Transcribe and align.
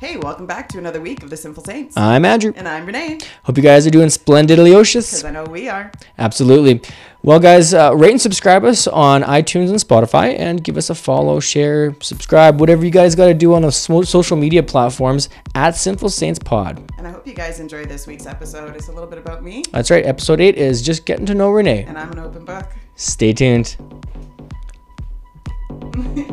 Hey, 0.00 0.16
welcome 0.16 0.46
back 0.46 0.66
to 0.70 0.78
another 0.78 0.98
week 0.98 1.22
of 1.22 1.28
the 1.28 1.36
Sinful 1.36 1.62
Saints. 1.64 1.94
I'm 1.94 2.24
Andrew. 2.24 2.54
and 2.56 2.66
I'm 2.66 2.86
Renee, 2.86 3.18
Hope 3.44 3.58
you 3.58 3.62
guys 3.62 3.86
are 3.86 3.90
doing 3.90 4.08
splendidly 4.08 4.72
because. 4.74 5.22
I 5.22 5.30
know 5.30 5.44
we 5.44 5.68
are. 5.68 5.92
Absolutely. 6.16 6.80
Well, 7.22 7.38
guys, 7.38 7.74
uh, 7.74 7.94
rate 7.94 8.12
and 8.12 8.20
subscribe 8.20 8.64
us 8.64 8.86
on 8.86 9.22
iTunes 9.22 9.68
and 9.68 9.78
Spotify, 9.78 10.38
and 10.38 10.64
give 10.64 10.78
us 10.78 10.88
a 10.88 10.94
follow, 10.94 11.38
share, 11.38 11.94
subscribe, 12.00 12.60
whatever 12.60 12.82
you 12.82 12.90
guys 12.90 13.14
got 13.14 13.26
to 13.26 13.34
do 13.34 13.52
on 13.52 13.60
the 13.60 13.70
social 13.70 14.38
media 14.38 14.62
platforms 14.62 15.28
at 15.54 15.76
Sinful 15.76 16.08
Saints 16.08 16.38
Pod. 16.38 16.82
And 16.96 17.06
I 17.06 17.10
hope 17.10 17.26
you 17.26 17.34
guys 17.34 17.60
enjoyed 17.60 17.90
this 17.90 18.06
week's 18.06 18.24
episode. 18.24 18.74
It's 18.74 18.88
a 18.88 18.92
little 18.92 19.08
bit 19.08 19.18
about 19.18 19.44
me, 19.44 19.64
That's 19.70 19.90
right. 19.90 20.06
Episode 20.06 20.40
eight 20.40 20.56
is 20.56 20.80
just 20.80 21.04
getting 21.04 21.26
to 21.26 21.34
know 21.34 21.50
Renee. 21.50 21.84
and 21.84 21.98
I'm 21.98 22.10
an 22.12 22.20
open 22.20 22.46
book. 22.46 22.66
Stay 22.94 23.34
tuned. 23.34 23.76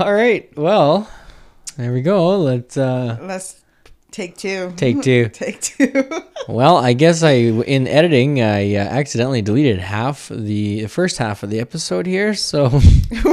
All 0.00 0.12
right. 0.14 0.50
Well, 0.56 1.08
there 1.76 1.92
we 1.92 2.00
go. 2.00 2.38
Let's 2.38 2.76
uh, 2.76 3.18
Let's 3.20 3.60
take 4.10 4.36
two. 4.36 4.72
take 4.76 5.02
two. 5.02 5.28
Take 5.28 5.60
two. 5.60 6.04
Well, 6.48 6.78
I 6.78 6.94
guess 6.94 7.22
I 7.22 7.32
in 7.34 7.86
editing 7.86 8.40
I 8.40 8.74
uh, 8.74 8.78
accidentally 8.78 9.40
deleted 9.42 9.78
half 9.78 10.30
the, 10.30 10.80
the 10.82 10.88
first 10.88 11.18
half 11.18 11.42
of 11.44 11.50
the 11.50 11.60
episode 11.60 12.06
here, 12.06 12.34
so 12.34 12.70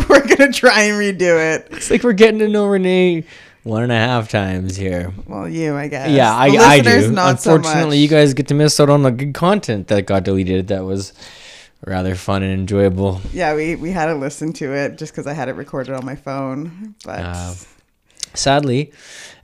We're 0.09 0.28
gonna 0.28 0.52
try 0.52 0.81
and 0.83 1.00
redo 1.02 1.56
it. 1.56 1.67
it's 1.72 1.89
like 1.89 2.03
we're 2.03 2.11
getting 2.14 2.39
to 2.39 2.47
know 2.50 2.67
Renee 2.67 3.23
one 3.63 3.81
and 3.84 3.91
a 3.94 3.95
half 3.95 4.30
times 4.30 4.75
here. 4.75 5.13
Well, 5.25 5.47
you, 5.50 5.75
I 5.75 5.88
guess. 5.88 6.11
Yeah, 6.11 6.31
I, 6.36 6.47
I 6.47 6.80
do. 6.81 7.09
Not 7.11 7.39
so 7.41 7.56
Unfortunately, 7.56 7.97
much. 7.97 8.02
you 8.03 8.08
guys 8.09 8.34
get 8.36 8.50
to 8.50 8.53
miss 8.53 8.80
out 8.80 8.89
on 8.89 9.02
the 9.03 9.11
good 9.11 9.34
content 9.34 9.88
that 9.88 10.06
got 10.06 10.23
deleted. 10.23 10.67
That 10.67 10.84
was 10.84 11.13
rather 11.86 12.16
fun 12.16 12.44
and 12.44 12.53
enjoyable. 12.53 13.22
Yeah, 13.33 13.56
we 13.56 13.75
we 13.75 13.92
had 13.92 14.08
to 14.08 14.16
listen 14.16 14.53
to 14.53 14.73
it 14.73 14.97
just 14.97 15.14
because 15.14 15.28
I 15.28 15.33
had 15.33 15.50
it 15.50 15.53
recorded 15.53 15.94
on 15.94 16.06
my 16.06 16.16
phone. 16.16 16.95
But 17.06 17.19
Uh, 17.19 17.53
Sadly, 18.34 18.92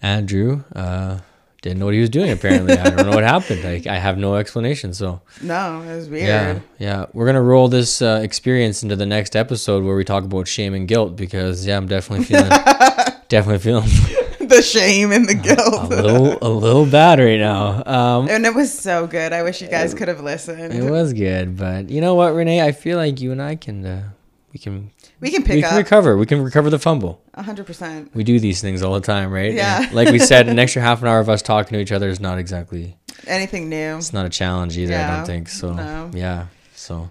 Andrew 0.02 0.64
uh, 0.76 1.20
didn't 1.62 1.80
know 1.80 1.86
what 1.86 1.94
he 1.96 2.02
was 2.02 2.10
doing. 2.10 2.30
Apparently, 2.32 2.78
I 2.78 2.90
don't 2.90 3.06
know 3.10 3.16
what 3.16 3.24
happened. 3.24 3.66
I, 3.66 3.82
I 3.90 3.98
have 3.98 4.18
no 4.18 4.36
explanation. 4.36 4.94
So 4.94 5.22
no, 5.42 5.82
it 5.82 5.96
was 5.96 6.10
weird. 6.10 6.28
yeah, 6.28 6.60
yeah, 6.78 7.06
we're 7.14 7.26
gonna 7.26 7.42
roll 7.42 7.70
this 7.70 8.02
uh, 8.02 8.20
experience 8.22 8.84
into 8.84 8.96
the 8.96 9.06
next 9.06 9.36
episode 9.36 9.84
where 9.84 9.96
we 9.96 10.04
talk 10.04 10.24
about 10.26 10.48
shame 10.48 10.74
and 10.76 10.88
guilt 10.88 11.16
because 11.16 11.66
yeah, 11.66 11.78
I'm 11.78 11.88
definitely 11.88 12.26
feeling 12.26 12.50
definitely 13.30 13.60
feeling 13.60 13.90
the 14.56 14.62
shame 14.62 15.12
and 15.12 15.28
the 15.28 15.34
guilt. 15.34 15.58
a 15.92 16.02
little 16.02 16.38
a 16.42 16.50
little 16.50 16.86
bad 16.86 17.20
right 17.20 17.40
now. 17.40 17.84
Um, 17.86 18.30
and 18.30 18.46
it 18.46 18.54
was 18.54 18.78
so 18.78 19.08
good. 19.08 19.34
I 19.34 19.44
wish 19.44 19.62
you 19.62 19.68
guys 19.68 19.94
could 19.94 20.08
have 20.08 20.22
listened. 20.22 20.74
It 20.74 20.90
was 20.90 21.14
good, 21.14 21.58
but 21.58 21.90
you 21.90 22.02
know 22.02 22.16
what, 22.16 22.34
Renee? 22.34 22.62
I 22.62 22.72
feel 22.72 22.98
like 22.98 23.20
you 23.22 23.32
and 23.32 23.42
I 23.42 23.56
can 23.56 23.86
uh, 23.86 24.10
we 24.54 24.60
can 24.60 24.92
we 25.20 25.32
can 25.32 25.44
pick 25.44 25.56
we 25.56 25.62
can 25.62 25.72
up 25.72 25.78
recover. 25.78 26.18
We 26.18 26.26
can 26.26 26.44
recover 26.44 26.70
the 26.70 26.80
fumble. 26.80 27.22
hundred 27.36 27.66
percent. 27.66 28.12
We 28.14 28.24
do 28.24 28.40
these 28.40 28.62
things 28.62 28.82
all 28.82 28.94
the 28.94 29.02
time, 29.02 29.32
right? 29.32 29.54
Yeah. 29.54 29.84
And 29.84 29.94
like 29.94 30.12
we 30.12 30.20
said, 30.20 30.48
an 30.48 30.60
extra 30.64 30.82
half 30.82 31.02
an 31.02 31.08
hour 31.08 31.20
of 31.20 31.30
us 31.30 31.42
talking 31.42 31.74
to 31.78 31.80
each 31.82 31.92
other 31.92 32.10
is 32.10 32.20
not 32.20 32.38
exactly 32.38 32.96
Anything 33.26 33.70
new? 33.70 33.98
it's 33.98 34.14
not 34.14 34.26
a 34.26 34.30
challenge 34.30 34.78
either. 34.78 34.96
I 34.96 35.18
don't 35.18 35.26
think 35.26 35.50
so. 35.50 35.74
no. 35.74 36.12
Yeah. 36.14 36.48
So. 36.76 37.10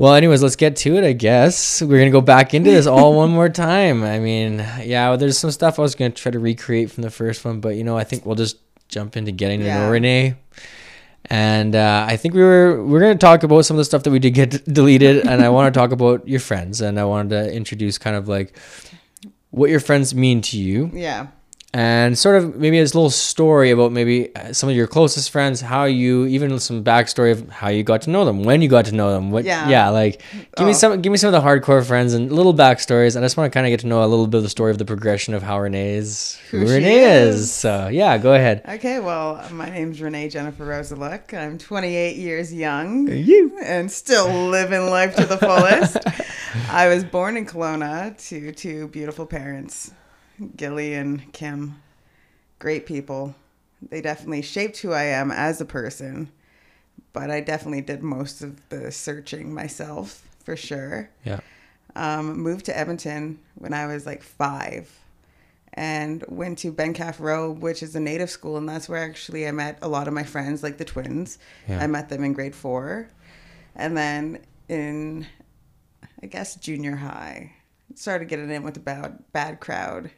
Well, 0.00 0.14
anyways, 0.14 0.42
let's 0.42 0.56
get 0.56 0.76
to 0.76 0.96
it. 0.96 1.04
I 1.04 1.12
guess 1.12 1.82
we're 1.82 1.98
gonna 1.98 2.10
go 2.10 2.22
back 2.22 2.54
into 2.54 2.70
this 2.70 2.86
all 2.86 3.12
one 3.14 3.28
more 3.28 3.50
time. 3.50 4.02
I 4.02 4.18
mean, 4.18 4.56
yeah, 4.82 5.10
well, 5.10 5.18
there's 5.18 5.36
some 5.36 5.50
stuff 5.50 5.78
I 5.78 5.82
was 5.82 5.94
gonna 5.94 6.08
try 6.08 6.32
to 6.32 6.38
recreate 6.38 6.90
from 6.90 7.02
the 7.02 7.10
first 7.10 7.44
one, 7.44 7.60
but 7.60 7.76
you 7.76 7.84
know, 7.84 7.98
I 7.98 8.04
think 8.04 8.24
we'll 8.24 8.34
just 8.34 8.56
jump 8.88 9.14
into 9.18 9.30
getting 9.30 9.60
to 9.60 9.66
Yeah. 9.66 9.80
know 9.84 9.90
Renee. 9.90 10.36
And 11.26 11.76
uh, 11.76 12.06
I 12.08 12.16
think 12.16 12.32
we 12.32 12.40
were 12.40 12.82
we're 12.82 13.00
gonna 13.00 13.16
talk 13.16 13.42
about 13.42 13.66
some 13.66 13.74
of 13.76 13.78
the 13.78 13.84
stuff 13.84 14.04
that 14.04 14.10
we 14.10 14.18
did 14.18 14.30
get 14.30 14.64
deleted, 14.72 15.26
and 15.26 15.42
I 15.42 15.50
want 15.50 15.74
to 15.74 15.78
talk 15.78 15.92
about 15.92 16.26
your 16.26 16.40
friends, 16.40 16.80
and 16.80 16.98
I 16.98 17.04
wanted 17.04 17.28
to 17.30 17.52
introduce 17.54 17.98
kind 17.98 18.16
of 18.16 18.26
like 18.26 18.56
what 19.50 19.68
your 19.68 19.80
friends 19.80 20.14
mean 20.14 20.40
to 20.40 20.58
you, 20.58 20.90
Yeah. 20.94 21.26
And 21.72 22.18
sort 22.18 22.34
of 22.34 22.56
maybe 22.56 22.80
a 22.80 22.82
little 22.82 23.10
story 23.10 23.70
about 23.70 23.92
maybe 23.92 24.34
uh, 24.34 24.52
some 24.52 24.68
of 24.68 24.74
your 24.74 24.88
closest 24.88 25.30
friends, 25.30 25.60
how 25.60 25.84
you 25.84 26.26
even 26.26 26.58
some 26.58 26.82
backstory 26.82 27.30
of 27.30 27.48
how 27.48 27.68
you 27.68 27.84
got 27.84 28.02
to 28.02 28.10
know 28.10 28.24
them, 28.24 28.42
when 28.42 28.60
you 28.60 28.68
got 28.68 28.86
to 28.86 28.92
know 28.92 29.12
them, 29.12 29.30
what 29.30 29.44
Yeah. 29.44 29.68
yeah, 29.68 29.88
like 29.88 30.20
give 30.56 30.66
me 30.66 30.70
Oh. 30.70 30.72
some 30.72 31.00
give 31.00 31.12
me 31.12 31.16
some 31.16 31.32
of 31.32 31.40
the 31.40 31.48
hardcore 31.48 31.84
friends 31.86 32.12
and 32.12 32.32
little 32.32 32.52
backstories, 32.54 33.14
and 33.14 33.24
I 33.24 33.26
just 33.26 33.36
want 33.36 33.52
to 33.52 33.54
kind 33.56 33.66
of 33.66 33.70
get 33.70 33.78
to 33.80 33.86
know 33.86 34.02
a 34.02 34.06
little 34.08 34.26
bit 34.26 34.38
of 34.38 34.42
the 34.42 34.48
story 34.50 34.72
of 34.72 34.78
the 34.78 34.84
progression 34.84 35.32
of 35.32 35.44
how 35.44 35.60
Renee 35.60 35.94
is 35.94 36.40
who, 36.50 36.58
Who 36.58 36.72
Renee 36.72 37.04
is. 37.04 37.36
is. 37.36 37.52
So 37.52 37.86
yeah, 37.86 38.18
go 38.18 38.34
ahead. 38.34 38.62
Okay. 38.68 38.98
Well, 38.98 39.40
my 39.52 39.70
name's 39.70 40.02
Renee 40.02 40.28
Jennifer 40.28 40.64
Rose 40.64 40.90
Alook. 40.90 41.32
I'm 41.32 41.56
28 41.56 42.16
years 42.16 42.52
young. 42.52 43.06
You. 43.06 43.56
and 43.62 43.88
still 43.92 44.48
living 44.48 44.86
life 44.90 45.14
to 45.14 45.24
the 45.24 45.38
fullest. 45.38 45.98
I 46.68 46.88
was 46.88 47.04
born 47.04 47.36
in 47.36 47.46
Kelowna 47.46 48.16
to 48.28 48.50
two 48.50 48.88
beautiful 48.88 49.24
parents, 49.24 49.92
Gilly 50.56 50.94
and 50.94 51.32
Kim. 51.32 51.80
Great 52.58 52.86
people. 52.86 53.34
They 53.88 54.00
definitely 54.00 54.42
shaped 54.42 54.78
who 54.78 54.92
I 54.92 55.04
am 55.04 55.30
as 55.30 55.60
a 55.60 55.64
person, 55.64 56.30
but 57.12 57.30
I 57.30 57.40
definitely 57.40 57.80
did 57.80 58.02
most 58.02 58.42
of 58.42 58.68
the 58.68 58.92
searching 58.92 59.54
myself 59.54 60.28
for 60.44 60.56
sure. 60.56 61.10
Yeah. 61.24 61.40
Um, 61.96 62.38
moved 62.38 62.66
to 62.66 62.76
Edmonton 62.76 63.38
when 63.56 63.72
I 63.72 63.86
was 63.86 64.06
like 64.06 64.22
five 64.22 64.90
and 65.74 66.24
went 66.28 66.58
to 66.58 66.72
Ben 66.72 66.94
Calf 66.94 67.20
Robe, 67.20 67.62
which 67.62 67.82
is 67.82 67.94
a 67.94 68.00
native 68.00 68.30
school, 68.30 68.56
and 68.56 68.68
that's 68.68 68.88
where 68.88 69.02
actually 69.02 69.46
I 69.46 69.52
met 69.52 69.78
a 69.82 69.88
lot 69.88 70.08
of 70.08 70.14
my 70.14 70.24
friends, 70.24 70.62
like 70.62 70.78
the 70.78 70.84
twins. 70.84 71.38
Yeah. 71.68 71.82
I 71.82 71.86
met 71.86 72.08
them 72.08 72.24
in 72.24 72.32
grade 72.32 72.54
four. 72.54 73.08
And 73.76 73.96
then 73.96 74.40
in, 74.68 75.26
I 76.22 76.26
guess, 76.26 76.56
junior 76.56 76.96
high, 76.96 77.52
started 77.94 78.28
getting 78.28 78.50
in 78.50 78.62
with 78.62 78.74
the 78.74 78.80
bad, 78.80 79.22
bad 79.32 79.60
crowd. 79.60 80.10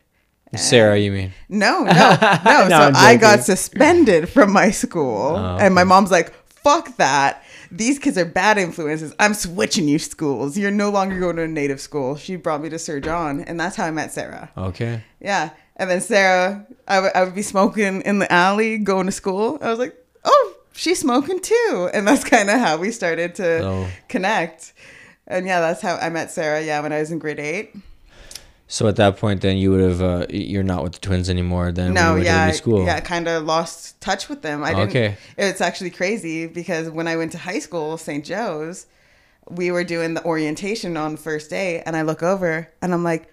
Sarah, 0.59 0.99
you 0.99 1.13
mean? 1.13 1.33
No, 1.49 1.83
no, 1.85 1.93
no. 1.93 2.39
No, 2.45 2.69
so 2.69 2.91
I'm 2.95 3.19
got 3.19 3.41
suspended 3.45 4.29
from 4.29 4.53
my 4.53 4.71
school, 4.71 5.37
Oh, 5.37 5.59
and 5.61 5.75
my 5.75 5.85
mom's 5.85 6.11
like, 6.11 6.33
"Fuck 6.49 6.97
that! 6.99 7.43
These 7.71 7.99
kids 7.99 8.19
are 8.19 8.25
bad 8.27 8.59
influences. 8.59 9.15
I'm 9.19 9.33
switching 9.35 9.89
you 9.89 9.99
schools. 9.99 10.59
You're 10.59 10.71
no 10.71 10.91
longer 10.91 11.19
going 11.19 11.37
to 11.37 11.43
a 11.43 11.49
native 11.49 11.81
school." 11.81 12.17
She 12.17 12.37
brought 12.37 12.61
me 12.63 12.69
to 12.69 12.79
Sir 12.79 13.01
John, 13.01 13.41
and 13.41 13.59
that's 13.59 13.77
how 13.77 13.87
I 13.87 13.91
met 13.91 14.13
Sarah. 14.13 14.51
Okay. 14.57 15.03
Yeah, 15.21 15.51
and 15.77 15.91
then 15.91 16.01
Sarah, 16.01 16.67
I 16.87 17.01
would- 17.01 17.13
I 17.15 17.25
would 17.25 17.35
be 17.35 17.43
smoking 17.43 18.03
in 18.03 18.19
the 18.19 18.31
alley 18.33 18.79
going 18.79 19.07
to 19.07 19.13
school. 19.13 19.59
I 19.63 19.71
was 19.71 19.79
like, 19.79 19.95
"Oh, 20.25 20.55
she's 20.73 20.99
smoking 21.01 21.41
too," 21.41 21.89
and 21.95 22.07
that's 22.07 22.25
kind 22.25 22.51
of 22.51 22.59
how 22.61 22.77
we 22.77 22.91
started 22.91 23.35
to 23.37 23.65
Oh. 23.65 23.87
connect. 24.09 24.73
And 25.27 25.47
yeah, 25.47 25.61
that's 25.61 25.81
how 25.81 25.97
I 25.97 26.11
met 26.11 26.31
Sarah. 26.31 26.61
Yeah, 26.63 26.81
when 26.81 26.93
I 26.93 26.99
was 26.99 27.11
in 27.11 27.19
grade 27.19 27.41
eight. 27.41 27.75
So 28.73 28.89
at 28.89 28.97
that 28.97 29.19
point, 29.19 29.43
then 29.43 29.59
you 29.59 29.71
would 29.71 29.83
have 29.83 30.01
uh, 30.01 30.27
you're 30.31 30.63
not 30.63 30.83
with 30.83 30.95
the 30.95 30.99
twins 31.01 31.29
anymore. 31.29 31.73
Then 31.73 31.93
No, 31.93 32.15
went 32.15 32.25
yeah, 32.25 32.51
school. 32.53 32.87
yeah, 32.87 33.01
kind 33.01 33.29
of 33.29 33.45
lost 33.45 34.01
touch 34.01 34.31
with 34.31 34.41
them. 34.41 34.65
I 34.65 34.73
didn't. 34.73 34.89
Okay. 34.89 35.17
It's 35.37 35.61
actually 35.61 35.91
crazy 35.91 36.47
because 36.47 36.89
when 36.89 37.07
I 37.07 37.17
went 37.19 37.33
to 37.33 37.39
high 37.39 37.59
school, 37.59 37.99
St. 37.99 38.25
Joe's, 38.25 38.87
we 39.47 39.71
were 39.71 39.85
doing 39.85 40.15
the 40.15 40.25
orientation 40.25 40.97
on 40.97 41.13
the 41.13 41.19
first 41.19 41.51
day, 41.51 41.83
and 41.85 41.95
I 41.95 42.01
look 42.01 42.23
over 42.23 42.67
and 42.81 42.95
I'm 42.95 43.05
like, 43.05 43.29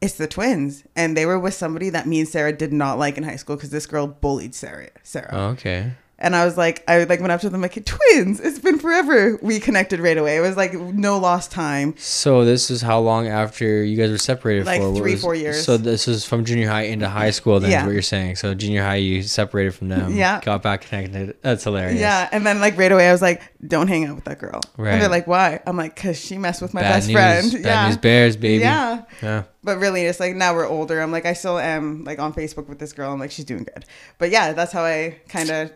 "It's 0.00 0.14
the 0.14 0.28
twins," 0.28 0.84
and 0.94 1.16
they 1.16 1.26
were 1.26 1.40
with 1.40 1.54
somebody 1.54 1.90
that 1.90 2.06
me 2.06 2.20
and 2.20 2.28
Sarah 2.28 2.52
did 2.52 2.72
not 2.72 2.96
like 2.96 3.18
in 3.18 3.24
high 3.24 3.34
school 3.34 3.56
because 3.56 3.70
this 3.70 3.86
girl 3.86 4.06
bullied 4.06 4.54
Sarah. 4.54 4.90
Sarah, 5.02 5.30
Oh, 5.32 5.46
okay. 5.54 5.94
And 6.18 6.34
I 6.36 6.44
was 6.44 6.56
like, 6.56 6.84
I 6.88 7.04
like 7.04 7.20
went 7.20 7.32
up 7.32 7.40
to 7.42 7.50
them 7.50 7.60
like, 7.60 7.84
"Twins, 7.84 8.40
it's 8.40 8.58
been 8.60 8.78
forever." 8.78 9.38
We 9.42 9.58
connected 9.60 10.00
right 10.00 10.16
away. 10.16 10.36
It 10.36 10.40
was 10.40 10.56
like 10.56 10.72
no 10.74 11.18
lost 11.18 11.50
time. 11.50 11.94
So 11.98 12.44
this 12.44 12.70
is 12.70 12.80
how 12.82 13.00
long 13.00 13.26
after 13.26 13.82
you 13.82 13.96
guys 13.96 14.10
were 14.10 14.18
separated 14.18 14.64
Like 14.66 14.80
for? 14.80 14.94
Three, 14.94 15.12
was- 15.12 15.20
four 15.22 15.34
years. 15.34 15.64
So 15.64 15.76
this 15.76 16.06
is 16.06 16.24
from 16.24 16.44
junior 16.44 16.68
high 16.68 16.82
into 16.82 17.08
high 17.08 17.30
school. 17.30 17.58
Then 17.60 17.70
is 17.70 17.72
Yeah. 17.74 17.84
what 17.84 17.92
you're 17.92 18.02
saying. 18.02 18.36
So 18.36 18.54
junior 18.54 18.82
high, 18.82 18.96
you 18.96 19.22
separated 19.22 19.74
from 19.74 19.88
them. 19.88 20.14
Yeah. 20.14 20.40
Got 20.40 20.62
back 20.62 20.82
connected. 20.82 21.36
That's 21.42 21.64
hilarious. 21.64 22.00
Yeah, 22.00 22.28
and 22.32 22.46
then 22.46 22.60
like 22.60 22.78
right 22.78 22.92
away, 22.92 23.08
I 23.08 23.12
was 23.12 23.22
like, 23.22 23.42
"Don't 23.66 23.88
hang 23.88 24.04
out 24.06 24.14
with 24.14 24.24
that 24.24 24.38
girl." 24.38 24.60
Right. 24.76 24.92
And 24.92 25.02
they're 25.02 25.08
like, 25.08 25.26
"Why?" 25.26 25.60
I'm 25.66 25.76
like, 25.76 25.96
"Cause 25.96 26.18
she 26.18 26.38
messed 26.38 26.62
with 26.62 26.74
my 26.74 26.80
Bad 26.82 26.92
best 26.94 27.08
news. 27.08 27.14
friend." 27.14 27.52
Bad 27.64 27.68
yeah. 27.68 27.86
news 27.88 27.96
bears, 27.96 28.36
baby. 28.36 28.62
Yeah. 28.62 29.02
Yeah. 29.22 29.42
But 29.64 29.78
really, 29.78 30.04
it's 30.04 30.20
like 30.20 30.36
now 30.36 30.54
we're 30.54 30.68
older. 30.68 31.00
I'm 31.00 31.10
like, 31.10 31.26
I 31.26 31.32
still 31.32 31.58
am 31.58 32.04
like 32.04 32.18
on 32.18 32.32
Facebook 32.34 32.68
with 32.68 32.78
this 32.78 32.92
girl. 32.92 33.12
I'm 33.12 33.18
like, 33.18 33.30
she's 33.30 33.46
doing 33.46 33.64
good. 33.64 33.84
But 34.18 34.30
yeah, 34.30 34.52
that's 34.52 34.72
how 34.72 34.84
I 34.84 35.16
kind 35.28 35.50
of 35.50 35.70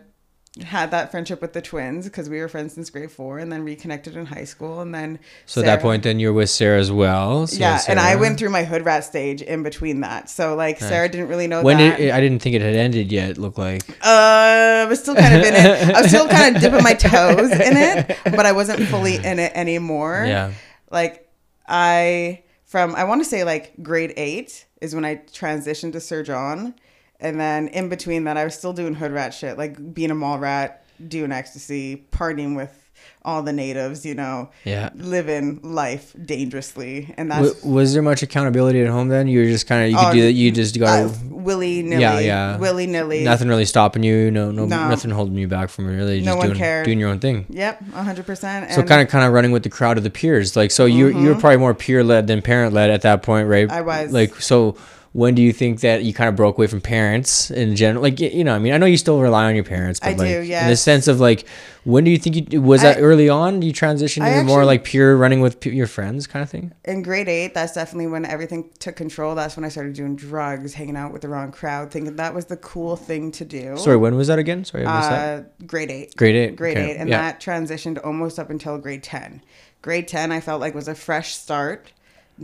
had 0.63 0.91
that 0.91 1.11
friendship 1.11 1.41
with 1.41 1.53
the 1.53 1.61
twins 1.61 2.05
because 2.05 2.29
we 2.29 2.39
were 2.39 2.47
friends 2.47 2.73
since 2.73 2.89
grade 2.89 3.11
four 3.11 3.39
and 3.39 3.51
then 3.51 3.63
reconnected 3.63 4.15
in 4.15 4.25
high 4.25 4.43
school. 4.43 4.81
And 4.81 4.93
then 4.93 5.19
So 5.45 5.61
at 5.61 5.65
that 5.65 5.81
point, 5.81 6.03
then 6.03 6.19
you're 6.19 6.33
with 6.33 6.49
Sarah 6.49 6.79
as 6.79 6.91
well. 6.91 7.47
So 7.47 7.57
yeah. 7.59 7.81
And 7.87 7.99
I 7.99 8.15
went 8.15 8.37
through 8.39 8.49
my 8.49 8.63
hood 8.63 8.85
rat 8.85 9.03
stage 9.03 9.41
in 9.41 9.63
between 9.63 10.01
that. 10.01 10.29
So 10.29 10.55
like 10.55 10.79
Sarah 10.79 11.09
didn't 11.09 11.27
really 11.27 11.47
know 11.47 11.61
When 11.63 11.77
that. 11.77 11.97
did 11.97 12.07
it, 12.07 12.11
I 12.13 12.19
didn't 12.19 12.39
think 12.41 12.55
it 12.55 12.61
had 12.61 12.75
ended 12.75 13.11
yet. 13.11 13.37
Look 13.37 13.57
like. 13.57 13.81
Uh, 14.01 14.83
I 14.83 14.85
was 14.87 14.99
still 14.99 15.15
kind 15.15 15.35
of 15.35 15.41
in 15.43 15.53
it. 15.55 15.95
I 15.95 16.01
was 16.01 16.09
still 16.09 16.27
kind 16.27 16.55
of 16.55 16.61
dipping 16.61 16.83
my 16.83 16.93
toes 16.93 17.51
in 17.51 17.77
it, 17.77 18.17
but 18.25 18.45
I 18.45 18.51
wasn't 18.51 18.81
fully 18.87 19.15
in 19.15 19.39
it 19.39 19.51
anymore. 19.55 20.23
Yeah. 20.27 20.51
Like, 20.91 21.27
I 21.67 22.43
from 22.65 22.95
I 22.95 23.03
want 23.03 23.21
to 23.21 23.25
say 23.25 23.43
like 23.43 23.73
grade 23.81 24.13
eight 24.17 24.65
is 24.81 24.95
when 24.95 25.05
I 25.05 25.15
transitioned 25.17 25.91
to 25.93 25.99
Sir 25.99 26.23
John, 26.23 26.73
and 27.19 27.39
then 27.39 27.67
in 27.69 27.89
between 27.89 28.23
that 28.25 28.37
I 28.37 28.43
was 28.43 28.53
still 28.55 28.73
doing 28.73 28.93
hood 28.95 29.11
rat 29.11 29.33
shit, 29.33 29.57
like 29.57 29.93
being 29.93 30.11
a 30.11 30.15
mall 30.15 30.39
rat, 30.39 30.83
doing 31.05 31.31
ecstasy, 31.31 32.05
partying 32.11 32.55
with 32.55 32.75
all 33.23 33.43
the 33.43 33.51
natives, 33.53 34.05
you 34.05 34.15
know, 34.15 34.49
Yeah. 34.63 34.89
living 34.95 35.59
life 35.61 36.15
dangerously, 36.25 37.13
and 37.17 37.29
that's 37.29 37.53
W- 37.53 37.75
was 37.75 37.93
there 37.93 38.01
much 38.01 38.23
accountability 38.23 38.81
at 38.81 38.87
home 38.87 39.09
then? 39.09 39.27
You 39.27 39.39
were 39.39 39.45
just 39.45 39.67
kind 39.67 39.83
of 39.83 39.91
you 39.91 39.97
could 39.97 40.07
Oh, 40.07 40.13
do 40.13 40.21
that. 40.21 40.31
You 40.31 40.51
just 40.51 40.79
got 40.79 41.05
uh, 41.05 41.09
willy 41.29 41.81
nilly, 41.83 42.01
Yeah, 42.01 42.19
yeah. 42.19 42.57
willy 42.57 42.87
nilly. 42.87 43.23
nothing 43.25 43.49
really 43.49 43.65
stopping 43.65 44.03
you. 44.03 44.31
No, 44.31 44.51
no, 44.51 44.65
No. 44.65 44.87
nothing 44.89 45.11
holding 45.11 45.35
you 45.35 45.47
back 45.49 45.69
from 45.69 45.87
really 45.87 46.19
No 46.21 46.25
just 46.27 46.37
one 46.37 46.47
doing 46.47 46.57
cared. 46.59 46.85
doing 46.85 46.99
your 46.99 47.09
own 47.09 47.19
thing. 47.19 47.45
Yep, 47.49 47.91
hundred 47.91 48.25
percent. 48.25 48.71
So 48.71 48.83
kind 48.83 49.01
of 49.01 49.09
kind 49.09 49.25
of 49.25 49.33
running 49.33 49.51
with 49.51 49.63
the 49.63 49.69
crowd 49.69 49.97
of 49.97 50.03
the 50.03 50.09
peers. 50.09 50.55
Like 50.55 50.71
so 50.71 50.85
you 50.85 51.07
you 51.09 51.27
were 51.29 51.35
probably 51.35 51.57
more 51.57 51.73
peer 51.73 52.03
led 52.05 52.27
than 52.27 52.41
parent 52.41 52.73
led 52.73 52.89
at 52.89 53.01
that 53.01 53.21
point, 53.21 53.47
right? 53.49 53.67
Mm-hmm. 53.67 53.77
I 53.77 53.81
was. 53.81 54.11
Like 54.13 54.35
so 54.41 54.75
when 55.13 55.33
do 55.33 55.41
you 55.41 55.51
think 55.51 55.79
that 55.81 56.03
you 56.03 56.13
kind 56.13 56.29
of 56.29 56.35
broke 56.35 56.57
away 56.57 56.67
from 56.67 56.81
parents 56.81 57.49
in 57.49 57.75
general? 57.75 58.01
Like 58.03 58.19
you 58.19 58.43
know, 58.43 58.53
I 58.55 58.59
mean, 58.59 58.73
I 58.73 58.77
know 58.77 58.85
you 58.85 58.97
still 58.97 59.19
rely 59.19 59.45
on 59.45 59.55
your 59.55 59.63
parents, 59.63 59.99
but 59.99 60.09
I 60.09 60.13
like 60.13 60.27
do, 60.27 60.41
in 60.41 60.67
the 60.67 60.75
sense 60.75 61.07
of 61.07 61.19
like 61.19 61.47
when 61.83 62.03
do 62.03 62.11
you 62.11 62.17
think 62.17 62.53
you 62.53 62.61
was 62.61 62.81
that 62.81 62.97
I- 62.97 63.01
early 63.01 63.29
on 63.29 63.61
you 63.61 63.73
transitioned 63.73 64.23
I 64.23 64.31
into 64.31 64.43
more 64.43 64.65
like 64.65 64.83
pure 64.83 65.17
running 65.17 65.41
with 65.41 65.59
p- 65.59 65.71
your 65.71 65.87
friends 65.87 66.27
kind 66.27 66.43
of 66.43 66.49
thing? 66.49 66.73
in 66.85 67.01
grade 67.01 67.27
eight, 67.27 67.53
that's 67.53 67.73
definitely 67.73 68.07
when 68.07 68.25
everything 68.25 68.69
took 68.79 68.95
control. 68.95 69.33
That's 69.33 69.55
when 69.55 69.63
I 69.65 69.69
started 69.69 69.93
doing 69.93 70.15
drugs, 70.15 70.73
hanging 70.73 70.95
out 70.95 71.11
with 71.11 71.23
the 71.23 71.29
wrong 71.29 71.51
crowd, 71.51 71.89
thinking 71.91 72.15
that 72.17 72.33
was 72.33 72.45
the 72.45 72.57
cool 72.57 72.95
thing 72.95 73.31
to 73.33 73.45
do. 73.45 73.77
Sorry, 73.77 73.97
when 73.97 74.15
was 74.15 74.27
that 74.27 74.37
again? 74.39 74.63
Sorry, 74.65 74.85
I 74.85 74.97
missed 74.97 75.09
that. 75.09 75.39
uh, 75.39 75.65
grade 75.65 75.89
eight. 75.89 76.15
Grade 76.15 76.35
eight. 76.35 76.55
Grade 76.55 76.77
okay, 76.77 76.91
eight, 76.91 76.97
and 76.97 77.09
yeah. 77.09 77.21
that 77.21 77.39
transitioned 77.41 77.99
almost 78.05 78.37
up 78.37 78.49
until 78.49 78.77
grade 78.77 79.01
ten. 79.03 79.41
Grade 79.81 80.07
ten, 80.07 80.31
I 80.31 80.41
felt 80.41 80.59
like 80.61 80.75
was 80.75 80.87
a 80.87 80.95
fresh 80.95 81.35
start. 81.35 81.93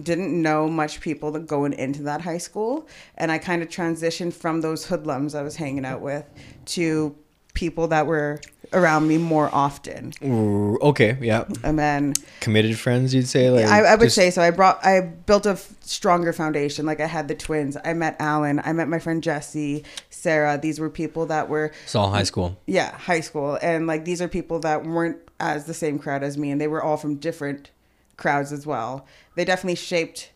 Didn't 0.01 0.42
know 0.42 0.68
much 0.68 1.00
people 1.00 1.31
that 1.31 1.47
going 1.47 1.74
into 1.74 2.03
that 2.03 2.21
high 2.21 2.38
school, 2.39 2.88
and 3.18 3.31
I 3.31 3.38
kind 3.38 3.62
of 3.62 3.69
transitioned 3.69 4.33
from 4.33 4.62
those 4.62 4.86
hoodlums 4.86 5.36
I 5.36 5.42
was 5.42 5.56
hanging 5.56 5.86
out 5.86 6.01
with 6.01 6.25
to 6.65 7.15
people 7.53 7.88
that 7.88 8.06
were 8.06 8.42
around 8.74 9.07
me 9.07 9.18
more 9.18 9.50
often. 9.53 10.12
Ooh, 10.21 10.77
okay, 10.81 11.18
yeah. 11.21 11.45
And 11.63 11.80
then 11.80 12.13
Committed 12.42 12.77
friends, 12.77 13.13
you'd 13.13 13.30
say 13.30 13.50
like 13.50 13.65
I, 13.65 13.83
I 13.86 13.95
would 13.95 14.06
just- 14.07 14.15
say 14.15 14.30
so. 14.31 14.42
I 14.42 14.51
brought, 14.51 14.86
I 14.86 15.00
built 15.00 15.45
a 15.45 15.51
f- 15.51 15.71
stronger 15.80 16.33
foundation. 16.33 16.86
Like 16.86 17.00
I 17.00 17.06
had 17.06 17.30
the 17.30 17.36
twins. 17.36 17.77
I 17.86 17.94
met 17.94 18.18
Alan. 18.19 18.59
I 18.65 18.74
met 18.74 18.89
my 18.89 19.00
friend 19.00 19.24
Jesse, 19.24 19.86
Sarah. 20.09 20.59
These 20.62 20.81
were 20.81 20.89
people 20.89 21.27
that 21.27 21.48
were, 21.48 21.71
it's 21.86 21.95
all 21.95 22.09
high 22.12 22.24
school. 22.24 22.57
yeah, 22.65 22.98
high 22.98 23.21
school, 23.21 23.57
and 23.62 23.88
like 23.88 24.03
these 24.03 24.21
are 24.21 24.27
people 24.27 24.59
that 24.59 24.83
weren't 24.86 25.18
as 25.39 25.63
the 25.65 25.74
same 25.74 25.98
crowd 26.00 26.24
as 26.24 26.38
me, 26.38 26.51
and 26.51 26.59
they 26.59 26.68
were 26.68 26.83
all 26.83 26.98
from 26.98 27.15
different 27.15 27.71
crowds 28.17 28.51
as 28.51 28.65
well. 28.65 29.06
They 29.35 29.45
definitely 29.45 29.75
shaped 29.75 30.31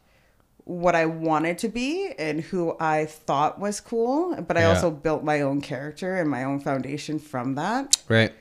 what 0.65 0.95
I 0.95 1.05
wanted 1.07 1.57
to 1.59 1.69
be 1.69 2.11
and 2.19 2.41
who 2.41 2.75
I 2.79 3.05
thought 3.05 3.59
was 3.59 3.79
cool. 3.81 4.35
But 4.47 4.55
I 4.57 4.61
Yeah. 4.61 4.69
also 4.69 4.91
built 4.91 5.23
my 5.23 5.41
own 5.41 5.61
character 5.61 6.15
and 6.17 6.29
my 6.29 6.43
own 6.43 6.59
foundation 6.59 7.17
from 7.19 7.55
that. 7.55 7.97
Right. 8.07 8.31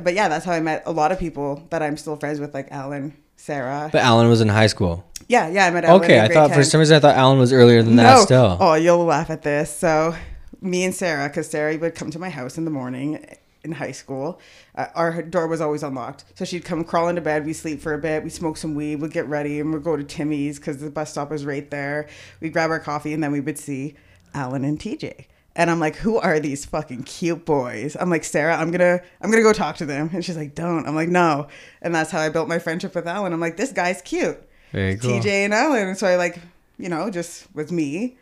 But 0.00 0.14
yeah, 0.14 0.28
that's 0.28 0.44
how 0.44 0.52
I 0.52 0.60
met 0.60 0.82
a 0.86 0.92
lot 0.92 1.10
of 1.12 1.18
people 1.18 1.64
that 1.70 1.82
I'm 1.82 1.96
still 1.96 2.16
friends 2.16 2.38
with, 2.40 2.54
like 2.54 2.68
Alan, 2.70 3.14
Sarah. 3.36 3.88
But 3.92 4.02
Alan 4.02 4.28
was 4.28 4.40
in 4.40 4.48
high 4.48 4.66
school. 4.68 5.04
yeah, 5.28 5.48
yeah, 5.48 5.66
I 5.66 5.70
met 5.70 5.84
Alan. 5.84 6.02
Okay, 6.04 6.20
I 6.20 6.28
thought 6.28 6.52
for 6.52 6.62
some 6.64 6.78
reason 6.80 6.96
I 6.96 7.00
thought 7.00 7.16
Alan 7.16 7.38
was 7.38 7.52
earlier 7.52 7.82
than 7.82 7.96
that 7.96 8.20
still. 8.22 8.56
Oh, 8.60 8.74
you'll 8.74 9.04
laugh 9.04 9.30
at 9.30 9.42
this. 9.42 9.74
So, 9.76 10.14
me 10.60 10.84
and 10.84 10.94
Sarah, 10.94 11.28
because 11.28 11.48
Sarah 11.50 11.76
would 11.78 11.94
come 11.94 12.10
to 12.10 12.18
my 12.18 12.28
house 12.30 12.56
in 12.58 12.64
the 12.64 12.70
morning 12.70 13.24
in 13.64 13.72
high 13.72 13.92
school. 13.92 14.40
Uh, 14.74 14.86
our 14.94 15.22
door 15.22 15.46
was 15.46 15.60
always 15.60 15.82
unlocked, 15.82 16.24
so 16.34 16.44
she'd 16.44 16.64
come 16.64 16.84
crawl 16.84 17.08
into 17.08 17.20
bed. 17.20 17.44
We 17.44 17.52
sleep 17.52 17.80
for 17.80 17.94
a 17.94 17.98
bit. 17.98 18.22
We 18.22 18.30
smoke 18.30 18.56
some 18.56 18.74
weed. 18.74 18.96
We'd 18.96 19.12
get 19.12 19.26
ready, 19.26 19.60
and 19.60 19.72
we'd 19.72 19.82
go 19.82 19.96
to 19.96 20.04
Timmy's 20.04 20.58
because 20.58 20.78
the 20.78 20.90
bus 20.90 21.10
stop 21.10 21.30
was 21.30 21.44
right 21.44 21.68
there. 21.70 22.08
We'd 22.40 22.52
grab 22.52 22.70
our 22.70 22.80
coffee, 22.80 23.12
and 23.12 23.22
then 23.22 23.32
we 23.32 23.40
would 23.40 23.58
see 23.58 23.94
Alan 24.34 24.64
and 24.64 24.78
TJ. 24.78 25.26
And 25.56 25.70
I'm 25.70 25.78
like, 25.78 25.96
who 25.96 26.18
are 26.18 26.40
these 26.40 26.64
fucking 26.64 27.04
cute 27.04 27.44
boys? 27.44 27.96
I'm 27.98 28.10
like, 28.10 28.24
Sarah, 28.24 28.56
I'm 28.56 28.72
gonna, 28.72 29.00
I'm 29.20 29.30
gonna 29.30 29.42
go 29.42 29.52
talk 29.52 29.76
to 29.76 29.86
them. 29.86 30.10
And 30.12 30.24
she's 30.24 30.36
like, 30.36 30.54
don't. 30.54 30.86
I'm 30.86 30.96
like, 30.96 31.08
no. 31.08 31.46
And 31.80 31.94
that's 31.94 32.10
how 32.10 32.20
I 32.20 32.28
built 32.28 32.48
my 32.48 32.58
friendship 32.58 32.94
with 32.94 33.06
Alan. 33.06 33.32
I'm 33.32 33.40
like, 33.40 33.56
this 33.56 33.72
guy's 33.72 34.02
cute. 34.02 34.38
Very 34.72 34.96
cool. 34.96 35.10
TJ 35.10 35.26
and 35.26 35.54
Alan. 35.54 35.88
And 35.88 35.96
so 35.96 36.08
I 36.08 36.16
like, 36.16 36.40
you 36.78 36.88
know, 36.88 37.08
just 37.08 37.46
was 37.54 37.70
me. 37.70 38.18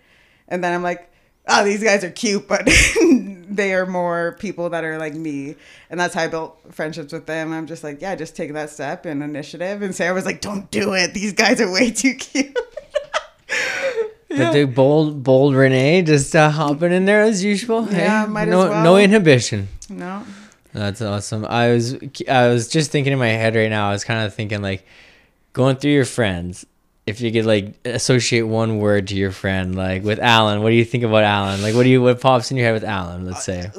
And 0.49 0.63
then 0.63 0.75
I'm 0.75 0.83
like, 0.83 1.11
oh, 1.49 1.65
these 1.65 1.83
guys 1.83 2.05
are 2.05 2.11
cute, 2.11 2.47
but 2.49 2.67
they 3.49 3.75
are 3.75 3.87
more 3.87 4.37
people 4.39 4.71
that 4.71 4.85
are 4.85 4.99
like 4.99 5.15
me. 5.15 5.57
And 5.91 5.99
that's 5.99 6.15
how 6.15 6.23
I 6.23 6.29
built 6.29 6.59
friendships 6.73 7.13
with 7.13 7.27
them. 7.27 7.53
I'm 7.53 7.67
just 7.67 7.85
like, 7.85 8.01
yeah, 8.01 8.15
just 8.15 8.37
take 8.37 8.53
that 8.53 8.71
step 8.71 9.07
and 9.07 9.23
initiative. 9.23 9.83
And 9.83 9.95
Sarah 9.95 10.15
was 10.15 10.25
like, 10.25 10.41
don't 10.41 10.71
do 10.71 10.95
it. 10.95 11.15
These 11.15 11.35
guys 11.35 11.61
are 11.61 11.71
way 11.71 11.91
too 11.91 12.15
cute. 12.15 12.57
The, 14.29 14.51
the 14.51 14.65
bold, 14.65 15.23
bold 15.23 15.55
Renee 15.55 16.03
just 16.03 16.35
uh, 16.35 16.49
hopping 16.49 16.91
in 16.91 17.05
there 17.05 17.21
as 17.21 17.45
usual. 17.45 17.87
Yeah, 17.91 18.25
hey? 18.25 18.33
might 18.33 18.49
as 18.49 18.53
no, 18.53 18.59
well. 18.71 18.85
no 18.85 18.97
inhibition. 18.97 19.69
no. 19.89 20.25
That's 20.73 21.03
awesome. 21.03 21.45
I 21.45 21.71
was, 21.71 21.99
I 22.27 22.49
was 22.49 22.69
just 22.69 22.91
thinking 22.91 23.13
in 23.13 23.19
my 23.19 23.29
head 23.29 23.55
right 23.55 23.69
now. 23.69 23.91
I 23.91 23.93
was 23.93 24.05
kind 24.05 24.25
of 24.25 24.33
thinking 24.33 24.63
like, 24.63 24.87
going 25.53 25.77
through 25.77 25.91
your 25.91 26.07
friends. 26.07 26.65
If 27.05 27.21
you 27.21 27.33
could 27.33 27.47
like 27.47 27.75
associate 27.85 28.43
one 28.43 28.79
word 28.79 29.09
to 29.09 29.17
your 29.17 29.33
friend, 29.33 29.75
like 29.75 30.05
with 30.05 30.21
Alan, 30.21 30.63
what 30.63 30.71
do 30.71 30.77
you 30.77 30.85
think 30.85 31.03
about 31.05 31.25
Alan? 31.25 31.61
Like, 31.61 31.75
what 31.75 31.83
do 31.83 31.89
you, 31.89 32.01
what 32.01 32.21
pops 32.21 32.51
in 32.53 32.57
your 32.57 32.67
head 32.67 32.75
with 32.75 32.85
Alan? 32.85 33.27
Let's 33.27 33.45
say 33.45 33.71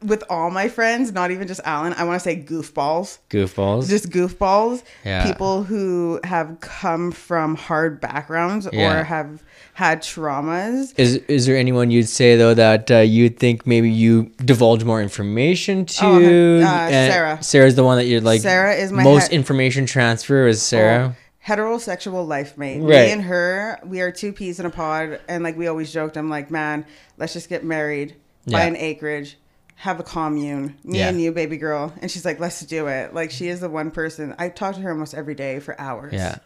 With 0.00 0.22
all 0.30 0.50
my 0.50 0.68
friends, 0.68 1.10
not 1.12 1.32
even 1.32 1.48
just 1.48 1.60
Alan, 1.64 1.92
I 1.92 2.04
want 2.04 2.20
to 2.20 2.24
say 2.24 2.40
goofballs. 2.40 3.18
goofballs. 3.30 3.88
Just 3.90 4.10
goofballs. 4.10 4.84
Yeah. 5.04 5.26
People 5.26 5.64
who 5.64 6.20
have 6.22 6.60
come 6.60 7.10
from 7.10 7.56
hard 7.56 8.00
backgrounds 8.00 8.68
Yeah. 8.72 9.00
or 9.00 9.02
have 9.04 9.42
had 9.74 10.00
traumas. 10.02 10.94
Is 10.96 11.16
is 11.28 11.46
there 11.46 11.56
anyone 11.56 11.90
you'd 11.90 12.08
say 12.08 12.36
though 12.36 12.54
that 12.54 12.90
uh, 12.90 12.98
you'd 12.98 13.38
think 13.40 13.66
maybe 13.66 13.90
you 13.90 14.30
divulge 14.44 14.84
more 14.84 15.02
information 15.02 15.84
to? 15.84 16.04
Oh, 16.06 16.60
uh, 16.64 16.88
Sarah. 16.88 17.42
Sarah's 17.42 17.74
the 17.74 17.84
one 17.84 17.98
that 17.98 18.06
you're 18.06 18.20
like. 18.20 18.40
Sarah 18.40 18.74
is 18.74 18.92
my 18.92 19.02
most 19.02 19.28
he- 19.30 19.36
information 19.36 19.84
transfer 19.84 20.46
is 20.46 20.62
Sarah. 20.62 21.14
Oh, 21.16 21.22
heterosexual 21.48 22.26
life 22.28 22.58
mate. 22.58 22.80
Right. 22.80 23.06
Me 23.06 23.12
and 23.12 23.22
her, 23.22 23.78
we 23.84 24.00
are 24.00 24.12
two 24.12 24.32
peas 24.32 24.60
in 24.60 24.66
a 24.66 24.70
pod. 24.70 25.20
And 25.28 25.42
like 25.42 25.56
we 25.56 25.66
always 25.66 25.92
joked, 25.92 26.16
I'm 26.16 26.28
like, 26.30 26.50
man, 26.50 26.84
let's 27.16 27.32
just 27.32 27.48
get 27.48 27.64
married, 27.64 28.14
buy 28.46 28.60
Yeah. 28.60 28.66
an 28.66 28.76
acreage, 28.76 29.38
have 29.76 29.98
a 29.98 30.02
commune, 30.02 30.76
me 30.84 30.98
Yeah. 30.98 31.08
and 31.08 31.20
you, 31.20 31.32
baby 31.32 31.56
girl. 31.56 31.92
And 32.02 32.10
she's 32.10 32.24
like, 32.24 32.38
let's 32.40 32.60
do 32.60 32.86
it. 32.88 33.14
Like 33.14 33.30
she 33.30 33.48
is 33.48 33.60
the 33.60 33.68
one 33.70 33.90
person. 33.90 34.34
I 34.38 34.48
talk 34.50 34.74
to 34.74 34.80
her 34.82 34.90
almost 34.90 35.14
every 35.14 35.34
day 35.34 35.58
for 35.60 35.80
hours. 35.80 36.12
Yeah. 36.12 36.36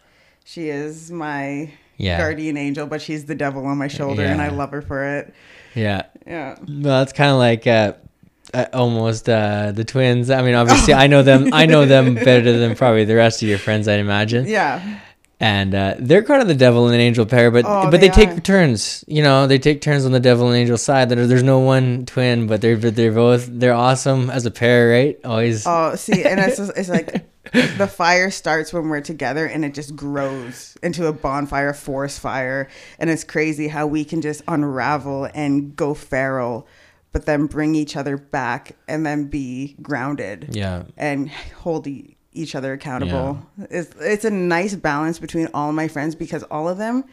She 0.45 0.69
is 0.69 1.11
my 1.11 1.71
Yeah. 1.97 2.17
guardian 2.17 2.57
angel, 2.57 2.87
but 2.87 3.01
she's 3.01 3.25
the 3.25 3.35
devil 3.35 3.65
on 3.65 3.77
my 3.77 3.87
shoulder, 3.87 4.23
and 4.23 4.41
I 4.41 4.49
love 4.49 4.71
her 4.71 4.81
for 4.81 5.03
it. 5.17 5.33
Yeah. 5.75 6.03
Yeah. 6.25 6.55
Well, 6.67 7.01
it's 7.03 7.13
kind 7.13 7.31
of 7.31 7.37
like 7.37 7.65
uh, 7.67 7.93
uh, 8.53 8.65
almost 8.73 9.27
uh, 9.29 9.71
the 9.71 9.83
twins. 9.83 10.29
I 10.29 10.41
mean, 10.41 10.55
obviously, 10.55 10.93
I 10.93 11.07
know 11.07 11.23
them. 11.23 11.49
I 11.53 11.65
know 11.65 11.85
them 11.85 12.15
better 12.29 12.57
than 12.57 12.75
probably 12.75 13.05
the 13.05 13.15
rest 13.15 13.41
of 13.41 13.47
your 13.49 13.57
friends, 13.57 13.87
I'd 13.87 13.99
imagine. 13.99 14.45
Yeah. 14.47 14.99
And 15.39 15.75
uh, 15.75 15.95
they're 15.99 16.23
kind 16.23 16.41
of 16.41 16.47
the 16.47 16.55
devil 16.55 16.87
and 16.87 16.95
angel 16.95 17.25
pair, 17.25 17.51
but 17.51 17.65
Oh, 17.67 17.91
but 17.91 17.99
they, 17.99 18.07
they 18.07 18.13
take 18.13 18.43
turns. 18.43 19.03
You 19.07 19.23
know, 19.23 19.45
they 19.45 19.59
take 19.59 19.81
turns 19.81 20.05
on 20.05 20.13
the 20.13 20.19
devil 20.21 20.47
and 20.47 20.55
angel 20.55 20.77
side. 20.77 21.09
There- 21.09 21.27
There's 21.27 21.43
no 21.43 21.59
one 21.59 22.05
twin, 22.05 22.47
but 22.47 22.61
they're 22.61 22.77
but 22.77 22.95
they're 22.95 23.11
both 23.11 23.47
they're 23.51 23.73
awesome 23.73 24.29
as 24.29 24.45
a 24.45 24.51
pair, 24.51 24.89
right? 24.91 25.19
Always. 25.25 25.65
Oh, 25.67 25.95
see, 25.95 26.23
and 26.23 26.39
it's, 26.39 26.59
it's 26.59 26.87
like 26.87 27.25
the 27.51 27.87
fire 27.87 28.31
starts 28.31 28.71
when 28.71 28.87
we're 28.87 29.01
together 29.01 29.45
and 29.45 29.65
it 29.65 29.73
just 29.73 29.97
grows 29.97 30.77
into 30.81 31.07
a 31.07 31.11
bonfire, 31.13 31.69
a 31.69 31.73
forest 31.75 32.21
fire. 32.21 32.69
And 32.97 33.09
it's 33.09 33.25
crazy 33.25 33.67
how 33.67 33.85
we 33.85 34.05
can 34.05 34.21
just 34.21 34.43
unravel 34.47 35.27
and 35.33 35.75
go 35.75 35.93
feral, 35.93 36.67
but 37.13 37.25
then 37.25 37.45
bring 37.45 37.75
each 37.75 37.95
other 37.95 38.17
back 38.17 38.75
and 38.87 39.05
then 39.05 39.25
be 39.25 39.75
grounded 39.81 40.49
yeah. 40.51 40.83
and 40.97 41.29
hold 41.29 41.87
e- 41.87 42.17
each 42.33 42.55
other 42.55 42.73
accountable. 42.73 43.39
It's, 43.69 43.93
it's 44.01 44.25
a 44.25 44.31
nice 44.31 44.75
balance 44.75 45.19
between 45.19 45.47
all 45.53 45.71
my 45.71 45.87
friends 45.87 46.15
because 46.15 46.43
all 46.43 46.67
of 46.67 46.77
them, 46.79 47.05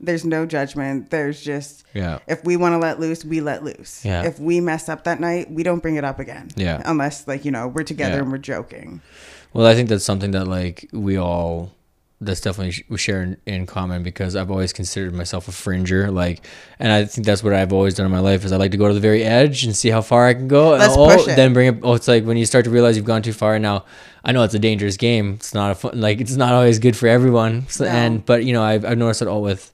there's 0.00 0.24
no 0.24 0.46
judgment. 0.46 1.10
There's 1.10 1.42
just, 1.42 1.84
Yeah. 1.94 2.20
if 2.26 2.44
we 2.44 2.56
want 2.56 2.72
to 2.74 2.78
let 2.78 2.98
loose, 2.98 3.24
we 3.24 3.40
let 3.40 3.62
loose. 3.64 4.04
Yeah. 4.04 4.22
If 4.22 4.38
we 4.38 4.60
mess 4.60 4.88
up 4.88 5.04
that 5.04 5.20
night, 5.20 5.50
we 5.50 5.62
don't 5.62 5.80
bring 5.80 5.96
it 5.96 6.04
up 6.04 6.18
again. 6.20 6.48
Yeah. 6.56 6.80
Unless, 6.84 7.26
like, 7.28 7.44
you 7.44 7.50
know, 7.50 7.68
we're 7.68 7.82
together 7.84 8.14
Yeah. 8.16 8.22
and 8.22 8.32
we're 8.32 8.38
joking. 8.38 9.00
Well, 9.52 9.66
I 9.66 9.74
think 9.74 9.88
that's 9.88 10.04
something 10.04 10.30
that 10.30 10.46
like 10.48 10.88
we 10.92 11.16
all 11.18 11.72
that's 12.24 12.40
definitely 12.40 12.84
we 12.88 12.98
share 12.98 13.22
in, 13.22 13.36
in 13.46 13.66
common 13.66 14.02
because 14.02 14.36
I've 14.36 14.50
always 14.50 14.72
considered 14.72 15.12
myself 15.12 15.48
a 15.48 15.52
fringer, 15.52 16.10
like, 16.10 16.46
and 16.78 16.92
I 16.92 17.04
think 17.04 17.26
that's 17.26 17.42
what 17.42 17.52
I've 17.52 17.72
always 17.72 17.94
done 17.94 18.06
in 18.06 18.12
my 18.12 18.20
life 18.20 18.44
is 18.44 18.52
I 18.52 18.56
like 18.56 18.70
to 18.70 18.76
go 18.76 18.88
to 18.88 18.94
the 18.94 19.00
very 19.00 19.24
edge 19.24 19.64
and 19.64 19.74
see 19.74 19.90
how 19.90 20.00
far 20.00 20.26
I 20.26 20.34
can 20.34 20.48
go. 20.48 20.70
Let's 20.70 20.94
oh, 20.96 21.08
push 21.08 21.28
it. 21.28 21.36
then 21.36 21.52
bring 21.52 21.68
it. 21.68 21.80
Oh, 21.82 21.94
it's 21.94 22.08
like 22.08 22.24
when 22.24 22.36
you 22.36 22.46
start 22.46 22.64
to 22.64 22.70
realize 22.70 22.96
you've 22.96 23.06
gone 23.06 23.22
too 23.22 23.32
far. 23.32 23.58
Now, 23.58 23.84
I 24.24 24.32
know 24.32 24.42
it's 24.42 24.54
a 24.54 24.58
dangerous 24.58 24.96
game. 24.96 25.34
It's 25.34 25.52
not 25.52 25.72
a 25.72 25.74
fun, 25.74 26.00
like 26.00 26.20
it's 26.20 26.36
not 26.36 26.52
always 26.52 26.78
good 26.78 26.96
for 26.96 27.08
everyone. 27.08 27.66
So, 27.68 27.84
No. 27.84 27.90
And 27.90 28.24
but 28.24 28.44
you 28.44 28.52
know 28.52 28.62
I've 28.62 28.84
I've 28.84 28.98
noticed 28.98 29.22
it 29.22 29.28
all 29.28 29.42
with, 29.42 29.72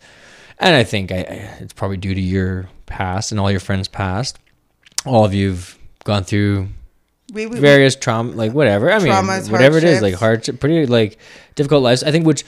and 0.59 0.75
I 0.75 0.85
think 0.85 1.13
I 1.13 1.17
it's 1.61 1.73
probably 1.73 1.99
due 1.99 2.15
to 2.15 2.21
your 2.21 2.69
past 2.87 3.31
and 3.31 3.39
all 3.39 3.51
your 3.51 3.61
friends' 3.61 3.89
past. 3.89 4.39
All 5.05 5.25
of 5.25 5.35
you've 5.35 5.79
gone 6.05 6.25
through 6.25 6.69
We, 7.33 7.47
we, 7.47 7.59
various 7.59 7.95
trauma, 7.95 8.33
like 8.33 8.53
whatever. 8.53 8.91
I 8.91 8.99
mean, 8.99 9.51
whatever 9.51 9.77
it 9.77 9.85
is, 9.85 10.01
like 10.01 10.15
hardships. 10.15 10.21
hardship, 10.21 10.61
pretty 10.61 10.87
like 10.87 11.19
difficult 11.55 11.83
lives. 11.83 12.03
I 12.03 12.11
think 12.11 12.27
which 12.27 12.45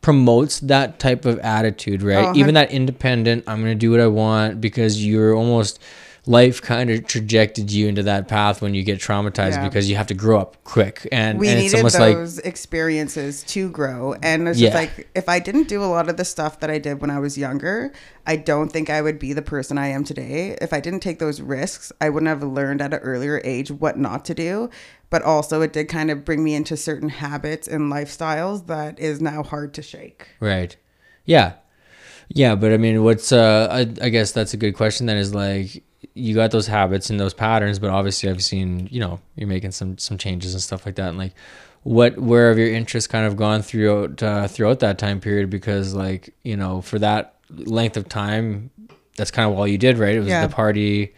promotes 0.00 0.60
that 0.60 0.98
type 0.98 1.24
of 1.24 1.38
attitude, 1.40 2.02
right? 2.02 2.26
Oh, 2.26 2.34
Even 2.34 2.54
that 2.54 2.70
independent, 2.70 3.44
I'm 3.46 3.60
gonna 3.60 3.74
do 3.74 3.90
what 3.90 4.00
I 4.00 4.06
want 4.06 4.60
because 4.60 5.04
you're 5.04 5.34
almost 5.34 5.80
life 6.28 6.60
kind 6.60 6.90
of 6.90 7.06
trajected 7.06 7.72
you 7.72 7.88
into 7.88 8.02
that 8.02 8.28
path 8.28 8.60
when 8.60 8.74
you 8.74 8.82
get 8.82 8.98
traumatized 9.00 9.52
Yeah. 9.52 9.64
because 9.66 9.88
you 9.88 9.96
have 9.96 10.08
to 10.08 10.14
grow 10.14 10.38
up 10.38 10.62
quick 10.62 11.08
and, 11.10 11.38
we 11.38 11.48
and 11.48 11.58
it's 11.58 11.64
needed 11.72 11.76
almost 11.78 11.98
like 11.98 12.14
those 12.16 12.38
experiences 12.40 13.42
to 13.44 13.70
grow 13.70 14.14
and 14.22 14.46
it's 14.46 14.58
Yeah. 14.60 14.68
just 14.68 14.74
like 14.96 15.08
if 15.14 15.26
i 15.28 15.38
didn't 15.38 15.68
do 15.68 15.82
a 15.82 15.86
lot 15.86 16.10
of 16.10 16.18
the 16.18 16.26
stuff 16.26 16.60
that 16.60 16.70
i 16.70 16.78
did 16.78 17.00
when 17.00 17.10
i 17.10 17.18
was 17.18 17.38
younger 17.38 17.92
i 18.26 18.36
don't 18.36 18.70
think 18.70 18.90
i 18.90 19.00
would 19.00 19.18
be 19.18 19.32
the 19.32 19.40
person 19.40 19.78
i 19.78 19.86
am 19.88 20.04
today 20.04 20.54
if 20.60 20.74
i 20.74 20.80
didn't 20.80 21.00
take 21.00 21.18
those 21.18 21.40
risks 21.40 21.92
i 22.00 22.10
wouldn't 22.10 22.28
have 22.28 22.42
learned 22.42 22.82
at 22.82 22.92
an 22.92 23.00
earlier 23.00 23.40
age 23.42 23.70
what 23.70 23.96
not 23.98 24.26
to 24.26 24.34
do 24.34 24.68
but 25.08 25.22
also 25.22 25.62
it 25.62 25.72
did 25.72 25.88
kind 25.88 26.10
of 26.10 26.26
bring 26.26 26.44
me 26.44 26.54
into 26.54 26.76
certain 26.76 27.08
habits 27.08 27.66
and 27.66 27.90
lifestyles 27.90 28.66
that 28.66 28.98
is 29.00 29.20
now 29.22 29.42
hard 29.42 29.72
to 29.72 29.80
shake 29.80 30.28
Right. 30.40 30.76
Yeah. 31.24 31.54
Yeah, 32.30 32.56
but 32.56 32.72
I 32.74 32.76
mean, 32.76 33.02
what's 33.04 33.32
uh 33.32 33.68
I, 33.70 33.80
I 34.04 34.08
guess 34.10 34.32
that's 34.32 34.52
a 34.52 34.58
good 34.58 34.74
question 34.74 35.06
then 35.06 35.16
is 35.16 35.34
like 35.34 35.82
you 36.14 36.34
got 36.34 36.50
those 36.50 36.66
habits 36.68 37.10
and 37.10 37.18
those 37.18 37.34
patterns, 37.34 37.78
but 37.78 37.90
obviously 37.90 38.28
I've 38.30 38.42
seen, 38.42 38.88
you 38.90 39.00
know, 39.00 39.20
you're 39.36 39.48
making 39.48 39.72
some 39.72 39.98
some 39.98 40.16
changes 40.18 40.54
and 40.54 40.62
stuff 40.62 40.86
like 40.86 40.94
that 40.96 41.08
and 41.08 41.18
like 41.18 41.32
what 41.82 42.18
where 42.18 42.48
have 42.48 42.58
your 42.58 42.68
interests 42.72 43.06
kind 43.08 43.26
of 43.26 43.36
gone 43.36 43.62
throughout 43.62 44.22
uh, 44.22 44.46
throughout 44.48 44.80
that 44.80 44.98
time 44.98 45.20
period 45.20 45.50
because 45.50 45.94
like, 45.94 46.34
you 46.44 46.56
know, 46.56 46.80
for 46.80 46.98
that 46.98 47.34
length 47.50 47.96
of 47.96 48.08
time 48.08 48.70
that's 49.16 49.30
kind 49.32 49.50
of 49.50 49.58
all 49.58 49.66
you 49.66 49.78
did, 49.78 49.98
right? 49.98 50.14
It 50.14 50.20
was 50.20 50.28
Yeah. 50.28 50.46
the 50.46 50.54
party 50.54 51.14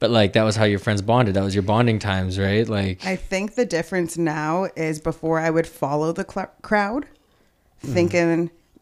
but 0.00 0.10
like 0.10 0.32
that 0.32 0.44
was 0.44 0.56
how 0.56 0.64
your 0.64 0.78
friends 0.78 1.02
bonded. 1.02 1.34
That 1.34 1.44
was 1.44 1.54
your 1.54 1.62
bonding 1.62 1.98
times, 1.98 2.38
right? 2.38 2.66
Like 2.66 3.04
I 3.06 3.16
think 3.16 3.54
the 3.54 3.66
difference 3.66 4.16
now 4.16 4.68
is 4.74 4.98
before 4.98 5.38
I 5.38 5.50
would 5.50 5.66
follow 5.66 6.12
the 6.12 6.26
cl- 6.30 6.50
crowd, 6.62 7.06
Mm-hmm. 7.82 7.92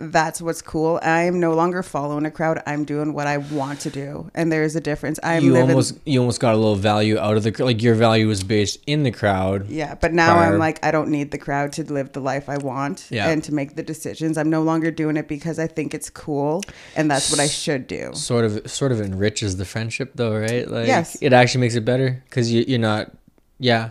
That's 0.00 0.40
what's 0.40 0.62
cool. 0.62 1.00
I 1.02 1.22
am 1.24 1.40
no 1.40 1.54
longer 1.54 1.82
following 1.82 2.24
a 2.24 2.30
crowd. 2.30 2.62
I'm 2.66 2.84
doing 2.84 3.12
what 3.14 3.26
I 3.26 3.38
want 3.38 3.80
to 3.80 3.90
do, 3.90 4.30
and 4.34 4.52
there's 4.52 4.76
a 4.76 4.80
difference. 4.80 5.18
I'm 5.24 5.42
you 5.42 5.52
living, 5.52 5.70
almost 5.70 5.98
you 6.04 6.20
almost 6.20 6.40
got 6.40 6.54
a 6.54 6.56
little 6.56 6.76
value 6.76 7.18
out 7.18 7.36
of 7.36 7.42
the 7.42 7.50
like 7.64 7.82
your 7.82 7.94
value 7.96 8.28
was 8.28 8.44
based 8.44 8.78
in 8.86 9.02
the 9.02 9.10
crowd. 9.10 9.68
yeah. 9.68 9.94
But 9.96 10.12
now 10.14 10.34
prior. 10.34 10.52
I'm 10.52 10.58
like, 10.60 10.84
I 10.84 10.90
don't 10.92 11.08
need 11.10 11.32
the 11.32 11.38
crowd 11.38 11.72
to 11.74 11.82
live 11.92 12.12
the 12.12 12.20
life 12.20 12.48
I 12.48 12.58
want 12.58 13.08
Yeah. 13.10 13.28
and 13.28 13.42
to 13.44 13.52
make 13.52 13.74
the 13.74 13.82
decisions. 13.82 14.38
I'm 14.38 14.50
no 14.50 14.62
longer 14.62 14.90
doing 14.92 15.16
it 15.16 15.26
because 15.26 15.58
I 15.58 15.66
think 15.66 15.94
it's 15.94 16.10
cool 16.10 16.62
and 16.94 17.10
that's 17.10 17.30
what 17.30 17.40
I 17.40 17.48
should 17.48 17.86
do. 17.88 18.10
sort 18.14 18.44
of 18.44 18.70
sort 18.70 18.92
of 18.92 19.00
enriches 19.00 19.56
the 19.56 19.64
friendship 19.64 20.12
though 20.14 20.36
right 20.38 20.68
like 20.70 20.86
Yes. 20.86 21.16
it 21.20 21.32
actually 21.32 21.62
makes 21.62 21.74
it 21.74 21.84
better 21.84 22.22
because 22.28 22.52
you, 22.52 22.64
you're 22.68 22.78
not 22.78 23.10
yeah 23.58 23.90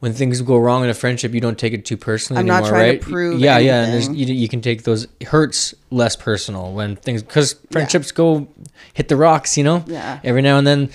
when 0.00 0.12
things 0.12 0.40
go 0.42 0.56
wrong 0.58 0.84
in 0.84 0.90
a 0.90 0.94
friendship 0.94 1.32
you 1.32 1.40
don't 1.40 1.58
take 1.58 1.72
it 1.72 1.84
too 1.84 1.96
personally 1.96 2.40
I'm 2.40 2.46
not 2.46 2.62
anymore 2.64 2.70
trying 2.70 2.84
to 2.84 2.90
right 2.92 3.00
prove 3.12 3.40
yeah 3.40 3.58
yeah 3.58 3.84
and 3.86 4.16
you, 4.16 4.26
you 4.34 4.48
can 4.48 4.60
take 4.60 4.82
those 4.84 5.06
hurts 5.26 5.74
less 5.90 6.16
personal 6.16 6.72
when 6.72 6.96
things 6.96 7.22
because 7.22 7.54
friendships 7.70 8.12
go 8.12 8.46
hit 8.92 9.08
the 9.08 9.16
rocks 9.16 9.56
you 9.58 9.64
know 9.64 9.84
Yeah. 9.86 10.20
every 10.24 10.42
now 10.42 10.58
and 10.58 10.66
then 10.66 10.90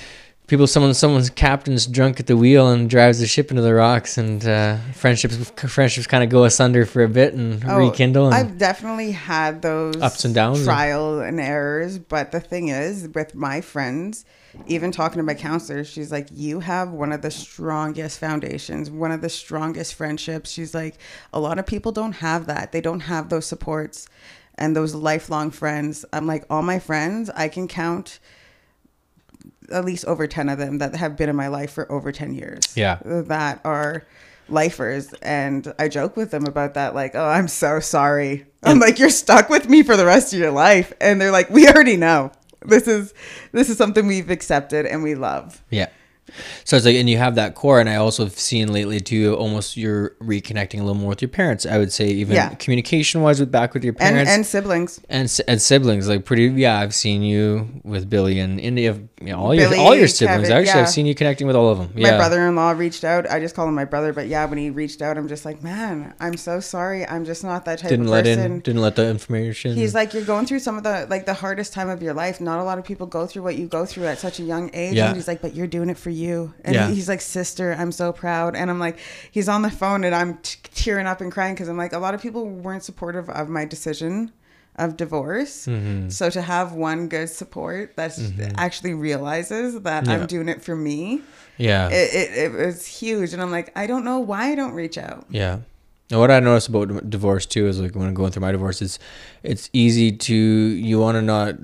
people 0.47 0.65
someone 0.65 0.93
someone's 0.95 1.29
captain's 1.29 1.85
drunk 1.85 2.19
at 2.19 2.25
the 2.27 2.35
wheel 2.35 2.69
and 2.69 2.89
drives 2.89 3.19
the 3.19 3.27
ship 3.27 3.51
into 3.51 3.61
the 3.61 3.73
rocks 3.73 4.17
and 4.17 4.43
uh, 4.47 4.77
friendships 4.93 5.35
friendships 5.67 6.07
kind 6.07 6.23
of 6.23 6.29
go 6.31 6.43
asunder 6.43 6.85
for 6.87 7.03
a 7.03 7.07
bit 7.09 7.33
and 7.35 7.63
rekindle 7.63 8.25
and 8.27 8.33
Oh, 8.33 8.37
I've 8.37 8.57
definitely 8.57 9.11
had 9.11 9.61
those 9.61 9.95
Ups 10.01 10.25
and 10.25 10.33
downs 10.33 10.59
and- 10.59 10.65
trial 10.65 11.19
and 11.19 11.39
errors. 11.39 11.99
But 11.99 12.31
the 12.31 12.39
thing 12.39 12.69
is, 12.69 13.07
with 13.13 13.35
my 13.35 13.61
friends, 13.61 14.25
even 14.67 14.91
talking 14.91 15.17
to 15.17 15.23
my 15.23 15.33
counselor, 15.33 15.83
she's 15.83 16.11
like, 16.11 16.27
"You 16.31 16.59
have 16.59 16.91
one 16.91 17.11
of 17.11 17.21
the 17.21 17.31
strongest 17.31 18.19
foundations, 18.19 18.89
one 18.89 19.11
of 19.11 19.21
the 19.21 19.29
strongest 19.29 19.93
friendships." 19.93 20.49
She's 20.49 20.73
like, 20.73 20.97
"A 21.33 21.39
lot 21.39 21.59
of 21.59 21.65
people 21.65 21.91
don't 21.91 22.13
have 22.13 22.47
that. 22.47 22.71
They 22.71 22.81
don't 22.81 23.01
have 23.01 23.29
those 23.29 23.45
supports 23.45 24.07
and 24.55 24.75
those 24.75 24.95
lifelong 24.95 25.51
friends." 25.51 26.05
I'm 26.11 26.27
like, 26.27 26.45
all 26.49 26.61
my 26.61 26.79
friends, 26.79 27.29
I 27.35 27.47
can 27.47 27.67
count 27.67 28.19
at 29.71 29.85
least 29.85 30.05
over 30.05 30.27
10 30.27 30.49
of 30.49 30.57
them 30.57 30.79
that 30.79 30.95
have 30.95 31.15
been 31.15 31.29
in 31.29 31.35
my 31.35 31.47
life 31.47 31.71
for 31.71 31.91
over 31.91 32.11
10 32.11 32.33
years. 32.33 32.63
Yeah. 32.75 32.97
That 33.05 33.61
are 33.63 34.05
lifers. 34.47 35.13
And 35.21 35.71
I 35.77 35.87
joke 35.87 36.17
with 36.17 36.31
them 36.31 36.45
about 36.45 36.73
that, 36.73 36.95
like, 36.95 37.13
oh, 37.13 37.27
I'm 37.27 37.47
so 37.47 37.79
sorry. 37.79 38.47
I'm 38.63 38.79
like, 38.79 38.99
you're 38.99 39.09
stuck 39.09 39.49
with 39.49 39.69
me 39.69 39.83
for 39.83 39.95
the 39.95 40.05
rest 40.05 40.33
of 40.33 40.39
your 40.39 40.51
life. 40.51 40.91
And 40.99 41.21
they're 41.21 41.31
like, 41.31 41.49
we 41.49 41.67
already 41.67 41.97
know. 41.97 42.31
This 42.65 42.87
is 42.87 43.13
this 43.51 43.69
is 43.69 43.77
something 43.77 44.07
we've 44.07 44.29
accepted 44.29 44.85
and 44.85 45.03
we 45.03 45.15
love. 45.15 45.63
Yeah. 45.69 45.87
So 46.63 46.75
it's 46.77 46.85
like, 46.85 46.95
and 46.95 47.09
you 47.09 47.17
have 47.17 47.35
that 47.35 47.55
core, 47.55 47.79
and 47.79 47.89
I 47.89 47.95
also 47.95 48.23
have 48.23 48.33
seen 48.37 48.71
lately 48.71 48.99
too, 48.99 49.35
almost 49.35 49.77
you're 49.77 50.11
reconnecting 50.21 50.75
a 50.79 50.83
little 50.83 50.95
more 50.95 51.09
with 51.09 51.21
your 51.21 51.29
parents. 51.29 51.65
I 51.65 51.77
would 51.77 51.91
say 51.91 52.07
even 52.07 52.35
Yeah. 52.35 52.49
communication 52.55 53.21
wise 53.21 53.39
with 53.39 53.51
back 53.51 53.73
with 53.73 53.83
your 53.83 53.93
parents 53.93 54.29
and 54.31 54.45
siblings. 54.45 54.99
and 55.09 55.29
and 55.47 55.61
siblings, 55.61 56.07
like 56.07 56.25
pretty. 56.25 56.47
Yeah, 56.47 56.79
I've 56.79 56.93
seen 56.95 57.21
you 57.23 57.69
with 57.83 58.09
Billy 58.09 58.39
and 58.39 58.59
India. 58.59 58.97
You 59.21 59.33
know, 59.33 59.39
all 59.39 59.53
your 59.55 59.67
all 59.77 59.95
your 59.95 60.07
siblings. 60.07 60.43
Kevin, 60.47 60.51
Actually, 60.57 60.79
yeah. 60.79 60.81
I've 60.81 60.89
seen 60.89 61.05
you 61.05 61.15
connecting 61.15 61.47
with 61.47 61.55
all 61.55 61.69
of 61.69 61.77
them. 61.77 61.89
My 61.95 62.09
Yeah. 62.09 62.17
brother-in-law 62.17 62.71
reached 62.71 63.03
out. 63.03 63.29
I 63.29 63.39
just 63.39 63.55
call 63.55 63.67
him 63.67 63.75
my 63.75 63.85
brother, 63.85 64.13
but 64.13 64.27
yeah, 64.27 64.45
when 64.45 64.57
he 64.57 64.69
reached 64.69 65.01
out, 65.01 65.17
I'm 65.17 65.27
just 65.27 65.45
like, 65.45 65.61
man, 65.63 66.13
I'm 66.19 66.37
so 66.37 66.59
sorry. 66.59 67.05
I'm 67.07 67.25
just 67.25 67.43
not 67.43 67.65
that 67.65 67.79
type 67.79 67.89
didn't 67.89 68.05
of 68.05 68.11
let 68.11 68.25
person. 68.25 68.39
in. 68.53 68.59
Didn't 68.59 68.81
let 68.81 68.95
the 68.95 69.07
information. 69.09 69.75
He's 69.75 69.93
like, 69.93 70.13
you're 70.13 70.23
going 70.23 70.45
through 70.45 70.59
some 70.59 70.77
of 70.77 70.83
the 70.83 71.07
like 71.09 71.25
the 71.25 71.33
hardest 71.33 71.73
time 71.73 71.89
of 71.89 72.01
your 72.01 72.13
life. 72.13 72.39
Not 72.41 72.59
a 72.59 72.63
lot 72.63 72.77
of 72.77 72.85
people 72.85 73.07
go 73.07 73.25
through 73.27 73.43
what 73.43 73.55
you 73.57 73.67
go 73.67 73.85
through 73.85 74.05
at 74.05 74.19
such 74.19 74.39
a 74.39 74.43
young 74.43 74.69
age. 74.73 74.95
Yeah. 74.95 75.07
And 75.07 75.15
he's 75.15 75.27
like, 75.27 75.41
but 75.41 75.55
you're 75.55 75.67
doing 75.67 75.89
it 75.89 75.97
for 75.97 76.09
you. 76.09 76.18
And 76.27 76.75
Yeah. 76.75 76.89
he's 76.89 77.07
like, 77.09 77.21
sister, 77.21 77.75
I'm 77.77 77.91
so 77.91 78.11
proud. 78.11 78.55
And 78.55 78.69
I'm 78.69 78.79
like, 78.79 78.97
he's 79.31 79.47
on 79.49 79.61
the 79.61 79.71
phone 79.71 80.03
and 80.03 80.13
I'm 80.13 80.37
t- 80.37 80.57
tearing 80.75 81.07
up 81.07 81.21
and 81.21 81.31
crying 81.31 81.53
because 81.55 81.67
I'm 81.69 81.77
like, 81.77 81.93
a 81.93 81.99
lot 81.99 82.13
of 82.13 82.21
people 82.21 82.47
weren't 82.47 82.83
supportive 82.83 83.29
of 83.29 83.49
my 83.49 83.65
decision 83.65 84.31
of 84.75 84.95
divorce. 84.97 85.65
Mm-hmm. 85.67 86.09
So 86.09 86.29
to 86.29 86.41
have 86.41 86.73
one 86.73 87.07
good 87.09 87.29
support 87.29 87.95
that 87.97 88.17
actually 88.57 88.93
realizes 88.93 89.81
that 89.81 90.05
Yeah. 90.07 90.13
I'm 90.13 90.25
doing 90.27 90.47
it 90.49 90.61
for 90.61 90.75
me, 90.75 91.21
yeah. 91.57 91.89
it, 91.89 92.13
it, 92.13 92.37
it 92.45 92.51
was 92.65 92.85
huge. 92.85 93.33
And 93.33 93.41
I'm 93.41 93.51
like, 93.51 93.71
I 93.75 93.87
don't 93.87 94.05
know 94.05 94.19
why 94.19 94.51
I 94.51 94.55
don't 94.55 94.73
reach 94.73 94.97
out. 94.97 95.25
Yeah. 95.29 95.59
And 96.11 96.19
what 96.19 96.31
I 96.31 96.39
notice 96.39 96.65
about 96.67 97.09
divorce 97.09 97.45
too 97.45 97.67
is 97.67 97.79
like 97.79 97.93
when 97.93 98.07
I'm 98.07 98.13
going 98.15 98.31
through 98.31 98.41
my 98.41 98.51
divorce, 98.51 98.81
it's 98.81 98.97
it's 99.43 99.69
easy 99.73 100.11
to 100.11 100.33
you 100.35 100.97
want 100.99 101.17
to 101.17 101.21
not 101.21 101.55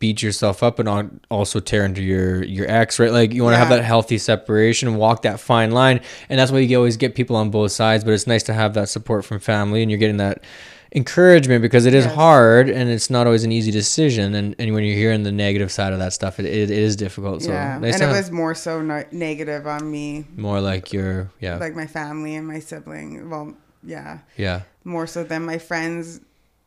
beat 0.00 0.22
yourself 0.22 0.62
up 0.62 0.78
and 0.80 1.20
also 1.30 1.60
tear 1.60 1.84
into 1.84 2.02
your 2.02 2.42
your 2.44 2.68
ex, 2.70 2.98
right? 2.98 3.12
Like 3.12 3.32
you 3.32 3.44
want 3.44 3.54
to 3.54 3.58
have 3.58 3.68
that 3.68 3.84
healthy 3.84 4.18
separation, 4.18 4.96
walk 4.96 5.22
that 5.22 5.38
fine 5.40 5.70
line, 5.70 6.00
and 6.28 6.38
that's 6.40 6.50
why 6.50 6.58
you 6.58 6.76
always 6.76 6.96
get 6.96 7.14
people 7.14 7.36
on 7.36 7.50
both 7.50 7.72
sides. 7.72 8.02
But 8.04 8.14
it's 8.14 8.26
nice 8.26 8.42
to 8.44 8.54
have 8.54 8.74
that 8.74 8.88
support 8.88 9.24
from 9.24 9.38
family, 9.38 9.82
and 9.82 9.90
you're 9.90 9.98
getting 10.00 10.16
that 10.16 10.42
encouragement 10.94 11.60
because 11.60 11.84
it 11.84 11.92
is 11.92 12.06
Yes. 12.06 12.14
hard 12.14 12.70
and 12.70 12.88
it's 12.88 13.10
not 13.10 13.26
always 13.26 13.44
an 13.44 13.52
easy 13.52 13.70
decision. 13.70 14.34
And 14.34 14.56
and 14.58 14.72
when 14.74 14.84
you're 14.84 14.96
hearing 14.96 15.22
the 15.22 15.32
negative 15.32 15.70
side 15.70 15.92
of 15.92 15.98
that 15.98 16.12
stuff, 16.12 16.40
it 16.40 16.46
it, 16.46 16.70
it 16.70 16.78
is 16.78 16.96
difficult. 16.96 17.42
So 17.42 17.52
yeah. 17.52 17.78
nice 17.78 17.94
and 18.00 18.04
it 18.10 18.12
was 18.14 18.30
more 18.30 18.54
so 18.54 18.80
no- 18.82 19.04
negative 19.12 19.66
on 19.66 19.90
me 19.90 20.24
more 20.36 20.60
like 20.60 20.92
your 20.92 21.30
yeah 21.40 21.56
like 21.58 21.74
my 21.76 21.86
family 21.86 22.34
and 22.34 22.46
my 22.48 22.58
sibling. 22.58 23.28
Well, 23.30 23.54
yeah, 23.84 24.18
yeah 24.36 24.62
more 24.84 25.06
so 25.06 25.22
than 25.22 25.44
my 25.44 25.58
friends 25.58 26.20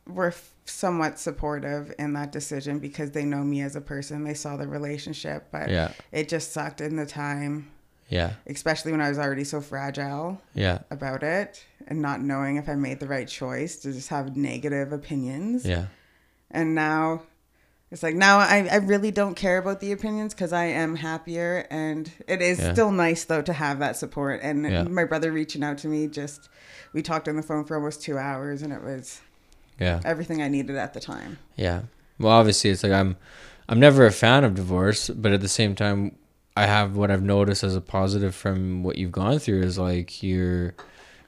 were 0.08 0.28
f- 0.28 0.51
somewhat 0.66 1.20
supportive 1.20 1.94
in 2.00 2.14
that 2.14 2.32
decision 2.32 2.80
because 2.80 3.12
they 3.12 3.26
know 3.26 3.44
me 3.44 3.62
as 3.62 3.76
a 3.76 3.82
person. 3.82 4.24
They 4.24 4.34
saw 4.34 4.58
the 4.58 4.68
relationship, 4.68 5.48
but 5.52 5.70
yeah 5.70 5.92
it 6.12 6.30
just 6.30 6.52
sucked 6.54 6.82
in 6.82 6.96
the 6.96 7.06
time, 7.06 7.70
yeah 8.10 8.34
especially 8.48 8.92
when 8.92 9.02
I 9.02 9.10
was 9.10 9.18
already 9.20 9.44
so 9.44 9.60
fragile 9.62 10.42
yeah 10.54 10.80
about 10.92 11.24
it 11.24 11.66
and 11.88 12.02
not 12.02 12.22
knowing 12.22 12.58
if 12.58 12.70
I 12.70 12.76
made 12.76 13.00
the 13.00 13.08
right 13.08 13.28
choice 13.28 13.78
to 13.78 13.92
just 13.92 14.10
have 14.10 14.36
negative 14.38 14.92
opinions. 14.94 15.66
yeah. 15.66 15.88
And 16.52 16.76
now 16.76 17.24
it's 17.90 18.04
like 18.04 18.16
now 18.16 18.38
I, 18.40 18.68
I 18.72 18.76
really 18.78 19.12
don't 19.12 19.36
care 19.36 19.58
about 19.58 19.80
the 19.82 19.92
opinions 19.92 20.34
because 20.34 20.54
I 20.54 20.66
am 20.66 20.96
happier 20.96 21.66
and 21.72 22.10
it 22.28 22.42
is 22.42 22.60
Yeah. 22.60 22.72
still 22.74 22.92
nice 22.92 23.26
though 23.26 23.42
to 23.42 23.54
have 23.54 23.80
that 23.80 23.98
support 23.98 24.40
and 24.44 24.64
Yeah. 24.70 24.84
my 24.84 25.06
brother 25.06 25.32
reaching 25.32 25.64
out 25.64 25.78
to 25.80 25.88
me 25.88 26.08
just 26.08 26.50
we 26.94 27.02
talked 27.02 27.28
on 27.28 27.36
the 27.36 27.42
phone 27.44 27.66
for 27.66 27.76
almost 27.76 28.02
two 28.02 28.18
hours 28.18 28.62
and 28.62 28.72
it 28.72 28.84
was 28.84 29.22
Yeah. 29.82 30.00
everything 30.06 30.42
I 30.42 30.48
needed 30.48 30.76
at 30.78 30.94
the 30.94 31.00
time. 31.00 31.38
Yeah. 31.58 31.82
Well, 32.20 32.32
obviously, 32.32 32.70
it's 32.70 32.84
like 32.84 32.92
I'm, 32.92 33.18
I'm 33.68 33.80
never 33.80 34.06
a 34.06 34.12
fan 34.12 34.44
of 34.44 34.56
divorce, 34.56 35.10
but 35.10 35.32
at 35.32 35.42
the 35.42 35.48
same 35.50 35.76
time, 35.76 36.16
I 36.56 36.66
have 36.68 36.96
what 36.96 37.10
I've 37.10 37.24
noticed 37.24 37.64
as 37.64 37.76
a 37.76 37.82
positive 37.82 38.36
from 38.36 38.84
what 38.84 38.98
you've 38.98 39.12
gone 39.12 39.40
through 39.40 39.64
is 39.64 39.78
like 39.80 40.22
you're, 40.22 40.74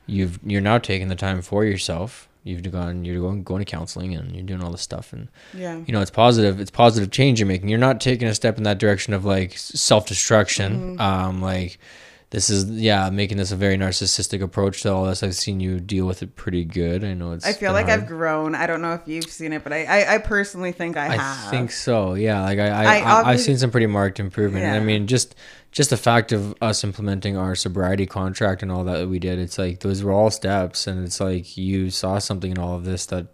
you've 0.06 0.38
you're 0.46 0.62
now 0.62 0.78
taking 0.78 1.08
the 1.08 1.16
time 1.16 1.42
for 1.42 1.66
yourself. 1.66 2.28
You've 2.46 2.70
gone, 2.74 3.06
you're 3.06 3.22
going 3.22 3.42
going 3.44 3.64
to 3.64 3.66
counseling 3.66 4.14
and 4.16 4.36
you're 4.36 4.44
doing 4.46 4.62
all 4.62 4.72
this 4.72 4.82
stuff, 4.82 5.14
and 5.14 5.30
Yeah. 5.54 5.78
you 5.88 5.94
know 5.94 6.02
it's 6.02 6.12
positive. 6.12 6.60
It's 6.60 6.70
positive 6.72 7.10
change 7.10 7.40
you're 7.40 7.48
making. 7.48 7.70
You're 7.70 7.80
not 7.80 8.02
taking 8.02 8.28
a 8.28 8.36
step 8.36 8.58
in 8.58 8.64
that 8.64 8.80
direction 8.80 9.14
of 9.14 9.24
like 9.24 9.58
self 9.58 10.06
destruction. 10.08 10.98
Mm-hmm. 10.98 11.02
Um, 11.02 11.42
like 11.42 11.80
this 12.34 12.50
is 12.50 12.68
yeah, 12.68 13.12
making 13.12 13.38
this 13.38 13.52
a 13.52 13.56
very 13.56 13.78
narcissistic 13.78 14.42
approach 14.42 14.82
to 14.82 14.92
all 14.92 15.06
this. 15.06 15.22
I've 15.22 15.36
seen 15.36 15.60
you 15.60 15.80
deal 15.80 16.08
with 16.08 16.24
it 16.24 16.36
pretty 16.36 16.66
good. 16.66 17.04
I 17.04 17.14
know 17.14 17.34
it's. 17.34 17.46
I 17.46 17.54
feel 17.54 17.74
like 17.74 17.90
hard. 17.90 18.02
I've 18.02 18.08
grown. 18.08 18.56
I 18.56 18.66
don't 18.66 18.82
know 18.82 18.96
if 18.96 19.02
you've 19.06 19.26
seen 19.26 19.54
it, 19.54 19.64
but 19.64 19.72
I, 19.72 19.84
I, 19.84 20.16
I 20.16 20.18
personally 20.18 20.72
think 20.72 20.98
I, 20.98 21.10
I 21.10 21.16
have. 21.16 21.48
I 21.48 21.52
think 21.52 21.72
so. 21.72 22.16
Yeah, 22.16 22.42
like 22.42 22.58
I, 22.58 22.70
I, 22.70 22.98
I 23.02 23.30
I've 23.30 23.40
seen 23.40 23.60
some 23.60 23.70
pretty 23.70 23.86
marked 23.86 24.20
improvement. 24.20 24.66
And 24.66 24.76
I 24.76 24.80
mean, 24.80 25.06
just 25.06 25.36
just 25.72 25.92
the 25.92 25.98
fact 25.98 26.32
of 26.32 26.56
us 26.60 26.84
implementing 26.84 27.38
our 27.38 27.54
sobriety 27.54 28.08
contract 28.08 28.64
and 28.64 28.72
all 28.72 28.84
that 28.86 29.08
we 29.08 29.20
did. 29.20 29.38
It's 29.38 29.60
like 29.60 29.82
those 29.82 30.02
were 30.02 30.12
all 30.12 30.32
steps, 30.32 30.88
and 30.88 31.06
it's 31.06 31.20
like 31.20 31.56
you 31.56 31.92
saw 31.92 32.18
something 32.18 32.50
in 32.50 32.58
all 32.58 32.76
of 32.76 32.84
this 32.84 33.06
that 33.08 33.28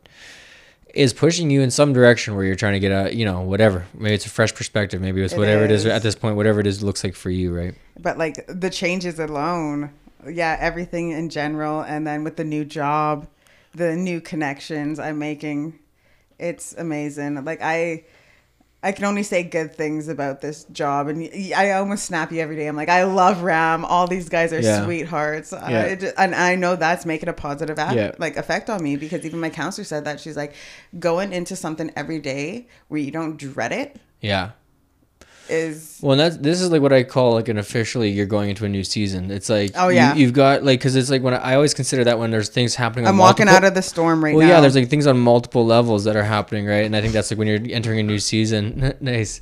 is 0.94 1.14
pushing 1.14 1.50
you 1.50 1.62
in 1.62 1.72
some 1.72 1.94
direction 1.94 2.36
where 2.36 2.44
you're 2.46 2.56
trying 2.56 2.74
to 2.74 2.80
get 2.80 2.92
a 2.92 3.16
you 3.16 3.26
know 3.26 3.42
whatever 3.42 3.86
maybe 3.94 4.16
it's 4.16 4.26
a 4.26 4.30
fresh 4.30 4.54
perspective 4.54 5.00
maybe 5.02 5.22
it's 5.22 5.34
It 5.34 5.38
whatever 5.40 5.64
it 5.64 5.72
is 5.72 5.86
is. 5.86 5.92
at 5.92 6.02
this 6.04 6.16
point 6.16 6.36
whatever 6.36 6.60
it 6.60 6.68
is 6.68 6.82
looks 6.84 7.04
like 7.04 7.16
for 7.16 7.30
you 7.30 7.56
right 7.56 7.76
But 8.00 8.18
like 8.18 8.46
the 8.48 8.70
changes 8.70 9.20
alone, 9.20 9.92
yeah, 10.28 10.58
everything 10.60 11.12
in 11.12 11.30
general, 11.30 11.82
and 11.82 12.06
then 12.08 12.24
with 12.24 12.36
the 12.38 12.44
new 12.44 12.64
job, 12.66 13.28
the 13.76 13.96
new 13.96 14.20
connections 14.22 15.00
I'm 15.00 15.20
making, 15.20 15.80
it's 16.40 16.74
amazing. 16.78 17.44
Like 17.46 17.62
I, 17.62 18.04
I 18.82 18.94
can 18.94 19.04
only 19.04 19.24
say 19.24 19.44
good 19.44 19.76
things 19.76 20.08
about 20.08 20.40
this 20.40 20.64
job, 20.72 21.10
and 21.10 21.30
I 21.54 21.72
almost 21.72 22.06
snap 22.06 22.32
you 22.32 22.40
every 22.40 22.56
day. 22.56 22.66
I'm 22.66 22.78
like, 22.78 22.88
I 22.88 23.04
love 23.04 23.42
Ram. 23.44 23.84
All 23.84 24.08
these 24.08 24.30
guys 24.30 24.54
are 24.54 24.62
Yeah. 24.62 24.86
sweethearts, 24.86 25.52
Yeah. 25.52 25.82
I 25.84 25.96
ju- 25.96 26.12
and 26.18 26.34
I 26.34 26.56
know 26.56 26.78
that's 26.78 27.06
making 27.06 27.28
a 27.28 27.34
positive 27.34 27.78
act, 27.78 27.96
Yeah. 27.98 28.12
like 28.20 28.38
effect 28.38 28.70
on 28.70 28.82
me 28.82 28.96
because 28.96 29.26
even 29.26 29.42
my 29.42 29.50
counselor 29.50 29.84
said 29.84 30.06
that 30.06 30.22
she's 30.22 30.38
like, 30.38 30.54
going 30.98 31.34
into 31.34 31.58
something 31.58 31.92
every 31.98 32.20
day 32.20 32.68
where 32.88 33.02
you 33.02 33.12
don't 33.12 33.36
dread 33.38 33.74
it 33.74 33.98
yeah 34.22 34.52
is 35.50 36.00
well 36.02 36.16
that's 36.16 36.38
this 36.38 36.62
is 36.62 36.72
like 36.72 36.82
what 36.82 36.94
i 36.94 37.04
call 37.04 37.34
like 37.34 37.48
an 37.48 37.58
officially 37.58 38.10
you're 38.10 38.26
going 38.26 38.50
into 38.50 38.66
a 38.66 38.70
new 38.70 38.84
season 38.84 39.32
it's 39.32 39.50
like 39.50 39.72
Oh, 39.76 39.90
yeah. 39.90 40.14
you, 40.16 40.26
have 40.26 40.34
got 40.34 40.64
like 40.64 40.80
because 40.80 40.96
it's 40.96 41.10
like 41.10 41.22
when 41.22 41.34
I, 41.34 41.38
I 41.38 41.56
always 41.56 41.74
consider 41.74 42.04
that 42.04 42.20
when 42.20 42.32
there's 42.32 42.50
things 42.50 42.76
happening 42.76 43.08
I'm 43.08 43.18
walking 43.18 43.48
out 43.48 43.64
of 43.64 43.74
the 43.74 43.82
storm 43.82 44.24
right 44.24 44.32
now. 44.32 44.38
well, 44.38 44.48
now. 44.48 44.54
yeah, 44.56 44.62
there's 44.62 44.76
like 44.76 44.90
things 44.90 45.08
on 45.08 45.18
multiple 45.20 45.66
levels 45.66 46.04
that 46.04 46.16
are 46.16 46.24
happening, 46.24 46.66
right? 46.66 46.86
And 46.86 46.96
I 46.96 47.02
think 47.02 47.14
that's 47.14 47.32
like 47.32 47.38
when 47.38 47.48
you're 47.48 47.60
entering 47.70 48.00
a 48.00 48.04
new 48.04 48.20
season. 48.20 48.94
nice. 49.02 49.42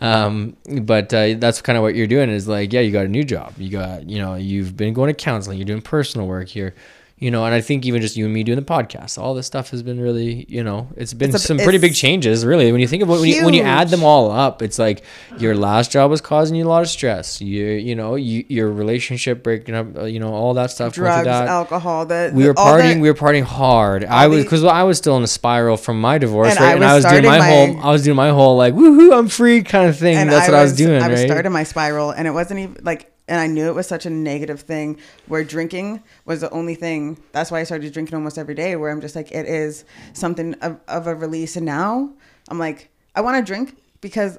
Um, 0.00 0.56
but 0.82 1.12
uh, 1.14 1.34
that's 1.38 1.62
kind 1.62 1.76
of 1.76 1.82
what 1.82 1.94
you're 1.94 2.06
doing 2.06 2.28
is 2.30 2.46
like, 2.46 2.72
yeah, 2.72 2.80
you 2.80 2.92
got 2.92 3.06
a 3.06 3.08
new 3.08 3.24
job. 3.24 3.54
You 3.56 3.70
got, 3.70 4.08
you 4.08 4.18
know, 4.18 4.34
you've 4.34 4.76
been 4.76 4.92
going 4.92 5.08
to 5.08 5.14
counseling. 5.14 5.58
You're 5.58 5.66
doing 5.66 5.82
personal 5.82 6.26
work 6.26 6.48
here, 6.48 6.74
you 7.18 7.30
know. 7.30 7.44
And 7.44 7.54
I 7.54 7.60
think 7.60 7.84
even 7.86 8.00
just 8.02 8.16
you 8.16 8.24
and 8.26 8.34
me 8.34 8.42
doing 8.44 8.56
the 8.58 8.64
podcast, 8.64 9.18
all 9.18 9.34
this 9.34 9.46
stuff 9.46 9.70
has 9.70 9.82
been 9.82 10.00
really, 10.00 10.44
you 10.48 10.62
know, 10.62 10.88
it's 10.96 11.14
been 11.14 11.30
It's 11.34 11.44
a- 11.44 11.46
some 11.46 11.58
pretty 11.58 11.78
big 11.78 11.94
changes, 11.94 12.44
really. 12.44 12.70
When 12.72 12.80
you 12.80 12.86
think 12.88 13.02
about 13.02 13.20
when 13.20 13.28
you 13.28 13.44
when 13.44 13.54
you 13.54 13.62
add 13.62 13.88
them 13.88 14.02
all 14.04 14.30
up, 14.30 14.62
it's 14.62 14.78
like 14.78 15.02
your 15.38 15.54
last 15.54 15.90
job 15.90 16.10
was 16.10 16.20
causing 16.20 16.56
you 16.56 16.66
a 16.66 16.68
lot 16.68 16.82
of 16.82 16.88
stress. 16.88 17.40
You, 17.40 17.66
you 17.66 17.94
know, 17.94 18.14
you, 18.16 18.44
your 18.48 18.70
relationship 18.70 19.42
breaking 19.42 19.74
up, 19.74 19.96
uh, 19.96 20.04
you 20.04 20.20
know, 20.20 20.32
all 20.32 20.54
that 20.54 20.70
stuff. 20.70 20.94
drugs, 20.94 21.24
that 21.24 21.48
alcohol. 21.48 22.06
The, 22.06 22.30
we 22.34 22.46
were 22.46 22.54
partying. 22.54 23.00
we 23.00 23.08
were 23.10 23.14
partying 23.16 23.44
hard. 23.44 24.04
I 24.04 24.26
was 24.28 24.44
because 24.44 24.64
I 24.64 24.82
was 24.82 24.98
still 24.98 25.16
in 25.16 25.22
a 25.22 25.26
spiral 25.26 25.76
from 25.76 26.00
my 26.00 26.18
divorce, 26.18 26.50
And 26.50 26.60
right? 26.60 26.68
I 26.68 26.72
and 26.72 26.80
was 26.80 26.90
I 26.90 26.94
was 26.94 27.04
doing 27.20 27.24
my, 27.24 27.38
my- 27.38 27.46
whole. 27.48 27.80
I 27.80 27.90
was 27.92 28.02
doing 28.02 28.16
my 28.16 28.30
whole 28.30 28.56
like 28.56 28.74
woohoo, 28.74 29.16
I'm 29.18 29.28
free 29.28 29.62
kind 29.62 29.88
of 29.88 29.96
thing. 29.98 30.14
That's 30.28 30.48
what 30.48 30.54
I 30.56 30.62
was 30.62 30.74
doing, 30.76 31.02
I 31.02 31.08
was 31.08 31.20
right? 31.20 31.28
starting 31.28 31.52
my 31.52 31.64
spiral, 31.64 32.10
and 32.10 32.26
it 32.28 32.32
wasn't 32.32 32.60
even 32.60 32.76
like, 32.82 33.12
and 33.28 33.40
I 33.40 33.46
knew 33.46 33.66
it 33.68 33.74
was 33.74 33.86
such 33.86 34.06
a 34.06 34.10
negative 34.10 34.60
thing 34.60 34.98
where 35.26 35.42
drinking 35.44 36.02
was 36.24 36.40
the 36.42 36.50
only 36.50 36.74
thing. 36.74 37.18
That's 37.32 37.50
why 37.50 37.60
I 37.60 37.64
started 37.64 37.92
drinking 37.92 38.14
almost 38.14 38.38
every 38.38 38.54
day. 38.54 38.76
Where 38.76 38.90
I'm 38.90 39.00
just 39.00 39.16
like, 39.16 39.32
it 39.32 39.46
is 39.46 39.84
something 40.12 40.54
of, 40.62 40.78
of 40.88 41.06
a 41.06 41.14
release, 41.14 41.56
and 41.56 41.66
now 41.66 42.10
I'm 42.48 42.58
like, 42.58 42.90
I 43.14 43.20
want 43.22 43.36
to 43.38 43.42
drink 43.48 43.76
because 44.00 44.38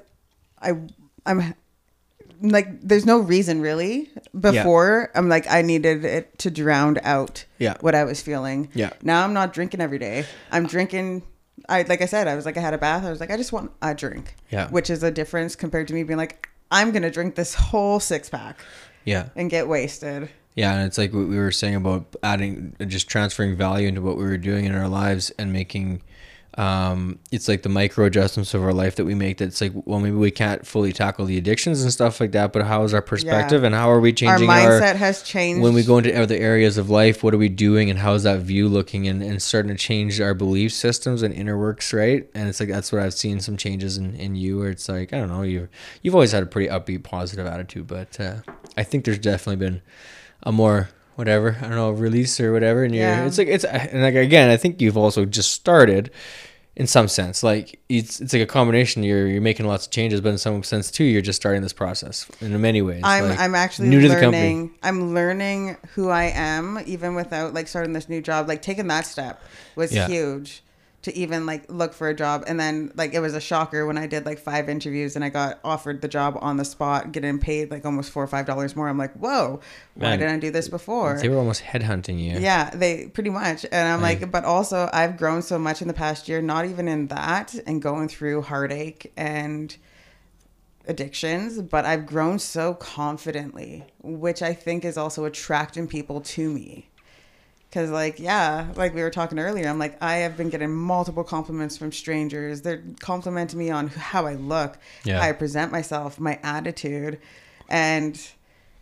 I, 0.62 0.72
I'm. 1.26 1.54
Like 2.40 2.82
there's 2.82 3.04
no 3.04 3.18
reason 3.18 3.60
really. 3.60 4.10
Before 4.38 5.10
I'm 5.16 5.28
like 5.28 5.50
I 5.50 5.60
needed 5.62 6.04
it 6.04 6.38
to 6.38 6.52
drown 6.52 6.98
out 7.02 7.44
Yeah. 7.58 7.74
what 7.80 7.96
I 7.96 8.04
was 8.04 8.22
feeling. 8.22 8.68
Yeah. 8.74 8.90
Now 9.02 9.24
I'm 9.24 9.32
not 9.32 9.52
drinking 9.52 9.80
every 9.80 9.98
day. 9.98 10.24
I'm 10.52 10.68
drinking. 10.68 11.24
I 11.68 11.82
like 11.82 12.00
I 12.00 12.06
said, 12.06 12.28
I 12.28 12.36
was 12.36 12.46
like 12.46 12.56
I 12.56 12.60
had 12.60 12.74
a 12.74 12.78
bath. 12.78 13.02
I 13.04 13.10
was 13.10 13.18
like 13.18 13.32
I 13.32 13.36
just 13.36 13.52
want 13.52 13.72
a 13.82 13.92
drink. 13.92 14.36
Yeah. 14.50 14.68
Which 14.70 14.88
is 14.88 15.02
a 15.02 15.10
difference 15.10 15.56
compared 15.56 15.88
to 15.88 15.94
me 15.94 16.04
being 16.04 16.16
like 16.16 16.48
I'm 16.70 16.90
gonna 16.92 17.10
drink 17.10 17.34
this 17.34 17.54
whole 17.54 18.00
six 18.00 18.28
pack 18.28 18.60
yeah, 19.04 19.28
and 19.36 19.48
get 19.50 19.68
wasted. 19.68 20.28
yeah, 20.54 20.74
and 20.74 20.86
it's 20.86 20.98
like 20.98 21.12
what 21.12 21.28
we 21.28 21.38
were 21.38 21.52
saying 21.52 21.76
about 21.76 22.14
adding, 22.22 22.76
just 22.86 23.08
transferring 23.08 23.56
value 23.56 23.88
into 23.88 24.02
what 24.02 24.16
we 24.16 24.24
were 24.24 24.36
doing 24.36 24.64
in 24.64 24.74
our 24.74 24.88
lives 24.88 25.30
and 25.38 25.52
making. 25.52 26.02
Um, 26.58 27.20
it's 27.30 27.46
like 27.46 27.62
the 27.62 27.68
micro 27.68 28.06
adjustments 28.06 28.52
of 28.52 28.64
our 28.64 28.72
life 28.72 28.96
that 28.96 29.04
we 29.04 29.14
make. 29.14 29.38
That's 29.38 29.60
like, 29.60 29.70
well, 29.84 30.00
maybe 30.00 30.16
we 30.16 30.32
can't 30.32 30.66
fully 30.66 30.92
tackle 30.92 31.24
the 31.24 31.38
addictions 31.38 31.82
and 31.84 31.92
stuff 31.92 32.20
like 32.20 32.32
that, 32.32 32.52
but 32.52 32.64
how 32.64 32.82
is 32.82 32.92
our 32.92 33.00
perspective 33.00 33.62
and 33.62 33.74
how 33.76 33.88
are 33.90 34.00
we 34.00 34.12
changing 34.12 34.50
Our 34.50 34.56
mindset 34.56 34.96
has 34.96 35.22
changed. 35.22 35.62
when 35.62 35.72
we 35.72 35.84
go 35.84 35.98
into 35.98 36.12
other 36.20 36.34
areas 36.34 36.76
of 36.76 36.90
life 36.90 37.22
what 37.22 37.32
are 37.32 37.38
we 37.38 37.48
doing 37.48 37.90
and 37.90 37.98
how's 38.00 38.24
that 38.24 38.40
view 38.40 38.68
looking 38.68 39.06
and, 39.06 39.22
and 39.22 39.40
starting 39.40 39.70
to 39.70 39.76
change 39.78 40.20
our 40.20 40.34
belief 40.34 40.72
systems 40.72 41.22
and 41.22 41.32
inner 41.32 41.56
works 41.56 41.92
right 41.92 42.28
and 42.34 42.48
it's 42.48 42.58
like 42.60 42.68
that's 42.68 42.90
what 42.90 43.00
i've 43.02 43.14
seen 43.14 43.38
some 43.40 43.56
changes 43.56 43.96
in, 43.96 44.14
in 44.16 44.34
you 44.34 44.58
where 44.58 44.70
it's 44.70 44.88
like 44.88 45.12
i 45.12 45.18
don't 45.18 45.28
know 45.28 45.42
you've 45.42 45.68
you've 46.02 46.14
always 46.14 46.32
had 46.32 46.42
a 46.42 46.46
pretty 46.46 46.68
upbeat 46.68 47.02
positive 47.04 47.46
attitude 47.46 47.86
but 47.86 48.18
uh, 48.20 48.36
i 48.76 48.82
think 48.82 49.04
there's 49.04 49.18
definitely 49.18 49.56
been 49.56 49.80
a 50.42 50.50
more 50.50 50.88
whatever 51.14 51.56
i 51.60 51.62
don't 51.62 51.76
know 51.76 51.90
release 51.90 52.40
or 52.40 52.52
whatever 52.52 52.82
and 52.84 52.94
you're 52.94 53.04
Yeah. 53.04 53.26
it's 53.26 53.38
like 53.38 53.48
it's 53.48 53.64
and 53.64 54.02
like 54.02 54.14
again 54.14 54.50
i 54.50 54.56
think 54.56 54.80
you've 54.80 54.96
also 54.98 55.24
just 55.24 55.52
started 55.52 56.10
in 56.78 56.86
some 56.86 57.08
sense 57.08 57.42
like 57.42 57.78
it's 57.88 58.20
it's 58.20 58.32
like 58.32 58.40
a 58.40 58.46
combination 58.46 59.02
you're 59.02 59.26
you're 59.26 59.42
making 59.42 59.66
lots 59.66 59.84
of 59.86 59.90
changes 59.92 60.20
but 60.20 60.28
in 60.30 60.38
some 60.38 60.62
sense 60.62 60.90
too 60.92 61.04
you're 61.04 61.20
just 61.20 61.36
starting 61.36 61.60
this 61.60 61.72
process 61.72 62.24
in 62.40 62.58
many 62.60 62.80
ways 62.80 63.02
I'm 63.04 63.28
like, 63.28 63.38
I'm 63.38 63.54
actually 63.56 63.88
new 63.88 64.00
to 64.00 64.08
the 64.08 64.20
company. 64.20 64.70
I'm 64.82 65.12
learning 65.12 65.76
who 65.94 66.08
I 66.08 66.26
am 66.26 66.78
even 66.86 67.16
without 67.16 67.52
like 67.52 67.66
starting 67.66 67.92
this 67.92 68.08
new 68.08 68.22
job. 68.22 68.48
Like 68.48 68.62
taking 68.62 68.86
that 68.86 69.06
step 69.06 69.42
was 69.74 69.92
Yeah. 69.92 70.06
huge 70.06 70.62
to 71.02 71.16
even 71.16 71.46
like 71.46 71.70
look 71.70 71.94
for 71.94 72.08
a 72.08 72.14
job. 72.14 72.44
And 72.46 72.58
then 72.58 72.92
like 72.96 73.14
it 73.14 73.20
was 73.20 73.34
a 73.34 73.40
shocker 73.40 73.86
when 73.86 73.96
I 73.96 74.06
did 74.06 74.26
like 74.26 74.38
five 74.38 74.68
interviews 74.68 75.14
and 75.14 75.24
I 75.24 75.28
got 75.28 75.60
offered 75.62 76.02
the 76.02 76.08
job 76.08 76.36
on 76.40 76.56
the 76.56 76.64
spot, 76.64 77.12
getting 77.12 77.38
paid 77.38 77.70
like 77.70 77.84
almost 77.84 78.10
four 78.10 78.24
or 78.24 78.26
five 78.26 78.46
dollars 78.46 78.74
more. 78.74 78.88
I'm 78.88 78.98
like, 78.98 79.14
whoa, 79.14 79.60
why 79.94 80.10
Man. 80.10 80.18
didn't 80.18 80.34
I 80.34 80.38
do 80.38 80.50
this 80.50 80.68
before? 80.68 81.18
they 81.18 81.28
were 81.28 81.38
almost 81.38 81.62
headhunting 81.62 82.18
you 82.18 82.38
Yeah, 82.40 82.70
they 82.70 83.06
pretty 83.06 83.30
much. 83.30 83.64
And 83.70 83.88
I'm 83.88 84.02
like, 84.02 84.30
but 84.30 84.44
also 84.44 84.90
I've 84.92 85.16
grown 85.16 85.42
so 85.42 85.58
much 85.58 85.82
in 85.82 85.88
the 85.88 85.94
past 85.94 86.28
year, 86.28 86.42
not 86.42 86.64
even 86.64 86.88
in 86.88 87.06
that 87.08 87.54
and 87.66 87.80
going 87.80 88.08
through 88.08 88.42
heartache 88.42 89.12
and 89.16 89.76
addictions, 90.88 91.60
but 91.62 91.84
I've 91.84 92.06
grown 92.06 92.38
so 92.38 92.74
confidently, 92.74 93.84
which 94.02 94.42
I 94.42 94.52
think 94.52 94.84
is 94.84 94.96
also 94.96 95.26
attracting 95.26 95.86
people 95.86 96.20
to 96.22 96.50
me. 96.50 96.88
Cause 97.70 97.90
like, 97.90 98.18
yeah, 98.18 98.68
like 98.76 98.94
we 98.94 99.02
were 99.02 99.10
talking 99.10 99.38
earlier, 99.38 99.68
I'm 99.68 99.78
like, 99.78 100.02
I 100.02 100.16
have 100.18 100.38
been 100.38 100.48
getting 100.48 100.74
multiple 100.74 101.22
compliments 101.22 101.76
from 101.76 101.92
strangers. 101.92 102.62
They're 102.62 102.82
complimenting 103.00 103.58
me 103.58 103.68
on 103.70 103.88
how 103.88 104.26
I 104.26 104.34
look, 104.36 104.78
Yeah. 105.04 105.20
how 105.20 105.28
I 105.28 105.32
present 105.32 105.70
myself, 105.70 106.18
my 106.18 106.38
attitude. 106.42 107.18
And 107.68 108.18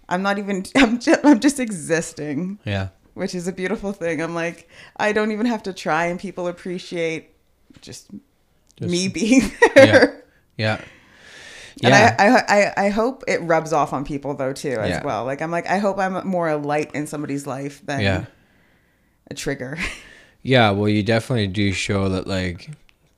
I'm 0.09 0.23
not 0.23 0.39
even, 0.39 0.65
I'm 0.77 1.01
just, 1.01 1.21
I'm 1.25 1.41
just 1.41 1.59
existing 1.61 2.59
yeah 2.65 2.89
which 3.15 3.35
is 3.35 3.49
a 3.49 3.53
beautiful 3.53 3.93
thing. 3.93 4.21
I'm 4.21 4.35
like, 4.35 4.69
I 4.99 5.13
don't 5.13 5.33
even 5.33 5.47
have 5.47 5.63
to 5.63 5.73
try, 5.73 6.05
and 6.05 6.21
people 6.21 6.49
appreciate 6.49 7.31
just, 7.81 8.11
Just- 8.77 8.91
me 8.93 9.09
being 9.09 9.41
yeah 9.75 9.87
there. 9.87 10.25
yeah 10.59 10.75
And 11.83 11.93
yeah 11.93 12.15
I, 12.19 12.29
I, 12.29 12.45
I, 12.85 12.87
I 12.87 12.89
hope 12.91 13.25
it 13.27 13.41
rubs 13.41 13.73
off 13.73 13.93
on 13.95 14.05
people 14.05 14.35
though 14.35 14.53
too 14.53 14.79
as 14.79 14.91
Yeah. 14.91 15.03
well. 15.03 15.25
Like 15.25 15.41
I'm 15.43 15.51
like, 15.51 15.67
I 15.67 15.79
hope 15.79 15.99
I'm 15.99 16.27
more 16.29 16.49
a 16.51 16.57
light 16.59 16.93
in 16.95 17.07
somebody's 17.07 17.47
life 17.47 17.81
than 17.87 18.01
Yeah. 18.01 18.25
A 19.31 19.35
trigger. 19.35 19.79
yeah 20.43 20.71
well 20.71 20.89
you 20.89 21.03
definitely 21.03 21.47
do 21.49 21.73
show 21.73 22.09
that 22.09 22.27
like 22.27 22.71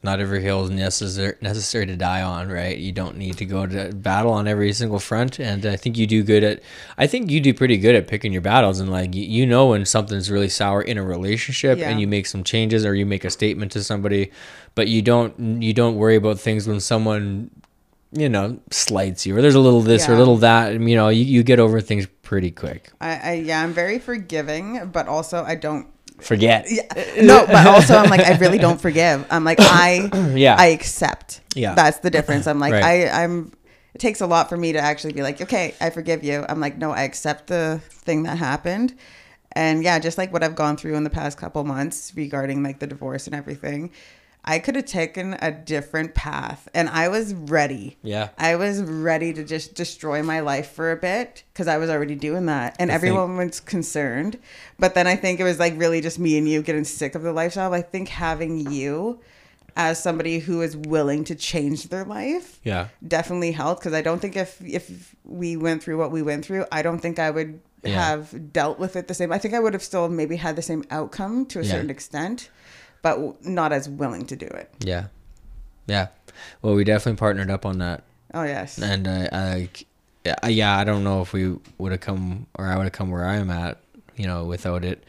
not 0.02 0.20
every 0.20 0.40
hill 0.40 0.62
is 0.64 0.70
necessary 0.70 1.34
necessary 1.42 1.84
to 1.84 1.96
die 1.96 2.22
on 2.22 2.48
right 2.48 2.78
you 2.78 2.92
don't 2.92 3.16
need 3.16 3.36
to 3.36 3.44
go 3.44 3.66
to 3.66 3.92
battle 3.92 4.32
on 4.32 4.46
every 4.48 4.72
single 4.72 4.98
front 5.00 5.38
and 5.40 5.66
i 5.66 5.76
think 5.76 5.98
you 5.98 6.06
do 6.06 6.22
good 6.22 6.42
at 6.44 6.62
i 6.96 7.06
think 7.06 7.28
you 7.30 7.40
do 7.40 7.52
pretty 7.52 7.76
good 7.76 7.94
at 7.96 8.06
picking 8.06 8.32
your 8.32 8.40
battles 8.40 8.78
and 8.80 8.90
like 8.90 9.14
you, 9.14 9.22
you 9.24 9.44
know 9.44 9.66
when 9.66 9.84
something's 9.84 10.30
really 10.30 10.48
sour 10.48 10.80
in 10.80 10.96
a 10.96 11.02
relationship 11.02 11.76
Yeah. 11.78 11.90
and 11.90 12.00
you 12.00 12.06
make 12.06 12.26
some 12.26 12.44
changes 12.44 12.86
or 12.86 12.94
you 12.94 13.04
make 13.04 13.24
a 13.24 13.30
statement 13.30 13.72
to 13.72 13.82
somebody 13.82 14.30
but 14.74 14.86
you 14.88 15.02
don't 15.02 15.60
you 15.62 15.74
don't 15.74 15.96
worry 15.96 16.16
about 16.16 16.38
things 16.38 16.66
when 16.68 16.80
someone 16.80 17.50
you 18.12 18.28
know 18.28 18.58
slights 18.70 19.26
you 19.26 19.36
or 19.36 19.42
there's 19.42 19.56
a 19.56 19.60
little 19.60 19.82
this 19.82 20.08
or 20.08 20.14
a 20.14 20.16
little 20.16 20.36
that 20.38 20.72
and, 20.72 20.88
you 20.88 20.96
know 20.96 21.08
you, 21.08 21.24
you 21.24 21.42
get 21.42 21.58
over 21.58 21.80
things 21.82 22.06
pretty 22.22 22.50
quick 22.50 22.90
I, 23.00 23.16
I, 23.16 23.32
yeah, 23.34 23.62
I'm 23.62 23.72
very 23.72 23.98
forgiving, 23.98 24.90
but 24.92 25.08
also 25.08 25.44
I 25.44 25.54
don't. 25.54 25.86
Forget 26.20 26.66
Yeah, 26.68 26.82
no, 27.22 27.46
but 27.46 27.66
also 27.66 27.96
I'm 27.96 28.10
like, 28.10 28.20
I 28.20 28.36
really 28.38 28.58
don't 28.58 28.80
forgive. 28.80 29.26
I'm 29.30 29.44
like, 29.44 29.58
I, 29.60 30.10
Yeah. 30.34 30.56
I 30.58 30.66
accept. 30.66 31.40
Yeah. 31.54 31.74
that's 31.74 31.98
the 31.98 32.10
difference. 32.10 32.46
I'm 32.46 32.58
like, 32.58 32.72
Right. 32.72 33.08
I, 33.08 33.24
I'm. 33.24 33.52
It 33.94 33.98
takes 34.00 34.20
a 34.20 34.26
lot 34.26 34.48
for 34.48 34.56
me 34.56 34.72
to 34.72 34.78
actually 34.78 35.14
be 35.14 35.22
like, 35.22 35.40
okay, 35.40 35.74
I 35.80 35.90
forgive 35.90 36.22
you. 36.22 36.44
I'm 36.48 36.60
like, 36.60 36.78
no, 36.78 36.92
I 36.92 37.02
accept 37.02 37.48
the 37.48 37.80
thing 37.88 38.22
that 38.24 38.38
happened, 38.38 38.94
and 39.52 39.82
yeah, 39.82 39.98
just 39.98 40.18
like 40.18 40.32
what 40.32 40.44
I've 40.44 40.54
gone 40.54 40.76
through 40.76 40.94
in 40.94 41.02
the 41.04 41.10
past 41.10 41.36
couple 41.38 41.64
months 41.64 42.12
regarding 42.14 42.62
like 42.62 42.78
the 42.78 42.86
divorce 42.86 43.26
and 43.26 43.34
everything. 43.34 43.90
I 44.44 44.58
could 44.60 44.76
have 44.76 44.86
taken 44.86 45.36
a 45.42 45.50
different 45.50 46.14
path 46.14 46.68
and 46.72 46.88
I 46.88 47.08
was 47.08 47.34
ready. 47.34 47.98
Yeah. 48.02 48.28
I 48.38 48.56
was 48.56 48.80
ready 48.82 49.32
to 49.34 49.44
just 49.44 49.74
destroy 49.74 50.22
my 50.22 50.40
life 50.40 50.70
for 50.70 50.90
a 50.90 50.96
bit 50.96 51.42
because 51.52 51.68
I 51.68 51.76
was 51.76 51.90
already 51.90 52.14
doing 52.14 52.46
that 52.46 52.74
and 52.78 52.90
I 52.90 52.94
think- 52.98 53.10
everyone 53.12 53.36
was 53.36 53.60
concerned. 53.60 54.38
But 54.78 54.94
then 54.94 55.06
I 55.06 55.16
think 55.16 55.38
it 55.40 55.44
was 55.44 55.58
like 55.58 55.74
really 55.76 56.00
just 56.00 56.18
me 56.18 56.38
and 56.38 56.48
you 56.48 56.62
getting 56.62 56.84
sick 56.84 57.14
of 57.14 57.22
the 57.22 57.32
lifestyle. 57.32 57.74
I 57.74 57.82
think 57.82 58.08
having 58.08 58.70
you 58.72 59.20
as 59.76 60.02
somebody 60.02 60.38
who 60.38 60.62
is 60.62 60.76
willing 60.76 61.22
to 61.24 61.34
change 61.36 61.88
their 61.88 62.04
life 62.04 62.58
yeah 62.64 62.88
definitely 63.06 63.52
helped 63.52 63.80
because 63.80 63.92
I 63.92 64.02
don't 64.02 64.18
think 64.20 64.34
if 64.36 64.60
if 64.64 65.14
we 65.24 65.56
went 65.56 65.82
through 65.82 65.98
what 65.98 66.10
we 66.10 66.22
went 66.22 66.44
through, 66.44 66.64
I 66.72 66.82
don't 66.82 66.98
think 67.00 67.18
I 67.18 67.30
would 67.30 67.60
Yeah. 67.84 67.90
have 68.08 68.52
dealt 68.52 68.80
with 68.80 68.96
it 68.96 69.06
the 69.06 69.14
same. 69.14 69.30
I 69.30 69.38
think 69.38 69.54
I 69.54 69.60
would 69.60 69.72
have 69.74 69.84
still 69.84 70.08
maybe 70.08 70.34
had 70.36 70.56
the 70.56 70.62
same 70.62 70.82
outcome 70.90 71.46
to 71.46 71.60
a 71.60 71.62
Yeah. 71.62 71.70
certain 71.72 71.90
extent, 71.90 72.48
but 73.02 73.44
not 73.44 73.72
as 73.72 73.88
willing 73.88 74.26
to 74.26 74.36
do 74.36 74.46
it. 74.46 74.70
Yeah. 74.80 75.06
Yeah. 75.86 76.08
Well, 76.62 76.74
we 76.74 76.84
definitely 76.84 77.18
partnered 77.18 77.50
up 77.50 77.66
on 77.66 77.78
that. 77.78 78.04
Oh 78.34 78.42
yes. 78.42 78.78
And 78.78 79.08
I, 79.08 79.28
I, 79.32 79.68
yeah, 80.24 80.46
yeah, 80.48 80.78
I 80.78 80.84
don't 80.84 81.04
know 81.04 81.22
if 81.22 81.32
we 81.32 81.56
would 81.78 81.92
have 81.92 82.00
come 82.00 82.46
or 82.54 82.66
I 82.66 82.76
would 82.76 82.84
have 82.84 82.92
come 82.92 83.10
where 83.10 83.26
I 83.26 83.36
am 83.36 83.50
at, 83.50 83.80
you 84.16 84.26
know, 84.26 84.44
without 84.44 84.84
it. 84.84 85.04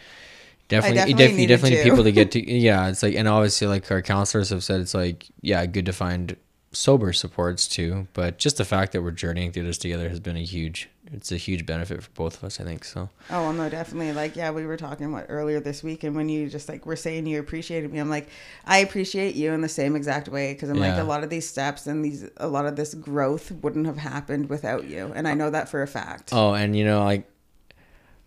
Definitely, 0.69 1.12
you 1.12 1.17
definitely 1.17 1.47
definitely, 1.47 1.47
definitely 1.47 1.78
need 1.78 1.84
people 1.84 2.04
to 2.04 2.12
get 2.12 2.32
to. 2.34 2.52
Yeah, 2.52 2.89
it's 2.89 3.02
like, 3.02 3.15
and 3.15 3.28
obviously, 3.28 3.67
like 3.67 3.89
our 3.91 4.04
counselors 4.04 4.52
have 4.52 4.63
said, 4.63 4.82
it's 4.82 4.93
like, 4.93 5.25
yeah, 5.41 5.65
good 5.65 5.88
to 5.88 5.93
find 5.93 6.38
sober 6.71 7.12
supports 7.12 7.67
too. 7.67 8.08
But 8.13 8.38
just 8.38 8.58
the 8.58 8.65
fact 8.65 8.91
that 8.91 9.02
we're 9.02 9.12
journeying 9.12 9.52
through 9.52 9.63
this 9.63 9.80
together 9.80 10.10
has 10.10 10.19
been 10.19 10.38
a 10.38 10.43
huge. 10.43 10.88
It's 11.12 11.32
a 11.32 11.38
huge 11.38 11.65
benefit 11.65 12.04
for 12.04 12.10
both 12.12 12.38
of 12.38 12.43
us, 12.43 12.60
I 12.60 12.63
think. 12.63 12.84
So 12.84 13.10
Oh 13.30 13.41
well, 13.41 13.54
no, 13.54 13.69
definitely. 13.69 14.13
Like, 14.13 14.36
yeah, 14.36 14.52
we 14.52 14.65
were 14.65 14.78
talking 14.78 15.12
what 15.12 15.26
earlier 15.30 15.60
this 15.60 15.84
week, 15.84 16.04
and 16.04 16.15
when 16.15 16.30
you 16.30 16.50
just 16.50 16.69
like 16.69 16.86
were 16.86 16.95
saying 16.95 17.26
you 17.26 17.39
appreciated 17.39 17.91
me, 17.91 18.00
I'm 18.00 18.10
like, 18.10 18.30
I 18.65 18.80
appreciate 18.80 19.36
you 19.36 19.52
in 19.54 19.62
the 19.62 19.69
same 19.69 19.95
exact 19.95 20.28
way 20.28 20.54
because 20.54 20.69
I'm 20.69 20.80
like, 20.80 20.98
a 20.98 21.04
lot 21.04 21.24
of 21.24 21.30
these 21.30 21.48
steps 21.48 21.88
and 21.88 22.06
these, 22.06 22.30
a 22.38 22.48
lot 22.48 22.65
of 22.65 22.76
this 22.76 22.93
growth 22.93 23.52
wouldn't 23.52 23.86
have 23.88 23.98
happened 23.98 24.50
without 24.50 24.86
you, 24.86 25.12
and 25.15 25.28
I 25.28 25.32
uh, 25.32 25.36
know 25.36 25.50
that 25.50 25.69
for 25.69 25.82
a 25.82 25.88
fact. 25.88 26.30
Oh, 26.32 26.54
and 26.54 26.76
you 26.76 26.86
know, 26.86 27.04
like 27.04 27.30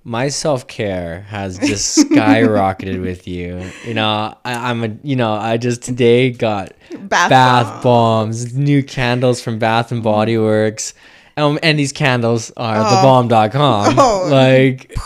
my 0.04 0.28
self 0.28 0.66
care 0.66 1.20
has 1.22 1.58
just 1.58 1.98
skyrocketed 1.98 3.00
with 3.02 3.28
you. 3.28 3.70
You 3.84 3.94
know, 3.94 4.36
I, 4.44 4.70
I'm 4.70 4.84
a, 4.84 4.96
you 5.02 5.16
know, 5.16 5.32
I 5.32 5.56
just 5.56 5.82
today 5.82 6.30
got 6.30 6.72
Bath 6.90 7.30
bath, 7.30 7.82
bomb. 7.82 8.28
bombs, 8.28 8.54
new 8.54 8.82
candles 8.82 9.40
from 9.40 9.58
Bath 9.58 9.92
and 9.92 10.02
Body 10.02 10.38
Works. 10.38 10.94
Um, 11.36 11.58
and 11.62 11.78
these 11.78 11.92
candles 11.92 12.50
are 12.56 12.76
Oh. 12.76 12.84
thebomb.com. 12.84 13.94
Oh. 13.98 14.28
Like, 14.30 14.92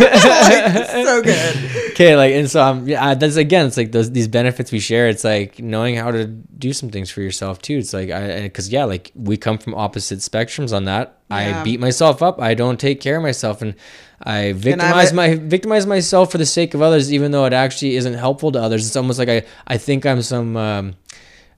so 0.00 1.22
good. 1.22 1.56
okay, 1.90 2.16
like, 2.16 2.32
and 2.34 2.50
so 2.50 2.60
I'm, 2.62 2.88
yeah, 2.88 3.14
that's 3.14 3.36
again, 3.36 3.66
it's 3.66 3.76
like 3.76 3.92
those, 3.92 4.10
these 4.10 4.28
benefits 4.28 4.72
we 4.72 4.80
share. 4.80 5.08
It's 5.08 5.24
like 5.24 5.58
knowing 5.60 5.96
how 5.96 6.10
to 6.10 6.26
do 6.26 6.72
some 6.72 6.90
things 6.90 7.10
for 7.10 7.20
yourself 7.20 7.60
too. 7.62 7.78
It's 7.78 7.92
like, 7.92 8.10
I, 8.10 8.48
cause 8.48 8.68
yeah, 8.68 8.84
like 8.84 9.12
we 9.14 9.36
come 9.36 9.58
from 9.58 9.74
opposite 9.74 10.18
spectrums 10.20 10.74
on 10.74 10.84
that. 10.84 11.16
I 11.32 11.62
beat 11.62 11.78
myself 11.78 12.22
up. 12.22 12.40
I 12.40 12.54
don't 12.54 12.80
take 12.80 13.00
care 13.00 13.16
of 13.18 13.22
myself. 13.22 13.62
And 13.62 13.76
I 14.22 14.52
victimize 14.52 15.12
a- 15.12 15.14
my, 15.14 15.34
victimize 15.36 15.86
myself 15.86 16.32
for 16.32 16.38
the 16.38 16.46
sake 16.46 16.74
of 16.74 16.82
others, 16.82 17.12
even 17.12 17.30
though 17.30 17.44
it 17.44 17.52
actually 17.52 17.94
isn't 17.96 18.14
helpful 18.14 18.50
to 18.52 18.60
others. 18.60 18.84
It's 18.86 18.96
almost 18.96 19.18
like 19.20 19.28
I, 19.28 19.42
I 19.68 19.78
think 19.78 20.04
I'm 20.06 20.22
some, 20.22 20.56
um, 20.56 20.94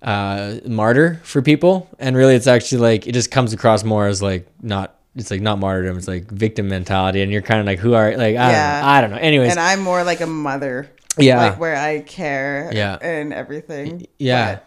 uh, 0.02 0.56
martyr 0.66 1.20
for 1.24 1.42
people. 1.42 1.88
And 1.98 2.16
really 2.16 2.34
it's 2.34 2.46
actually 2.46 2.80
like, 2.82 3.06
it 3.06 3.12
just 3.12 3.30
comes 3.30 3.52
across 3.52 3.84
more 3.84 4.06
as 4.06 4.20
like 4.22 4.48
not, 4.62 4.98
it's 5.14 5.30
like 5.30 5.40
not 5.40 5.58
martyrdom. 5.58 5.96
It's 5.98 6.08
like 6.08 6.30
victim 6.30 6.68
mentality. 6.68 7.22
And 7.22 7.30
you're 7.30 7.42
kind 7.42 7.60
of 7.60 7.66
like, 7.66 7.78
who 7.78 7.94
are, 7.94 8.10
like, 8.16 8.36
I, 8.36 8.50
Yeah. 8.50 8.72
don't, 8.72 8.82
know. 8.82 8.88
I 8.88 9.00
don't 9.00 9.10
know. 9.10 9.16
Anyways. 9.18 9.50
And 9.50 9.60
I'm 9.60 9.80
more 9.80 10.04
like 10.04 10.20
a 10.20 10.26
mother. 10.26 10.90
Yeah. 11.18 11.38
Like 11.50 11.60
where 11.60 11.76
I 11.76 12.00
care. 12.00 12.70
Yeah. 12.72 12.96
And 13.00 13.32
everything. 13.32 14.06
yeah. 14.18 14.54
But, 14.54 14.66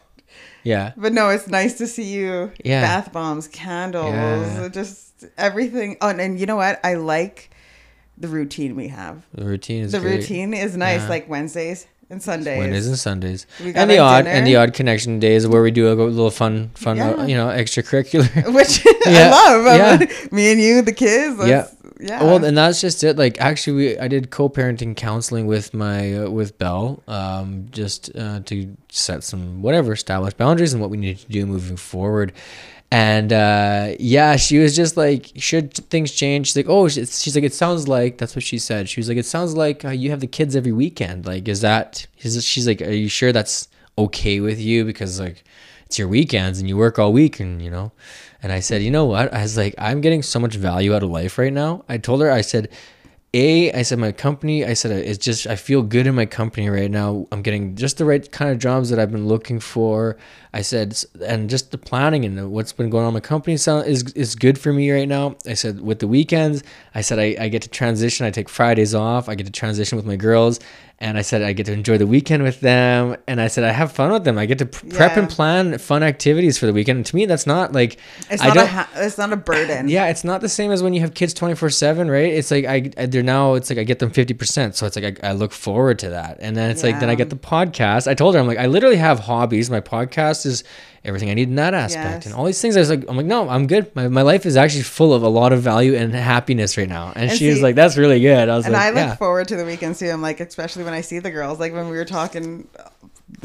yeah. 0.63 0.93
but 0.97 1.13
no, 1.13 1.29
it's 1.29 1.47
nice 1.47 1.75
to 1.79 1.87
see 1.87 2.03
you. 2.13 2.51
Yeah. 2.63 2.81
Bath 2.81 3.11
bombs, 3.11 3.47
candles, 3.47 4.13
Yeah. 4.13 4.69
just 4.69 5.25
everything. 5.37 5.97
Oh, 6.01 6.09
and, 6.09 6.19
and 6.21 6.39
you 6.39 6.45
know 6.45 6.55
what? 6.55 6.79
I 6.83 6.95
like 6.95 7.49
the 8.17 8.27
routine 8.27 8.75
we 8.75 8.87
have. 8.87 9.25
The 9.33 9.45
routine 9.45 9.83
is 9.83 9.91
the 9.91 9.99
great. 9.99 10.17
routine 10.21 10.53
is 10.53 10.77
nice, 10.77 11.01
Yeah. 11.01 11.09
like 11.09 11.29
Wednesdays 11.29 11.85
and 12.09 12.21
Sundays. 12.21 12.57
Wednesdays 12.59 12.87
and 12.87 12.97
Sundays, 12.99 13.47
and 13.59 13.89
the 13.89 13.97
odd 13.97 14.27
and 14.27 14.45
the 14.45 14.55
odd 14.57 14.73
connection 14.73 15.19
days 15.19 15.47
where 15.47 15.61
we 15.61 15.71
do 15.71 15.91
a 15.91 15.93
little 15.93 16.29
fun, 16.31 16.69
fun, 16.75 16.99
uh, 16.99 17.15
Yeah. 17.17 17.25
you 17.25 17.35
know, 17.35 17.47
extracurricular. 17.47 18.53
which 18.53 18.85
Yeah, 19.05 19.31
I 19.33 19.55
love. 19.55 20.01
yeah. 20.01 20.27
Me 20.31 20.51
and 20.51 20.61
you, 20.61 20.81
the 20.81 20.91
kids. 20.93 21.37
yeah, 21.47 21.67
yeah. 21.99 22.21
Well, 22.23 22.43
and 22.43 22.57
that's 22.57 22.79
just 22.81 23.03
it. 23.03 23.17
Like, 23.17 23.39
actually, 23.41 23.75
we 23.77 23.99
I 23.99 24.07
did 24.07 24.29
co-parenting 24.29 24.95
counseling 24.95 25.47
with 25.47 25.73
my 25.73 26.13
uh, 26.25 26.29
with 26.29 26.57
Belle, 26.57 27.01
um, 27.07 27.67
just 27.71 28.15
uh, 28.15 28.39
to 28.45 28.75
set 28.89 29.23
some 29.23 29.61
whatever 29.61 29.93
established 29.93 30.37
boundaries 30.37 30.73
and 30.73 30.81
what 30.81 30.89
we 30.91 30.97
need 30.97 31.17
to 31.19 31.27
do 31.27 31.45
moving 31.45 31.77
forward. 31.77 32.33
And 32.91 33.33
uh, 33.33 33.95
yeah, 33.99 34.35
she 34.35 34.59
was 34.59 34.75
just 34.75 34.95
like, 34.95 35.31
should 35.35 35.73
things 35.73 36.11
change? 36.11 36.47
She's 36.47 36.55
like, 36.55 36.69
oh, 36.69 36.87
she's, 36.87 37.35
like, 37.35 37.43
it 37.43 37.53
sounds 37.53 37.87
like 37.87 38.17
that's 38.17 38.35
what 38.35 38.43
she 38.43 38.57
said. 38.57 38.87
She 38.87 38.99
was 38.99 39.09
like, 39.09 39.17
it 39.17 39.25
sounds 39.25 39.55
like 39.55 39.83
uh, 39.83 39.89
you 39.89 40.11
have 40.11 40.19
the 40.19 40.27
kids 40.27 40.55
every 40.55 40.71
weekend. 40.71 41.25
Like, 41.25 41.47
is 41.47 41.61
that? 41.61 42.07
Is, 42.19 42.43
she's 42.45 42.67
like, 42.67 42.81
are 42.81 42.91
you 42.91 43.09
sure 43.09 43.31
that's 43.31 43.67
okay 43.97 44.39
with 44.39 44.59
you? 44.59 44.85
Because 44.85 45.19
like, 45.19 45.43
it's 45.87 45.99
your 45.99 46.07
weekends 46.07 46.59
and 46.59 46.69
you 46.69 46.77
work 46.77 46.97
all 46.97 47.11
week, 47.11 47.39
and 47.39 47.61
you 47.61 47.69
know. 47.69 47.91
And 48.41 48.51
I 48.51 48.59
said, 48.59 48.81
you 48.83 48.91
know 48.91 49.05
what? 49.05 49.33
I 49.33 49.41
was 49.41 49.57
like, 49.57 49.75
I'm 49.77 50.01
getting 50.01 50.21
so 50.21 50.39
much 50.39 50.55
value 50.55 50.93
out 50.93 51.03
of 51.03 51.09
life 51.09 51.37
right 51.37 51.53
now. 51.53 51.83
I 51.89 51.97
told 51.97 52.21
her, 52.21 52.31
I 52.31 52.41
said, 52.41 52.69
a, 53.35 53.69
I 53.73 53.81
said 53.81 53.99
my 53.99 54.13
company. 54.13 54.63
I 54.63 54.73
said 54.73 54.91
uh, 54.91 54.95
it's 54.95 55.17
just 55.17 55.45
I 55.45 55.57
feel 55.57 55.81
good 55.81 56.07
in 56.07 56.15
my 56.15 56.25
company 56.25 56.69
right 56.69 56.89
now. 56.89 57.27
I'm 57.33 57.41
getting 57.41 57.75
just 57.75 57.97
the 57.97 58.05
right 58.05 58.31
kind 58.31 58.49
of 58.49 58.59
jobs 58.59 58.89
that 58.89 58.97
I've 58.97 59.11
been 59.11 59.27
looking 59.27 59.59
for. 59.59 60.15
I 60.53 60.61
said, 60.61 60.97
and 61.21 61.49
just 61.49 61.71
the 61.71 61.77
planning 61.77 62.23
and 62.23 62.49
what's 62.51 62.71
been 62.71 62.89
going 62.89 63.05
on 63.05 63.13
my 63.13 63.19
company 63.19 63.55
is 63.55 63.67
is 63.67 64.35
good 64.35 64.57
for 64.57 64.71
me 64.71 64.89
right 64.89 65.07
now. 65.07 65.35
I 65.45 65.53
said 65.53 65.81
with 65.81 65.99
the 65.99 66.07
weekends, 66.07 66.63
I 66.95 67.01
said 67.01 67.19
I, 67.19 67.35
I 67.37 67.49
get 67.49 67.61
to 67.63 67.69
transition. 67.69 68.25
I 68.25 68.31
take 68.31 68.47
Fridays 68.47 68.95
off. 68.95 69.27
I 69.27 69.35
get 69.35 69.47
to 69.47 69.51
transition 69.51 69.97
with 69.97 70.05
my 70.05 70.15
girls, 70.15 70.61
and 70.99 71.17
I 71.17 71.21
said 71.23 71.41
I 71.41 71.51
get 71.51 71.65
to 71.65 71.73
enjoy 71.73 71.97
the 71.97 72.07
weekend 72.07 72.43
with 72.43 72.61
them. 72.61 73.17
And 73.27 73.41
I 73.41 73.47
said 73.47 73.63
I 73.65 73.71
have 73.71 73.91
fun 73.91 74.11
with 74.13 74.23
them. 74.23 74.37
I 74.37 74.45
get 74.45 74.59
to 74.59 74.65
prep 74.65 75.17
and 75.17 75.29
plan 75.29 75.77
fun 75.77 76.03
activities 76.03 76.57
for 76.57 76.65
the 76.67 76.73
weekend. 76.73 76.97
And 76.97 77.05
to 77.07 77.15
me, 77.15 77.25
that's 77.25 77.45
not 77.45 77.73
like 77.73 77.97
it's 78.29 78.41
I 78.41 78.47
not 78.47 78.57
a 78.57 78.65
ha- 78.65 78.89
it's 78.95 79.17
not 79.17 79.33
a 79.33 79.37
burden. 79.37 79.89
yeah, 79.89 80.07
it's 80.07 80.23
not 80.23 80.41
the 80.41 80.49
same 80.49 80.71
as 80.71 80.81
when 80.81 80.93
you 80.93 81.01
have 81.01 81.13
kids 81.13 81.33
24 81.33 81.69
7, 81.69 82.09
right? 82.09 82.31
It's 82.31 82.49
like 82.49 82.65
I, 82.65 82.91
I 82.97 83.05
they're 83.07 83.23
now 83.23 83.55
it's 83.55 83.69
like 83.69 83.79
I 83.79 83.83
get 83.83 83.99
them 83.99 84.09
50%. 84.11 84.75
So 84.75 84.85
it's 84.85 84.95
like 84.95 85.21
I, 85.23 85.29
I 85.29 85.33
look 85.33 85.51
forward 85.51 85.99
to 85.99 86.09
that. 86.11 86.37
And 86.39 86.55
then 86.55 86.71
it's 86.71 86.83
like 86.83 86.99
then 86.99 87.09
I 87.09 87.15
get 87.15 87.29
the 87.29 87.35
podcast. 87.35 88.07
I 88.07 88.13
told 88.13 88.35
her 88.35 88.39
I'm 88.39 88.47
like 88.47 88.57
I 88.57 88.67
literally 88.67 88.97
have 88.97 89.19
hobbies. 89.19 89.69
My 89.69 89.81
podcast 89.81 90.45
is 90.45 90.63
everything 91.05 91.29
I 91.29 91.33
need 91.33 91.49
in 91.49 91.55
that 91.55 91.73
aspect. 91.73 92.15
Yes. 92.17 92.25
And 92.25 92.35
all 92.35 92.45
these 92.45 92.61
things 92.61 92.75
I 92.75 92.79
was 92.79 92.89
like 92.89 93.05
I'm 93.07 93.17
like 93.17 93.25
no, 93.25 93.47
I'm 93.49 93.67
good. 93.67 93.95
My, 93.95 94.07
my 94.07 94.21
life 94.21 94.45
is 94.45 94.57
actually 94.57 94.83
full 94.83 95.13
of 95.13 95.23
a 95.23 95.29
lot 95.29 95.53
of 95.53 95.61
value 95.61 95.95
and 95.95 96.13
happiness 96.13 96.77
right 96.77 96.89
now. 96.89 97.13
And, 97.15 97.29
And 97.29 97.37
she 97.37 97.49
was 97.49 97.61
like 97.61 97.75
that's 97.75 97.97
really 97.97 98.19
good. 98.19 98.49
I 98.49 98.55
was 98.55 98.65
And 98.65 98.73
like 98.73 98.83
I 98.83 98.89
look 98.89 98.97
yeah. 98.97 99.15
forward 99.15 99.47
to 99.49 99.55
the 99.55 99.65
weekends 99.65 99.99
too. 99.99 100.09
I'm 100.09 100.21
like, 100.21 100.39
especially 100.39 100.83
when 100.83 100.93
I 100.93 101.01
see 101.01 101.19
the 101.19 101.31
girls. 101.31 101.59
Like 101.59 101.73
when 101.73 101.89
we 101.89 101.97
were 101.97 102.05
talking, 102.05 102.67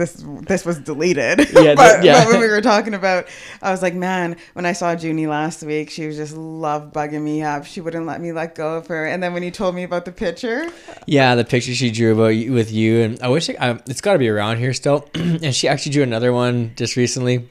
this 0.00 0.24
this 0.42 0.64
was 0.64 0.78
deleted. 0.78 1.48
Yeah, 1.60 1.74
but, 1.74 2.02
yeah. 2.02 2.24
but 2.24 2.32
when 2.32 2.40
we 2.40 2.48
were 2.48 2.62
talking 2.62 2.94
about, 2.94 3.26
I 3.60 3.70
was 3.70 3.82
like, 3.82 3.94
man, 3.94 4.36
when 4.54 4.64
I 4.64 4.72
saw 4.72 4.92
Junie 4.92 5.26
last 5.26 5.62
week, 5.62 5.90
she 5.90 6.06
was 6.06 6.16
just 6.16 6.34
love 6.34 6.92
bugging 6.92 7.22
me 7.22 7.42
up. 7.42 7.66
She 7.66 7.82
wouldn't 7.82 8.06
let 8.06 8.20
me 8.20 8.32
let 8.32 8.54
go 8.54 8.76
of 8.76 8.86
her. 8.86 9.04
And 9.04 9.22
then 9.22 9.34
when 9.34 9.42
you 9.42 9.50
told 9.50 9.74
me 9.74 9.82
about 9.82 10.06
the 10.06 10.12
picture, 10.12 10.70
Yeah, 11.06 11.34
the 11.34 11.44
picture 11.44 11.74
she 11.74 11.90
drew 11.90 12.14
about 12.14 12.28
you, 12.28 12.52
with 12.52 12.72
you, 12.72 13.02
and 13.02 13.20
I 13.20 13.28
wish 13.28 13.50
it, 13.50 13.56
I, 13.60 13.72
it's 13.86 14.00
got 14.00 14.14
to 14.14 14.18
be 14.18 14.28
around 14.28 14.56
here 14.56 14.72
still. 14.72 15.08
and 15.14 15.54
she 15.54 15.68
actually 15.68 15.92
drew 15.92 16.02
another 16.02 16.32
one 16.32 16.72
just 16.76 16.96
recently. 16.96 17.48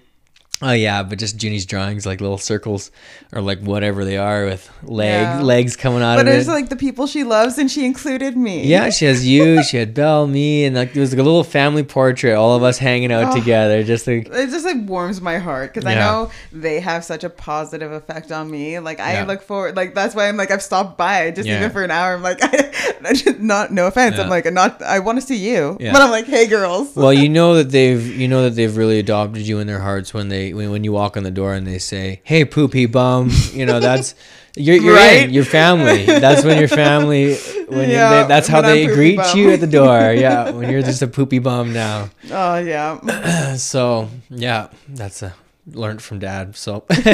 Oh 0.61 0.73
yeah, 0.73 1.03
but 1.03 1.17
just 1.19 1.37
Junie's 1.41 1.65
drawings, 1.65 2.05
like 2.05 2.19
little 2.19 2.37
circles 2.37 2.91
or 3.31 3.41
like 3.41 3.59
whatever 3.61 4.03
they 4.03 4.17
are 4.17 4.43
with 4.45 4.69
leg 4.83 5.21
Yeah. 5.21 5.41
legs 5.41 5.77
coming 5.77 6.01
out 6.01 6.17
but 6.17 6.27
of 6.27 6.33
it 6.33 6.37
was 6.37 6.49
it. 6.49 6.51
like 6.51 6.67
the 6.67 6.75
people 6.75 7.07
she 7.07 7.23
loves, 7.23 7.57
and 7.57 7.71
she 7.71 7.85
included 7.85 8.35
me. 8.35 8.65
yeah, 8.67 8.89
she 8.89 9.05
has 9.05 9.25
you, 9.25 9.63
she 9.69 9.77
had 9.77 9.93
Belle, 9.93 10.27
me, 10.27 10.65
and 10.65 10.75
like 10.75 10.93
it 10.93 10.99
was 10.99 11.11
like 11.13 11.19
a 11.19 11.23
little 11.23 11.45
family 11.45 11.83
portrait, 11.83 12.33
all 12.33 12.57
of 12.57 12.63
us 12.63 12.77
hanging 12.77 13.09
out 13.09 13.31
Oh. 13.31 13.39
together, 13.39 13.83
just 13.83 14.05
like 14.05 14.27
it 14.27 14.49
just 14.49 14.65
like 14.65 14.77
warms 14.85 15.21
my 15.21 15.37
heart 15.37 15.73
because 15.73 15.85
I 15.87 15.95
know 15.95 16.29
they 16.51 16.81
have 16.81 17.05
such 17.05 17.23
a 17.23 17.29
positive 17.29 17.93
effect 17.93 18.31
on 18.33 18.51
me. 18.51 18.79
Like 18.79 18.99
I 18.99 19.13
Yeah. 19.13 19.25
look 19.25 19.41
forward, 19.41 19.77
like 19.77 19.95
that's 19.95 20.13
why 20.13 20.27
I'm 20.27 20.35
like 20.35 20.51
I've 20.51 20.61
stopped 20.63 20.97
by 20.97 21.31
just 21.31 21.47
Yeah. 21.47 21.59
even 21.59 21.69
for 21.71 21.83
an 21.83 21.91
hour. 21.91 22.15
I'm 22.15 22.21
like, 22.21 22.39
I, 22.43 23.13
just 23.13 23.39
not 23.39 23.71
no 23.71 23.87
offense. 23.87 24.17
Yeah. 24.17 24.23
I'm 24.23 24.29
like 24.29 24.51
not. 24.51 24.81
I 24.81 24.99
want 24.99 25.21
to 25.21 25.25
see 25.25 25.37
you, 25.37 25.77
Yeah. 25.79 25.93
but 25.93 26.01
I'm 26.01 26.11
like, 26.11 26.25
hey 26.25 26.47
girls. 26.47 26.93
well, 26.97 27.13
you 27.13 27.29
know 27.39 27.55
that 27.55 27.71
they've 27.71 28.05
you 28.05 28.27
know 28.27 28.43
that 28.43 28.55
they've 28.55 28.75
really 28.75 28.99
adopted 28.99 29.47
you 29.47 29.59
in 29.59 29.67
their 29.67 29.79
hearts 29.79 30.13
when 30.13 30.27
they 30.27 30.48
when, 30.53 30.71
when 30.71 30.83
you 30.83 30.91
walk 30.91 31.15
in 31.17 31.23
the 31.23 31.31
door 31.31 31.53
and 31.53 31.65
they 31.67 31.79
say, 31.79 32.21
"Hey, 32.23 32.45
poopy 32.45 32.85
bum," 32.85 33.31
you 33.53 33.65
know 33.65 33.79
that's 33.79 34.13
you're 34.55 34.75
you're 34.77 34.95
Right? 34.95 35.23
in 35.23 35.29
your 35.31 35.45
family. 35.45 36.05
That's 36.05 36.43
when 36.43 36.57
your 36.59 36.67
family 36.67 37.35
when 37.67 37.89
Yeah, 37.89 38.23
they, 38.23 38.27
that's 38.27 38.47
how 38.47 38.59
I'm 38.59 38.65
they 38.65 38.85
greet 38.87 39.19
you 39.35 39.51
at 39.51 39.59
the 39.61 39.67
door. 39.79 40.13
Yeah, 40.13 40.51
when 40.51 40.69
you're 40.69 40.81
just 40.81 41.01
a 41.01 41.07
poopy 41.07 41.39
bum 41.39 41.73
now. 41.73 42.09
Oh 42.31 42.57
yeah, 42.57 43.55
So 43.57 44.09
yeah, 44.29 44.67
that's 44.87 45.21
a 45.23 45.33
learned 45.71 46.01
from 46.01 46.17
dad. 46.19 46.55
So 46.55 46.83
because 46.89 47.05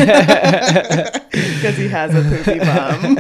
he 1.78 1.88
has 1.90 2.16
a 2.16 2.22
poopy 2.24 2.60
bum. 2.60 3.18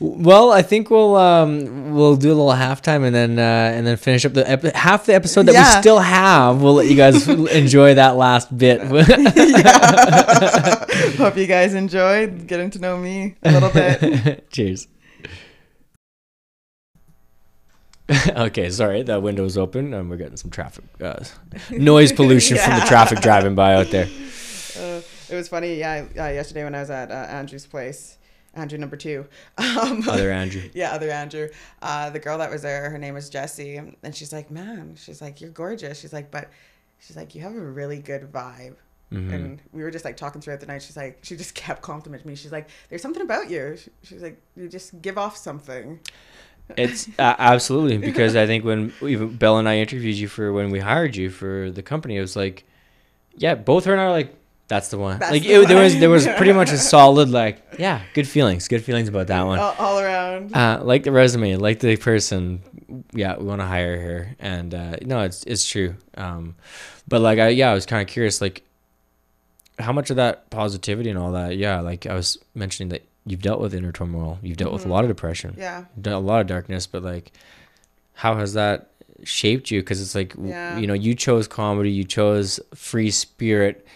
Well, 0.00 0.52
I 0.52 0.62
think 0.62 0.90
we'll 0.90 1.16
um 1.16 1.94
we'll 1.94 2.16
do 2.16 2.28
a 2.28 2.36
little 2.36 2.52
halftime 2.52 3.04
and 3.04 3.14
then 3.14 3.38
uh, 3.38 3.42
and 3.76 3.86
then 3.86 3.96
finish 3.96 4.24
up 4.24 4.32
the 4.34 4.48
ep- 4.50 4.74
half 4.74 5.06
the 5.06 5.14
episode 5.14 5.46
that 5.46 5.54
Yeah. 5.54 5.76
we 5.76 5.80
still 5.80 5.98
have. 6.00 6.60
We'll 6.60 6.74
let 6.74 6.86
you 6.86 6.96
guys 6.96 7.26
enjoy 7.28 7.94
that 7.94 8.16
last 8.16 8.56
bit. 8.56 8.80
Hope 11.16 11.36
you 11.36 11.46
guys 11.46 11.74
enjoyed 11.74 12.46
getting 12.46 12.70
to 12.70 12.78
know 12.78 12.96
me 12.98 13.36
a 13.42 13.52
little 13.52 13.70
bit. 13.70 14.48
Cheers. 14.50 14.86
okay, 18.10 18.70
sorry, 18.70 19.02
that 19.02 19.20
window 19.22 19.42
was 19.42 19.58
open 19.58 19.92
and 19.92 20.08
we're 20.08 20.16
getting 20.16 20.36
some 20.36 20.50
traffic 20.50 20.84
uh, 21.02 21.22
noise 21.70 22.12
pollution 22.12 22.56
from 22.56 22.78
the 22.78 22.86
traffic 22.86 23.20
driving 23.20 23.54
by 23.56 23.74
out 23.74 23.90
there. 23.90 24.06
Uh, 24.78 25.00
it 25.28 25.34
was 25.34 25.48
funny, 25.48 25.74
yeah. 25.76 26.04
Uh, 26.16 26.28
yesterday 26.28 26.62
when 26.64 26.74
I 26.74 26.80
was 26.80 26.90
at 26.90 27.10
uh, 27.10 27.14
Andrew's 27.14 27.66
place, 27.66 28.15
Andrew 28.56 28.78
number 28.78 28.96
two. 28.96 29.26
Um, 29.58 30.08
Other 30.08 30.32
Andrew. 30.32 30.62
yeah, 30.74 30.92
other 30.92 31.10
Andrew. 31.10 31.48
Uh, 31.82 32.10
the 32.10 32.18
girl 32.18 32.38
that 32.38 32.50
was 32.50 32.62
there, 32.62 32.90
her 32.90 32.98
name 32.98 33.14
was 33.14 33.28
Jessie, 33.28 33.76
and 33.76 34.14
she's 34.14 34.32
like, 34.32 34.50
"Man, 34.50 34.96
she's 34.96 35.20
like, 35.20 35.40
you're 35.40 35.50
gorgeous." 35.50 36.00
She's 36.00 36.12
like, 36.12 36.30
"But," 36.30 36.50
she's 36.98 37.16
like, 37.16 37.34
"You 37.34 37.42
have 37.42 37.54
a 37.54 37.60
really 37.60 37.98
good 37.98 38.32
vibe." 38.32 38.76
Mhm. 39.12 39.32
And 39.32 39.62
we 39.72 39.82
were 39.82 39.90
just 39.90 40.04
like 40.04 40.16
talking 40.16 40.40
throughout 40.40 40.60
the 40.60 40.66
night. 40.66 40.82
She's 40.82 40.96
like, 40.96 41.18
she 41.22 41.36
just 41.36 41.54
kept 41.66 41.82
complimenting 41.82 42.28
me. 42.28 42.34
She's 42.34 42.52
like, 42.52 42.68
"There's 42.88 43.02
something 43.02 43.22
about 43.22 43.50
you." 43.50 43.76
She, 43.76 43.90
she's 44.02 44.22
like, 44.22 44.40
"You 44.56 44.68
just 44.68 45.00
give 45.02 45.18
off 45.18 45.36
something." 45.36 46.00
It's 46.76 47.08
uh, 47.18 47.36
absolutely 47.38 47.98
because 47.98 48.34
I 48.34 48.46
think 48.46 48.64
when 48.64 48.92
even 49.00 49.36
Bella 49.36 49.60
and 49.60 49.68
I 49.68 49.76
interviewed 49.78 50.16
you 50.16 50.26
for 50.26 50.52
when 50.52 50.70
we 50.70 50.80
hired 50.80 51.14
you 51.14 51.30
for 51.30 51.70
the 51.70 51.82
company, 51.82 52.16
it 52.16 52.20
was 52.20 52.34
like, 52.34 52.64
yeah, 53.36 53.54
both 53.54 53.84
her 53.84 53.92
and 53.92 54.00
I 54.00 54.04
are 54.06 54.10
like, 54.10 54.34
that's 54.68 54.88
the 54.88 54.98
one. 54.98 55.18
That's 55.18 55.30
like 55.32 55.42
the 55.42 55.52
it, 55.62 55.68
there 55.68 55.82
was 55.82 55.98
there 55.98 56.10
was 56.10 56.26
pretty 56.26 56.52
much 56.52 56.70
a 56.70 56.78
solid 56.94 57.30
like, 57.30 57.62
yeah, 57.78 58.02
good 58.14 58.26
feelings, 58.28 58.66
good 58.68 58.82
feelings 58.84 59.08
about 59.08 59.28
that 59.28 59.42
one. 59.42 59.58
all, 59.58 59.74
all 59.78 59.98
around. 60.00 60.54
Uh, 60.56 60.80
like 60.82 61.04
the 61.04 61.12
resume, 61.12 61.56
like 61.56 61.80
the 61.80 61.96
person, 61.96 62.60
yeah, 63.12 63.36
we 63.36 63.44
want 63.44 63.60
to 63.60 63.66
hire 63.66 64.00
her, 64.00 64.36
and 64.40 64.74
uh, 64.74 64.96
no, 65.02 65.20
it's 65.20 65.44
it's 65.44 65.66
true. 65.66 65.94
Um, 66.16 66.54
but 67.08 67.20
like 67.20 67.38
I 67.38 67.48
yeah, 67.48 67.70
I 67.70 67.74
was 67.74 67.86
kind 67.86 68.02
of 68.02 68.08
curious, 68.12 68.40
like 68.40 68.62
how 69.78 69.92
much 69.92 70.10
of 70.10 70.16
that 70.16 70.48
positivity 70.50 71.10
and 71.10 71.18
all 71.18 71.32
that, 71.32 71.56
yeah, 71.56 71.80
like 71.80 72.06
I 72.06 72.14
was 72.14 72.38
mentioning 72.54 72.88
that 72.90 73.02
you've 73.26 73.42
dealt 73.42 73.60
with 73.60 73.74
inner 73.74 73.92
turmoil, 73.92 74.38
you've 74.42 74.56
dealt 74.56 74.72
with 74.72 74.84
a 74.84 74.88
Mhm. 74.88 74.90
lot 74.92 75.04
of 75.04 75.08
depression, 75.08 75.54
yeah. 75.58 75.84
a 76.04 76.18
lot 76.18 76.40
of 76.40 76.46
darkness, 76.46 76.86
but 76.86 77.02
like, 77.02 77.30
how 78.14 78.36
has 78.36 78.54
that 78.54 78.88
shaped 79.24 79.70
you? 79.70 79.80
Because 79.80 80.00
it's 80.00 80.14
like, 80.14 80.32
Yeah. 80.42 80.78
you 80.78 80.86
know, 80.86 80.94
you 80.94 81.14
chose 81.14 81.46
comedy, 81.46 81.90
you 81.90 82.04
chose 82.04 82.58
free 82.74 83.10
spirit. 83.10 83.86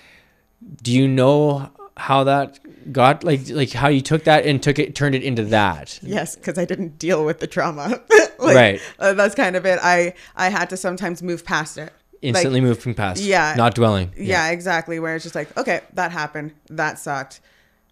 Do 0.83 0.93
you 0.93 1.09
know 1.09 1.71
how 1.97 2.25
that 2.25 2.59
got 2.93 3.25
like 3.25 3.49
like 3.51 3.71
how 3.73 3.89
you 3.89 4.01
took 4.01 4.25
that 4.25 4.47
and 4.47 4.63
took 4.63 4.79
it 4.79 4.95
turned 4.95 5.15
it 5.15 5.23
into 5.23 5.45
that? 5.47 5.99
Yes, 6.03 6.37
because 6.37 6.59
I 6.59 6.65
didn't 6.65 6.99
deal 6.99 7.25
with 7.25 7.41
the 7.41 7.47
trauma. 7.47 8.01
Like, 8.41 8.57
right. 8.57 8.81
uh, 8.99 9.13
that's 9.13 9.35
kind 9.35 9.55
of 9.55 9.67
it. 9.67 9.79
I 9.83 10.15
I 10.35 10.49
had 10.49 10.71
to 10.71 10.77
sometimes 10.79 11.23
move 11.23 11.45
past 11.45 11.77
it. 11.77 11.93
Instantly 12.23 12.63
moving 12.63 12.95
past. 12.95 13.23
yeah. 13.23 13.53
Not 13.55 13.75
dwelling. 13.75 14.15
Yeah, 14.17 14.49
exactly. 14.49 14.99
Where 14.99 15.15
it's 15.15 15.25
just 15.25 15.35
like, 15.35 15.55
okay, 15.59 15.83
that 15.93 16.11
happened. 16.11 16.53
That 16.71 16.99
sucked. 16.99 17.41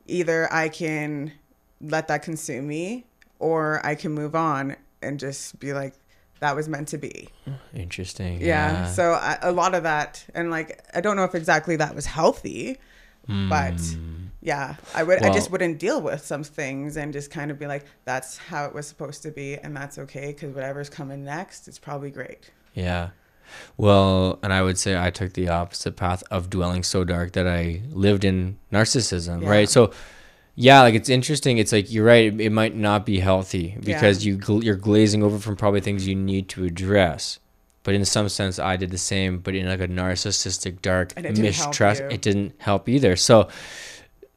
Either 0.06 0.50
I 0.50 0.70
can 0.70 1.32
let 1.82 2.08
that 2.08 2.22
consume 2.22 2.66
me, 2.66 3.04
or 3.38 3.84
I 3.84 3.94
can 3.94 4.12
move 4.12 4.34
on 4.34 4.76
and 5.02 5.20
just 5.20 5.60
be 5.60 5.74
like, 5.74 5.92
that 6.40 6.54
was 6.56 6.68
meant 6.68 6.88
to 6.88 6.98
be. 6.98 7.28
Interesting. 7.74 8.40
Yeah. 8.40 8.86
So 8.86 9.12
I, 9.12 9.38
a 9.42 9.52
lot 9.52 9.74
of 9.74 9.82
that, 9.82 10.24
and 10.34 10.50
like, 10.50 10.84
I 10.94 11.00
don't 11.00 11.16
know 11.16 11.24
if 11.24 11.34
exactly 11.34 11.76
that 11.76 11.94
was 11.94 12.06
healthy, 12.06 12.78
but 13.26 13.74
Mm. 13.74 14.28
yeah, 14.40 14.76
I 14.94 15.02
would. 15.02 15.22
I 15.22 15.32
just 15.34 15.50
wouldn't 15.50 15.78
deal 15.78 16.00
with 16.00 16.24
some 16.24 16.42
things 16.44 16.96
and 16.96 17.12
just 17.12 17.30
kind 17.30 17.50
of 17.50 17.58
be 17.58 17.66
like, 17.66 17.84
that's 18.06 18.38
how 18.38 18.64
it 18.64 18.72
was 18.74 18.86
supposed 18.86 19.22
to 19.24 19.30
be, 19.30 19.56
and 19.56 19.76
that's 19.76 19.98
okay 19.98 20.28
because 20.28 20.54
whatever's 20.54 20.88
coming 20.88 21.24
next, 21.24 21.68
it's 21.68 21.78
probably 21.78 22.10
great. 22.10 22.50
Yeah. 22.72 23.10
Well, 23.76 24.38
and 24.42 24.52
I 24.52 24.62
would 24.62 24.78
say 24.78 24.98
I 25.02 25.10
took 25.10 25.32
the 25.32 25.48
opposite 25.48 25.96
path 25.96 26.22
of 26.30 26.50
dwelling 26.50 26.82
so 26.82 27.04
dark 27.04 27.32
that 27.32 27.46
I 27.46 27.82
lived 27.90 28.24
in 28.24 28.58
narcissism, 28.72 29.42
Yeah. 29.42 29.48
right? 29.48 29.68
So, 29.68 29.92
yeah, 30.60 30.80
like 30.80 30.94
it's 30.94 31.08
interesting. 31.08 31.58
It's 31.58 31.70
like 31.70 31.92
you're 31.92 32.04
right. 32.04 32.34
It, 32.34 32.40
it 32.40 32.50
might 32.50 32.74
not 32.74 33.06
be 33.06 33.20
healthy 33.20 33.76
because 33.80 34.26
you 34.26 34.36
gl- 34.36 34.64
you're 34.64 34.74
glazing 34.74 35.22
over 35.22 35.38
from 35.38 35.54
probably 35.54 35.80
things 35.80 36.08
you 36.08 36.16
need 36.16 36.48
to 36.48 36.64
address. 36.64 37.38
But 37.84 37.94
in 37.94 38.04
some 38.04 38.28
sense, 38.28 38.58
I 38.58 38.76
did 38.76 38.90
the 38.90 38.98
same, 38.98 39.38
but 39.38 39.54
in 39.54 39.68
like 39.68 39.78
a 39.80 39.86
narcissistic, 39.86 40.82
dark 40.82 41.12
it 41.16 41.38
mistrust. 41.38 42.02
It 42.10 42.22
didn't 42.22 42.54
help 42.58 42.88
either. 42.88 43.14
So, 43.14 43.48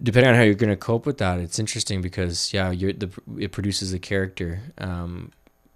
depending 0.01 0.29
on 0.29 0.35
how 0.35 0.43
you're 0.43 0.53
going 0.53 0.69
to 0.69 0.77
cope 0.77 1.07
with 1.07 1.17
that, 1.17 1.39
it's 1.39 1.57
interesting 1.57 2.03
because 2.03 2.53
yeah, 2.53 2.69
you're 2.69 2.93
the 2.93 3.09
it 3.39 3.51
produces 3.51 3.91
a 3.91 3.99
character. 3.99 4.61
Um, 4.77 5.31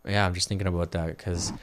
yeah, 0.08 0.28
I'm 0.28 0.36
just 0.36 0.48
thinking 0.48 0.68
about 0.68 0.92
that 0.92 1.08
because 1.08 1.54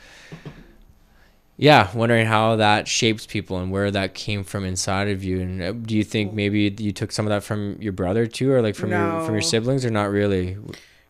yeah, 1.62 1.88
wondering 1.94 2.26
how 2.26 2.56
that 2.56 2.88
shapes 2.88 3.24
people 3.24 3.58
and 3.58 3.70
where 3.70 3.88
that 3.92 4.14
came 4.14 4.42
from 4.42 4.64
inside 4.64 5.06
of 5.06 5.22
you. 5.22 5.40
And 5.40 5.62
uh, 5.62 5.70
do 5.70 5.96
you 5.96 6.02
think 6.02 6.32
maybe 6.32 6.74
you 6.76 6.90
took 6.90 7.12
some 7.12 7.24
of 7.24 7.30
that 7.30 7.44
from 7.44 7.80
your 7.80 7.92
brother 7.92 8.26
too, 8.26 8.50
or 8.50 8.60
like 8.60 8.74
from 8.74 8.90
your 8.90 9.24
from 9.24 9.34
your 9.34 9.42
siblings, 9.42 9.84
or 9.84 9.90
not 9.90 10.10
really? 10.10 10.58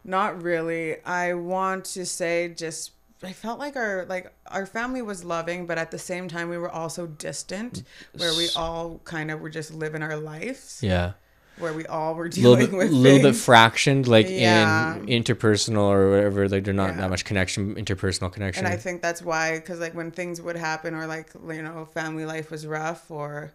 Not 0.05 0.43
really. 0.43 1.03
I 1.07 1.33
want 1.33 1.87
to 1.97 2.05
say 2.05 2.53
just 2.55 2.91
I 3.23 3.33
felt 3.33 3.59
like 3.59 3.77
our 3.77 4.05
like 4.11 4.31
our 4.47 4.67
family 4.67 5.01
was 5.01 5.25
loving, 5.25 5.67
but 5.67 5.79
at 5.79 5.91
the 5.91 5.99
same 5.99 6.29
time 6.29 6.51
we 6.51 6.59
were 6.59 6.71
also 6.71 7.07
distant, 7.07 7.85
where 8.19 8.35
we 8.35 8.51
all 8.55 9.01
kind 9.05 9.31
of 9.31 9.41
were 9.41 9.49
just 9.49 9.73
living 9.73 10.03
our 10.03 10.19
lives, 10.19 10.81
Yeah, 10.83 11.13
where 11.59 11.73
we 11.73 11.87
all 11.87 12.15
were 12.15 12.25
a 12.25 12.29
little 12.29 12.57
dealing 12.57 12.71
bit, 12.71 12.77
with 12.79 12.91
little 12.91 13.21
bit 13.21 13.35
fractioned, 13.35 14.07
like 14.07 14.29
Yeah. 14.29 14.97
in 14.97 15.07
interpersonal 15.07 15.89
or 15.91 16.11
whatever. 16.11 16.49
Like 16.49 16.65
there's 16.65 16.77
not 16.77 16.91
Yeah. 16.95 17.03
that 17.03 17.11
much 17.11 17.25
connection, 17.25 17.75
interpersonal 17.75 18.33
connection. 18.33 18.65
And 18.65 18.73
I 18.73 18.77
think 18.77 19.03
that's 19.03 19.23
why, 19.23 19.57
because 19.59 19.79
like 19.79 19.95
when 19.95 20.11
things 20.11 20.41
would 20.41 20.57
happen, 20.57 20.95
or 20.95 21.07
like 21.07 21.31
you 21.49 21.63
know, 21.63 21.85
family 21.93 22.25
life 22.25 22.51
was 22.51 22.67
rough, 22.67 23.11
or 23.11 23.53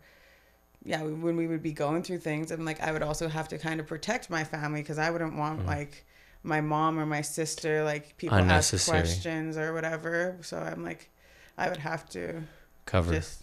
yeah, 0.86 1.02
when 1.02 1.36
we 1.36 1.48
would 1.48 1.64
be 1.64 1.74
going 1.74 2.04
through 2.04 2.20
things, 2.20 2.52
and 2.52 2.66
like 2.66 2.80
I 2.82 2.92
would 2.92 3.02
also 3.04 3.28
have 3.28 3.48
to 3.50 3.58
kind 3.58 3.80
of 3.80 3.88
protect 3.88 4.30
my 4.30 4.44
family 4.44 4.82
because 4.82 4.98
I 5.00 5.10
wouldn't 5.10 5.36
want 5.36 5.64
Mm. 5.64 5.68
like 5.68 6.06
my 6.44 6.62
mom 6.62 6.98
or 7.00 7.06
my 7.06 7.22
sister 7.22 7.84
like 7.84 8.16
people 8.18 8.38
ask 8.38 8.88
questions 8.88 9.58
or 9.58 9.74
whatever. 9.74 10.38
So 10.42 10.58
I'm 10.60 10.84
like, 10.84 11.10
I 11.58 11.68
would 11.68 11.80
have 11.80 12.08
to 12.10 12.44
Cover. 12.86 13.12
just 13.14 13.42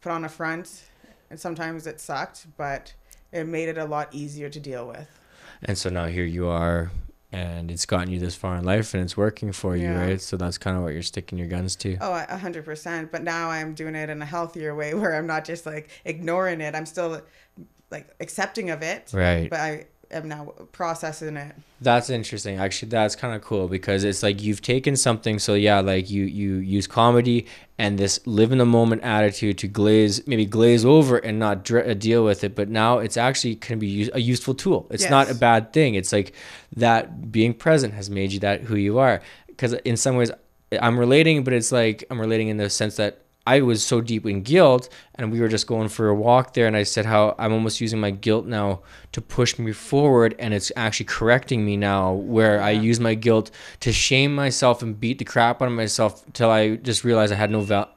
put 0.00 0.10
on 0.12 0.24
a 0.24 0.28
front, 0.28 0.82
and 1.30 1.38
sometimes 1.40 1.86
it 1.86 2.00
sucked, 2.00 2.46
but 2.58 2.92
it 3.32 3.44
made 3.46 3.68
it 3.68 3.78
a 3.78 3.84
lot 3.84 4.14
easier 4.14 4.48
to 4.48 4.60
deal 4.60 4.86
with. 4.86 5.08
And 5.62 5.76
so 5.76 5.90
now 5.90 6.06
here 6.06 6.24
you 6.24 6.46
are, 6.46 6.90
and 7.32 7.70
it's 7.70 7.84
gotten 7.84 8.10
you 8.12 8.18
this 8.20 8.34
far 8.34 8.56
in 8.56 8.64
life, 8.64 8.94
and 8.94 9.02
it's 9.02 9.16
working 9.16 9.52
for 9.52 9.76
you, 9.76 9.84
Yeah. 9.88 10.00
right? 10.00 10.20
So 10.20 10.36
that's 10.36 10.56
kind 10.58 10.76
of 10.76 10.82
what 10.82 10.92
you're 10.92 11.02
sticking 11.02 11.36
your 11.38 11.48
guns 11.48 11.76
to. 11.76 11.96
Oh, 12.00 12.12
a 12.12 12.36
hundred 12.38 12.64
percent. 12.64 13.10
But 13.12 13.22
now 13.22 13.50
I'm 13.50 13.74
doing 13.74 13.94
it 13.94 14.08
in 14.08 14.22
a 14.22 14.26
healthier 14.26 14.74
way 14.74 14.94
where 15.00 15.14
I'm 15.14 15.26
not 15.26 15.44
just 15.44 15.66
like 15.66 15.90
ignoring 16.04 16.60
it. 16.60 16.74
I'm 16.74 16.86
still 16.86 17.20
like 17.90 18.14
accepting 18.20 18.70
of 18.70 18.82
it, 18.82 19.10
Right. 19.12 19.48
but 19.50 19.58
I 19.60 19.86
am 20.10 20.28
now 20.28 20.52
processing 20.72 21.36
it. 21.36 21.54
That's 21.80 22.10
interesting. 22.10 22.58
Actually, 22.58 22.88
that's 22.90 23.14
kind 23.14 23.34
of 23.34 23.42
cool 23.42 23.68
because 23.68 24.04
it's 24.04 24.22
like 24.22 24.42
you've 24.42 24.62
taken 24.62 24.96
something. 24.96 25.38
So 25.38 25.54
yeah, 25.54 25.80
like 25.80 26.10
you 26.10 26.24
you 26.24 26.54
use 26.56 26.86
comedy 26.86 27.46
and 27.78 27.98
this 27.98 28.18
live 28.26 28.50
in 28.50 28.58
the 28.58 28.66
moment 28.66 29.02
attitude 29.02 29.58
to 29.58 29.68
glaze 29.68 30.26
maybe 30.26 30.44
glaze 30.46 30.84
over 30.84 31.18
and 31.18 31.38
not 31.38 31.64
dr- 31.64 31.88
uh, 31.88 31.94
deal 31.94 32.24
with 32.24 32.42
it. 32.44 32.54
But 32.54 32.68
now 32.68 32.98
it's 32.98 33.16
actually 33.16 33.56
can 33.56 33.78
be 33.78 33.86
use- 33.86 34.10
a 34.14 34.20
useful 34.20 34.54
tool. 34.54 34.86
It's 34.90 35.04
not 35.10 35.30
a 35.30 35.34
bad 35.34 35.72
thing. 35.72 35.94
It's 35.94 36.12
like 36.12 36.34
that 36.76 37.30
being 37.30 37.54
present 37.54 37.94
has 37.94 38.10
made 38.10 38.32
you 38.32 38.40
that 38.40 38.62
who 38.62 38.76
you 38.76 38.98
are. 38.98 39.20
Because 39.46 39.72
in 39.72 39.96
some 39.96 40.16
ways, 40.16 40.30
I'm 40.80 40.98
relating, 40.98 41.44
but 41.44 41.52
it's 41.52 41.72
like 41.72 42.04
I'm 42.10 42.20
relating 42.20 42.48
in 42.48 42.56
the 42.56 42.70
sense 42.70 42.96
that. 42.96 43.22
I 43.54 43.60
was 43.62 43.80
so 43.92 43.96
deep 44.00 44.24
in 44.26 44.42
guilt, 44.42 44.84
and 45.16 45.32
we 45.32 45.40
were 45.40 45.48
just 45.56 45.66
going 45.66 45.88
for 45.88 46.08
a 46.08 46.14
walk 46.14 46.46
there, 46.54 46.66
and 46.66 46.76
I 46.76 46.84
said 46.84 47.06
how 47.06 47.34
I'm 47.38 47.52
almost 47.52 47.80
using 47.80 48.00
my 48.00 48.10
guilt 48.26 48.44
now 48.46 48.80
to 49.12 49.20
push 49.20 49.58
me 49.58 49.72
forward, 49.72 50.34
and 50.38 50.52
it's 50.52 50.70
actually 50.76 51.06
correcting 51.06 51.60
me 51.64 51.76
now. 51.76 52.12
Where 52.12 52.60
I 52.60 52.72
use 52.72 52.98
my 53.00 53.14
guilt 53.14 53.50
to 53.80 53.90
shame 53.92 54.34
myself 54.34 54.82
and 54.82 54.98
beat 55.00 55.18
the 55.18 55.24
crap 55.24 55.62
out 55.62 55.68
of 55.68 55.72
myself 55.84 56.12
until 56.26 56.50
I 56.50 56.76
just 56.76 57.04
realized 57.04 57.32
I 57.32 57.36
had 57.36 57.50
no 57.50 57.60
value. 57.60 57.92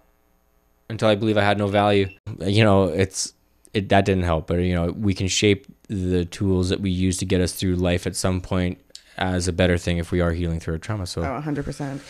until 0.90 1.08
I 1.08 1.16
believe 1.16 1.38
I 1.38 1.44
had 1.52 1.58
no 1.58 1.68
value. 1.68 2.08
You 2.40 2.64
know, 2.68 2.80
it's 3.04 3.34
it 3.74 3.88
that 3.90 4.04
didn't 4.06 4.24
help, 4.24 4.48
but 4.48 4.56
you 4.60 4.76
know, 4.76 4.92
we 5.08 5.14
can 5.14 5.28
shape 5.30 5.66
the 5.88 6.26
tools 6.26 6.68
that 6.70 6.80
we 6.82 6.90
use 7.08 7.18
to 7.18 7.26
get 7.26 7.40
us 7.42 7.54
through 7.54 7.76
life 7.76 8.04
at 8.08 8.16
some 8.16 8.42
point 8.42 8.76
as 9.18 9.48
a 9.48 9.54
better 9.54 9.78
thing 9.78 9.98
if 10.00 10.12
we 10.12 10.20
are 10.22 10.34
healing 10.34 10.60
through 10.60 10.76
a 10.76 10.80
trauma. 10.80 11.06
So 11.06 11.22
Oh, 11.24 11.40
hundred 11.42 11.64
percent. 11.66 12.02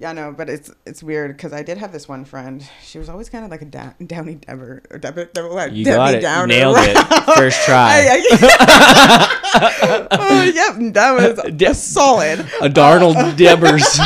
Yeah, 0.00 0.12
no, 0.12 0.32
but 0.32 0.48
it's 0.48 0.72
it's 0.86 1.02
weird 1.02 1.36
because 1.36 1.52
I 1.52 1.62
did 1.62 1.76
have 1.76 1.92
this 1.92 2.08
one 2.08 2.24
friend. 2.24 2.66
She 2.82 2.98
was 2.98 3.10
always 3.10 3.28
kind 3.28 3.44
of 3.44 3.50
like 3.50 3.60
a 3.60 3.66
da- 3.66 3.92
downy 4.04 4.36
Deborah, 4.36 4.80
Deborah, 4.98 5.28
what? 5.52 5.72
you 5.72 5.84
Debbie 5.84 5.96
got 5.96 6.14
it, 6.14 6.20
Downer. 6.22 6.46
nailed 6.46 6.76
it, 6.80 6.96
first 7.36 7.62
try. 7.66 8.08
I- 8.10 8.22
I- 8.32 10.06
oh, 10.12 10.42
yep, 10.44 10.92
that 10.94 11.12
was 11.12 11.52
Deb- 11.56 11.74
solid. 11.76 12.40
a 12.40 12.70
Darnold 12.70 13.36
Debers. 13.36 13.98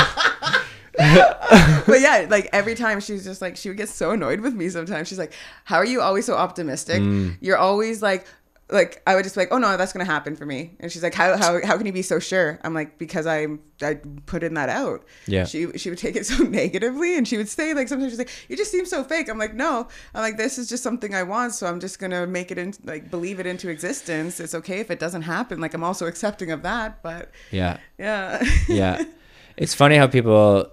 but 1.87 2.01
yeah, 2.01 2.27
like 2.29 2.49
every 2.53 2.75
time 2.75 3.01
she's 3.01 3.25
just 3.25 3.41
like 3.41 3.57
she 3.57 3.69
would 3.69 3.77
get 3.79 3.89
so 3.89 4.11
annoyed 4.13 4.41
with 4.41 4.55
me 4.55 4.69
sometimes. 4.69 5.07
She's 5.09 5.19
like, 5.19 5.33
How 5.65 5.77
are 5.77 5.85
you 5.87 6.01
always 6.01 6.25
so 6.25 6.35
optimistic? 6.35 7.01
Mm. 7.03 7.37
You're 7.41 7.57
always 7.59 8.03
like 8.03 8.27
like 8.75 9.03
I 9.07 9.15
would 9.15 9.23
just 9.25 9.35
be 9.35 9.41
like, 9.41 9.53
Oh 9.53 9.59
no, 9.59 9.77
that's 9.77 9.93
gonna 9.93 10.05
happen 10.05 10.37
for 10.37 10.45
me. 10.45 10.77
And 10.81 10.93
she's 10.93 11.03
like, 11.03 11.15
How 11.15 11.37
how 11.37 11.65
how 11.65 11.77
can 11.79 11.87
you 11.87 11.93
be 11.93 12.03
so 12.03 12.19
sure? 12.19 12.59
I'm 12.63 12.75
like, 12.75 12.99
Because 12.99 13.27
I 13.27 13.47
I 13.81 13.95
put 14.27 14.43
in 14.43 14.55
that 14.55 14.69
out. 14.69 15.05
Yeah. 15.27 15.45
She 15.47 15.73
she 15.79 15.89
would 15.91 15.99
take 15.99 16.17
it 16.17 16.27
so 16.33 16.45
negatively 16.45 17.17
and 17.17 17.27
she 17.27 17.37
would 17.37 17.49
say 17.49 17.73
like 17.73 17.89
sometimes 17.89 18.13
she's 18.13 18.19
like, 18.19 18.31
You 18.49 18.57
just 18.57 18.71
seem 18.71 18.85
so 18.85 19.03
fake. 19.05 19.29
I'm 19.31 19.39
like, 19.39 19.55
No. 19.55 19.89
I'm 20.15 20.21
like, 20.21 20.37
this 20.37 20.59
is 20.59 20.69
just 20.69 20.83
something 20.83 21.15
I 21.15 21.23
want, 21.23 21.55
so 21.55 21.67
I'm 21.67 21.81
just 21.81 21.99
gonna 21.99 22.27
make 22.27 22.51
it 22.51 22.59
in 22.59 22.75
like 22.85 23.11
believe 23.11 23.41
it 23.41 23.47
into 23.47 23.69
existence. 23.71 24.41
It's 24.41 24.55
okay 24.55 24.81
if 24.81 24.91
it 24.91 24.99
doesn't 24.99 25.23
happen. 25.23 25.61
Like 25.61 25.73
I'm 25.75 25.85
also 25.85 26.07
accepting 26.07 26.51
of 26.51 26.63
that, 26.63 27.03
but 27.03 27.31
yeah, 27.51 27.79
yeah. 27.99 28.45
yeah. 28.69 29.05
It's 29.57 29.73
funny 29.73 29.97
how 29.97 30.09
people 30.09 30.69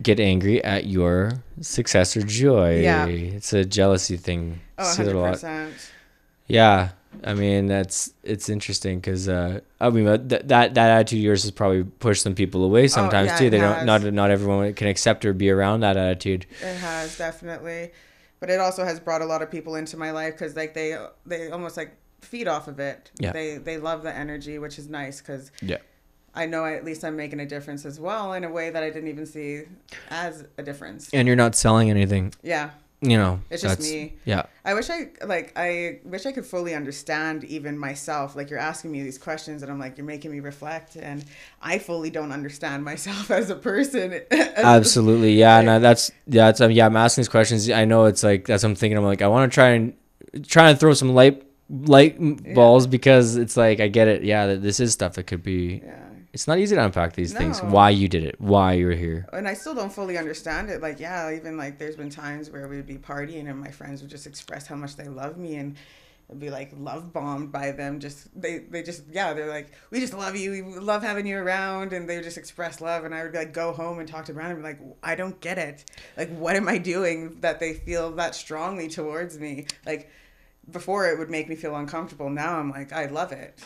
get 0.00 0.20
angry 0.20 0.62
at 0.62 0.86
your 0.86 1.32
success 1.60 2.16
or 2.16 2.22
joy. 2.22 2.80
Yeah. 2.80 3.06
It's 3.06 3.52
a 3.52 3.64
jealousy 3.64 4.16
thing. 4.16 4.60
oh, 4.78 4.84
See 4.84 5.02
that 5.02 5.14
a 5.14 5.18
lot. 5.18 5.34
100%. 5.34 5.72
Yeah. 6.46 6.90
I 7.22 7.34
mean, 7.34 7.66
that's 7.66 8.12
it's 8.22 8.48
interesting 8.48 8.98
because 8.98 9.28
uh, 9.28 9.60
I 9.80 9.90
mean 9.90 10.04
that 10.04 10.48
that 10.48 10.74
that 10.74 10.90
attitude 10.90 11.18
of 11.20 11.24
yours 11.24 11.42
has 11.42 11.50
probably 11.50 11.84
pushed 11.84 12.22
some 12.22 12.34
people 12.34 12.64
away 12.64 12.88
sometimes 12.88 13.30
Oh, 13.30 13.32
yeah, 13.32 13.38
too. 13.38 13.50
They 13.50 13.58
don't 13.58 13.86
not 13.86 14.02
not 14.12 14.30
everyone 14.30 14.72
can 14.74 14.88
accept 14.88 15.24
or 15.24 15.32
be 15.32 15.50
around 15.50 15.80
that 15.80 15.96
attitude. 15.96 16.46
It 16.62 16.76
has 16.76 17.16
definitely, 17.16 17.92
but 18.40 18.50
it 18.50 18.60
also 18.60 18.84
has 18.84 18.98
brought 19.00 19.22
a 19.22 19.26
lot 19.26 19.42
of 19.42 19.50
people 19.50 19.76
into 19.76 19.96
my 19.96 20.10
life 20.10 20.34
because 20.34 20.56
like 20.56 20.74
they 20.74 20.96
they 21.26 21.50
almost 21.50 21.76
like 21.76 21.96
feed 22.20 22.48
off 22.48 22.68
of 22.68 22.80
it. 22.80 23.10
Yeah. 23.18 23.32
They 23.32 23.58
they 23.58 23.76
love 23.78 24.02
the 24.02 24.14
energy, 24.14 24.58
which 24.58 24.78
is 24.78 24.88
nice 24.88 25.20
because 25.20 25.52
Yeah. 25.62 25.78
I 26.36 26.46
know 26.46 26.64
at 26.64 26.84
least 26.84 27.04
I'm 27.04 27.14
making 27.16 27.38
a 27.38 27.46
difference 27.46 27.84
as 27.84 28.00
well 28.00 28.32
in 28.32 28.42
a 28.42 28.50
way 28.50 28.70
that 28.70 28.82
I 28.82 28.90
didn't 28.90 29.08
even 29.08 29.24
see 29.24 29.62
as 30.10 30.44
a 30.58 30.64
difference. 30.64 31.08
And 31.12 31.28
you're 31.28 31.36
not 31.36 31.54
selling 31.54 31.90
anything, 31.90 32.34
Yeah. 32.42 32.70
You 33.04 33.16
know. 33.16 33.40
It's 33.50 33.62
just 33.62 33.80
me. 33.80 34.14
Yeah. 34.24 34.46
I 34.64 34.74
wish 34.74 34.88
I 34.90 35.10
like 35.24 35.52
I 35.56 36.00
wish 36.04 36.26
I 36.26 36.32
could 36.32 36.46
fully 36.46 36.74
understand 36.74 37.44
even 37.44 37.78
myself. 37.78 38.34
Like 38.34 38.50
you're 38.50 38.58
asking 38.58 38.92
me 38.92 39.02
these 39.02 39.18
questions 39.18 39.62
and 39.62 39.70
I'm 39.70 39.78
like 39.78 39.98
you're 39.98 40.06
making 40.06 40.30
me 40.30 40.40
reflect 40.40 40.96
and 40.96 41.24
I 41.60 41.78
fully 41.78 42.10
don't 42.10 42.32
understand 42.32 42.84
myself 42.84 43.30
as 43.30 43.50
a 43.50 43.56
person. 43.56 44.20
Absolutely, 44.30 45.34
yeah. 45.34 45.60
No, 45.60 45.78
that's 45.80 46.10
yeah. 46.26 46.46
That's 46.46 46.60
um, 46.60 46.70
yeah. 46.70 46.86
I'm 46.86 46.96
asking 46.96 47.22
these 47.22 47.28
questions. 47.28 47.68
I 47.70 47.84
know 47.84 48.06
it's 48.06 48.22
like 48.22 48.46
that's. 48.46 48.62
what 48.62 48.70
I'm 48.70 48.74
thinking. 48.76 48.96
I'm 48.96 49.04
like, 49.04 49.22
I 49.22 49.28
want 49.28 49.50
to 49.50 49.54
try 49.54 49.68
and 49.70 49.94
try 50.46 50.70
and 50.70 50.80
throw 50.80 50.94
some 50.94 51.14
light 51.14 51.46
light 51.70 52.54
balls 52.54 52.86
because 52.86 53.36
it's 53.36 53.56
like 53.56 53.80
I 53.80 53.88
get 53.88 54.08
it. 54.08 54.22
Yeah, 54.22 54.46
that 54.46 54.62
this 54.62 54.80
is 54.80 54.92
stuff 54.92 55.14
that 55.14 55.24
could 55.24 55.42
be. 55.42 55.82
Yeah. 55.84 56.00
It's 56.34 56.48
not 56.48 56.58
easy 56.58 56.74
to 56.74 56.84
unpack 56.84 57.12
these 57.12 57.32
things. 57.32 57.62
Why 57.62 57.90
you 57.90 58.08
did 58.08 58.24
it? 58.24 58.40
Why 58.40 58.72
you're 58.72 58.90
here? 58.90 59.24
and 59.32 59.46
I 59.46 59.54
still 59.54 59.72
don't 59.72 59.92
fully 59.92 60.18
understand 60.18 60.68
it. 60.68 60.82
Like, 60.82 60.98
yeah, 60.98 61.32
even 61.32 61.56
like 61.56 61.78
there's 61.78 61.94
been 61.94 62.10
times 62.10 62.50
where 62.50 62.66
we'd 62.66 62.86
be 62.86 62.98
partying 62.98 63.48
and 63.48 63.60
my 63.60 63.70
friends 63.70 64.02
would 64.02 64.10
just 64.10 64.26
express 64.26 64.66
how 64.66 64.74
much 64.74 64.96
they 64.96 65.06
love 65.06 65.38
me 65.38 65.54
and 65.54 65.76
I'd 66.28 66.40
be 66.40 66.50
like 66.50 66.72
love 66.76 67.12
bombed 67.12 67.52
by 67.52 67.70
them. 67.70 68.00
Just 68.00 68.28
they 68.40 68.58
they 68.58 68.82
just 68.82 69.04
yeah 69.12 69.32
they're 69.32 69.46
like 69.46 69.70
we 69.92 70.00
just 70.00 70.12
love 70.12 70.34
you. 70.34 70.50
We 70.50 70.62
love 70.62 71.04
having 71.04 71.24
you 71.24 71.38
around 71.38 71.92
and 71.92 72.08
they 72.08 72.16
would 72.16 72.24
just 72.24 72.38
express 72.38 72.80
love 72.80 73.04
and 73.04 73.14
I 73.14 73.22
would 73.22 73.30
be 73.30 73.38
like 73.38 73.52
go 73.52 73.72
home 73.72 74.00
and 74.00 74.08
talk 74.08 74.24
to 74.24 74.32
Brandon 74.32 74.56
and 74.56 74.64
be 74.64 74.68
like 74.86 74.96
I 75.04 75.14
don't 75.14 75.40
get 75.40 75.58
it. 75.58 75.84
Like 76.16 76.30
what 76.36 76.56
am 76.56 76.66
I 76.68 76.78
doing 76.78 77.38
that 77.42 77.60
they 77.60 77.74
feel 77.74 78.10
that 78.12 78.34
strongly 78.34 78.88
towards 78.88 79.38
me? 79.38 79.66
Like 79.86 80.10
before 80.68 81.08
it 81.08 81.16
would 81.18 81.30
make 81.30 81.48
me 81.48 81.54
feel 81.54 81.76
uncomfortable. 81.76 82.28
Now 82.28 82.58
I'm 82.58 82.70
like 82.70 82.92
I 82.92 83.06
love 83.06 83.30
it. 83.30 83.60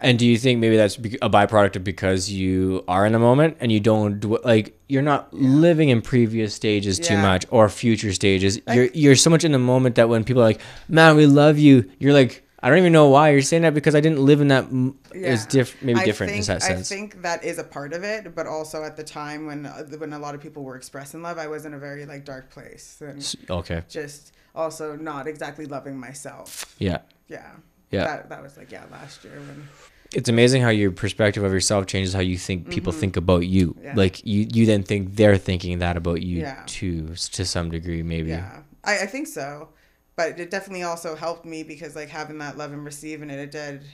And 0.00 0.18
do 0.18 0.26
you 0.26 0.38
think 0.38 0.60
maybe 0.60 0.76
that's 0.76 0.96
a 0.96 1.28
byproduct 1.30 1.76
of 1.76 1.84
because 1.84 2.30
you 2.30 2.84
are 2.88 3.04
in 3.06 3.12
the 3.12 3.18
moment 3.18 3.56
and 3.60 3.70
you 3.72 3.80
don't 3.80 4.20
dw- 4.20 4.44
like 4.44 4.78
you're 4.88 5.02
not 5.02 5.32
living 5.34 5.88
in 5.90 6.02
previous 6.02 6.54
stages 6.54 6.98
too 6.98 7.16
much 7.16 7.44
or 7.50 7.68
future 7.68 8.12
stages. 8.12 8.60
Like- 8.66 8.76
you're 8.76 8.84
you're 8.94 9.16
so 9.16 9.30
much 9.30 9.44
in 9.44 9.52
the 9.52 9.58
moment 9.58 9.96
that 9.96 10.08
when 10.08 10.24
people 10.24 10.42
are 10.42 10.46
like, 10.46 10.60
"Man, 10.88 11.16
we 11.16 11.26
love 11.26 11.58
you," 11.58 11.90
you're 11.98 12.12
like, 12.12 12.44
"I 12.62 12.68
don't 12.68 12.78
even 12.78 12.92
know 12.92 13.08
why 13.08 13.30
you're 13.30 13.42
saying 13.42 13.62
that 13.62 13.74
because 13.74 13.94
I 13.94 14.00
didn't 14.00 14.20
live 14.20 14.40
in 14.40 14.48
that." 14.48 14.64
M- 14.64 14.98
It's 15.12 15.46
diff- 15.46 15.82
maybe 15.82 16.00
I 16.00 16.04
different 16.04 16.32
think, 16.32 16.42
in 16.44 16.54
that 16.54 16.62
sense. 16.62 16.90
I 16.90 16.94
think 16.94 17.22
that 17.22 17.44
is 17.44 17.58
a 17.58 17.64
part 17.64 17.92
of 17.92 18.04
it, 18.04 18.34
but 18.34 18.46
also 18.46 18.84
at 18.84 18.96
the 18.96 19.04
time 19.04 19.46
when 19.46 19.66
uh, 19.66 19.84
when 19.98 20.12
a 20.12 20.18
lot 20.18 20.34
of 20.34 20.40
people 20.40 20.62
were 20.62 20.76
expressing 20.76 21.22
love, 21.22 21.38
I 21.38 21.48
was 21.48 21.64
in 21.66 21.74
a 21.74 21.78
very 21.78 22.06
like 22.06 22.24
dark 22.24 22.50
place 22.50 22.96
and 23.00 23.34
okay. 23.50 23.82
just 23.88 24.32
also 24.54 24.96
not 24.96 25.26
exactly 25.26 25.66
loving 25.66 25.98
myself. 25.98 26.74
Yeah. 26.78 26.98
Yeah. 27.28 27.50
Yeah. 27.90 28.04
That, 28.04 28.28
that 28.30 28.42
was 28.42 28.56
like 28.56 28.70
yeah 28.72 28.84
last 28.90 29.24
year 29.24 29.34
when 29.40 29.68
It's 30.12 30.28
amazing 30.28 30.62
how 30.62 30.70
your 30.70 30.90
perspective 30.90 31.42
of 31.44 31.52
yourself 31.52 31.86
changes 31.86 32.12
how 32.14 32.20
you 32.20 32.38
think 32.38 32.70
people 32.70 32.92
think 32.92 33.16
about 33.16 33.46
you. 33.46 33.68
Mm-hmm. 33.74 33.84
Yeah. 33.84 33.94
Like 33.96 34.24
you, 34.26 34.46
you 34.52 34.64
then 34.66 34.82
think 34.82 35.16
they're 35.16 35.36
thinking 35.38 35.78
that 35.80 35.96
about 35.96 36.22
you 36.22 36.40
Yeah. 36.40 36.62
too, 36.66 37.08
to 37.14 37.44
some 37.44 37.70
degree, 37.70 38.02
maybe. 38.02 38.30
yeah 38.30 38.60
I, 38.84 39.00
I 39.00 39.06
think 39.06 39.26
so, 39.26 39.68
but 40.16 40.38
it 40.40 40.50
definitely 40.50 40.82
also 40.84 41.14
helped 41.16 41.44
me 41.44 41.62
because 41.62 41.94
like 41.96 42.08
having 42.08 42.38
that 42.38 42.56
love 42.56 42.72
and 42.72 42.84
receiving 42.84 43.30
it, 43.30 43.38
it 43.38 43.50
did 43.50 43.84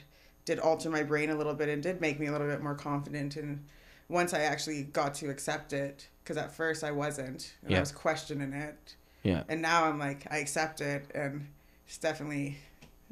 did 0.45 0.59
alter 0.59 0.91
my 0.91 1.03
brain 1.03 1.31
a 1.31 1.35
little 1.35 1.55
bit 1.55 1.69
and 1.71 1.83
did 1.83 2.01
make 2.01 2.21
me 2.21 2.27
a 2.27 2.33
little 2.33 2.47
bit 2.47 2.63
more 2.63 2.75
confident 2.75 3.35
and 3.37 3.65
once 4.11 4.35
I 4.35 4.41
actually 4.41 4.83
got 4.83 5.15
to 5.15 5.31
accept 5.31 5.73
it 5.73 6.09
because 6.23 6.37
at 6.37 6.53
first 6.53 6.85
I 6.85 6.91
wasn't 6.93 7.55
and 7.63 7.71
Yeah. 7.71 7.79
I 7.79 7.81
was 7.81 7.93
questioning 7.93 8.53
it. 8.53 8.95
Yeah. 9.23 9.45
and 9.49 9.63
now 9.63 9.85
I'm 9.87 9.99
like 9.99 10.27
I 10.31 10.37
accept 10.39 10.81
it, 10.81 11.11
and 11.15 11.47
it's 11.87 11.97
definitely 11.99 12.59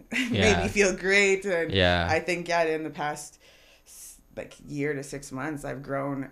made 0.30 0.58
me 0.58 0.68
feel 0.68 0.94
great. 0.94 1.44
And 1.44 1.72
Yeah. 1.72 2.06
I 2.10 2.20
think 2.20 2.48
yeah, 2.48 2.62
in 2.64 2.84
the 2.84 2.90
past 2.90 3.38
like 4.36 4.54
year 4.66 4.94
to 4.94 5.02
six 5.02 5.30
months, 5.32 5.64
I've 5.64 5.82
grown 5.82 6.28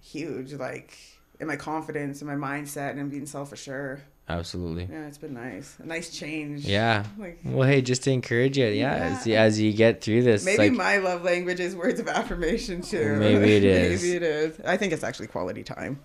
huge, 0.00 0.52
like 0.54 0.96
in 1.38 1.46
my 1.46 1.56
confidence 1.56 2.22
and 2.22 2.28
my 2.30 2.36
mindset 2.36 2.98
and 2.98 3.10
being 3.10 3.26
self 3.26 3.52
assured. 3.52 4.02
Absolutely. 4.28 4.86
Yeah, 4.88 5.06
it's 5.08 5.18
been 5.18 5.34
nice, 5.34 5.76
a 5.82 5.86
nice 5.86 6.16
change. 6.16 6.64
Yeah. 6.64 7.04
Like 7.18 7.40
Well, 7.44 7.66
hey, 7.68 7.82
just 7.82 8.04
to 8.04 8.12
encourage 8.12 8.56
you, 8.56 8.66
yeah, 8.66 8.94
As, 8.94 9.26
as 9.26 9.60
you 9.60 9.72
get 9.72 10.00
through 10.02 10.22
this, 10.22 10.44
maybe 10.44 10.68
like, 10.68 10.72
my 10.72 10.98
love 10.98 11.24
language 11.24 11.58
is 11.58 11.74
words 11.74 11.98
of 11.98 12.06
affirmation 12.06 12.80
too. 12.80 13.16
Maybe 13.16 13.56
it 13.56 13.64
is. 13.64 14.02
maybe 14.02 14.16
it 14.16 14.22
is. 14.22 14.60
I 14.64 14.76
think 14.76 14.92
it's 14.92 15.02
actually 15.02 15.26
quality 15.26 15.64
time. 15.64 15.98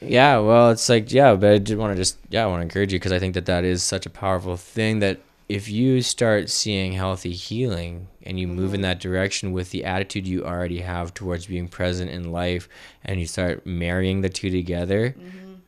yeah, 0.00 0.38
well, 0.38 0.70
it's 0.72 0.88
like, 0.88 1.12
yeah, 1.12 1.34
but 1.36 1.52
I 1.52 1.58
did 1.58 1.78
want 1.78 1.92
to 1.92 1.96
just, 1.96 2.18
yeah, 2.30 2.42
I 2.42 2.46
want 2.48 2.58
to 2.58 2.62
encourage 2.64 2.92
you 2.92 2.98
because 2.98 3.12
I 3.12 3.20
think 3.20 3.34
that 3.34 3.46
that 3.46 3.62
is 3.64 3.84
such 3.84 4.06
a 4.06 4.10
powerful 4.10 4.56
thing 4.56 4.98
that 4.98 5.20
if 5.48 5.68
you 5.68 6.02
start 6.02 6.50
seeing 6.50 6.92
healthy 6.92 7.32
healing 7.32 8.08
and 8.22 8.38
you 8.38 8.46
move 8.46 8.74
in 8.74 8.82
that 8.82 9.00
direction 9.00 9.52
with 9.52 9.70
the 9.70 9.84
attitude 9.84 10.26
you 10.26 10.44
already 10.44 10.80
have 10.80 11.14
towards 11.14 11.46
being 11.46 11.68
present 11.68 12.10
in 12.10 12.30
life 12.32 12.68
and 13.04 13.18
you 13.18 13.26
start 13.26 13.64
marrying 13.66 14.20
the 14.20 14.28
two 14.28 14.50
together, 14.50 15.14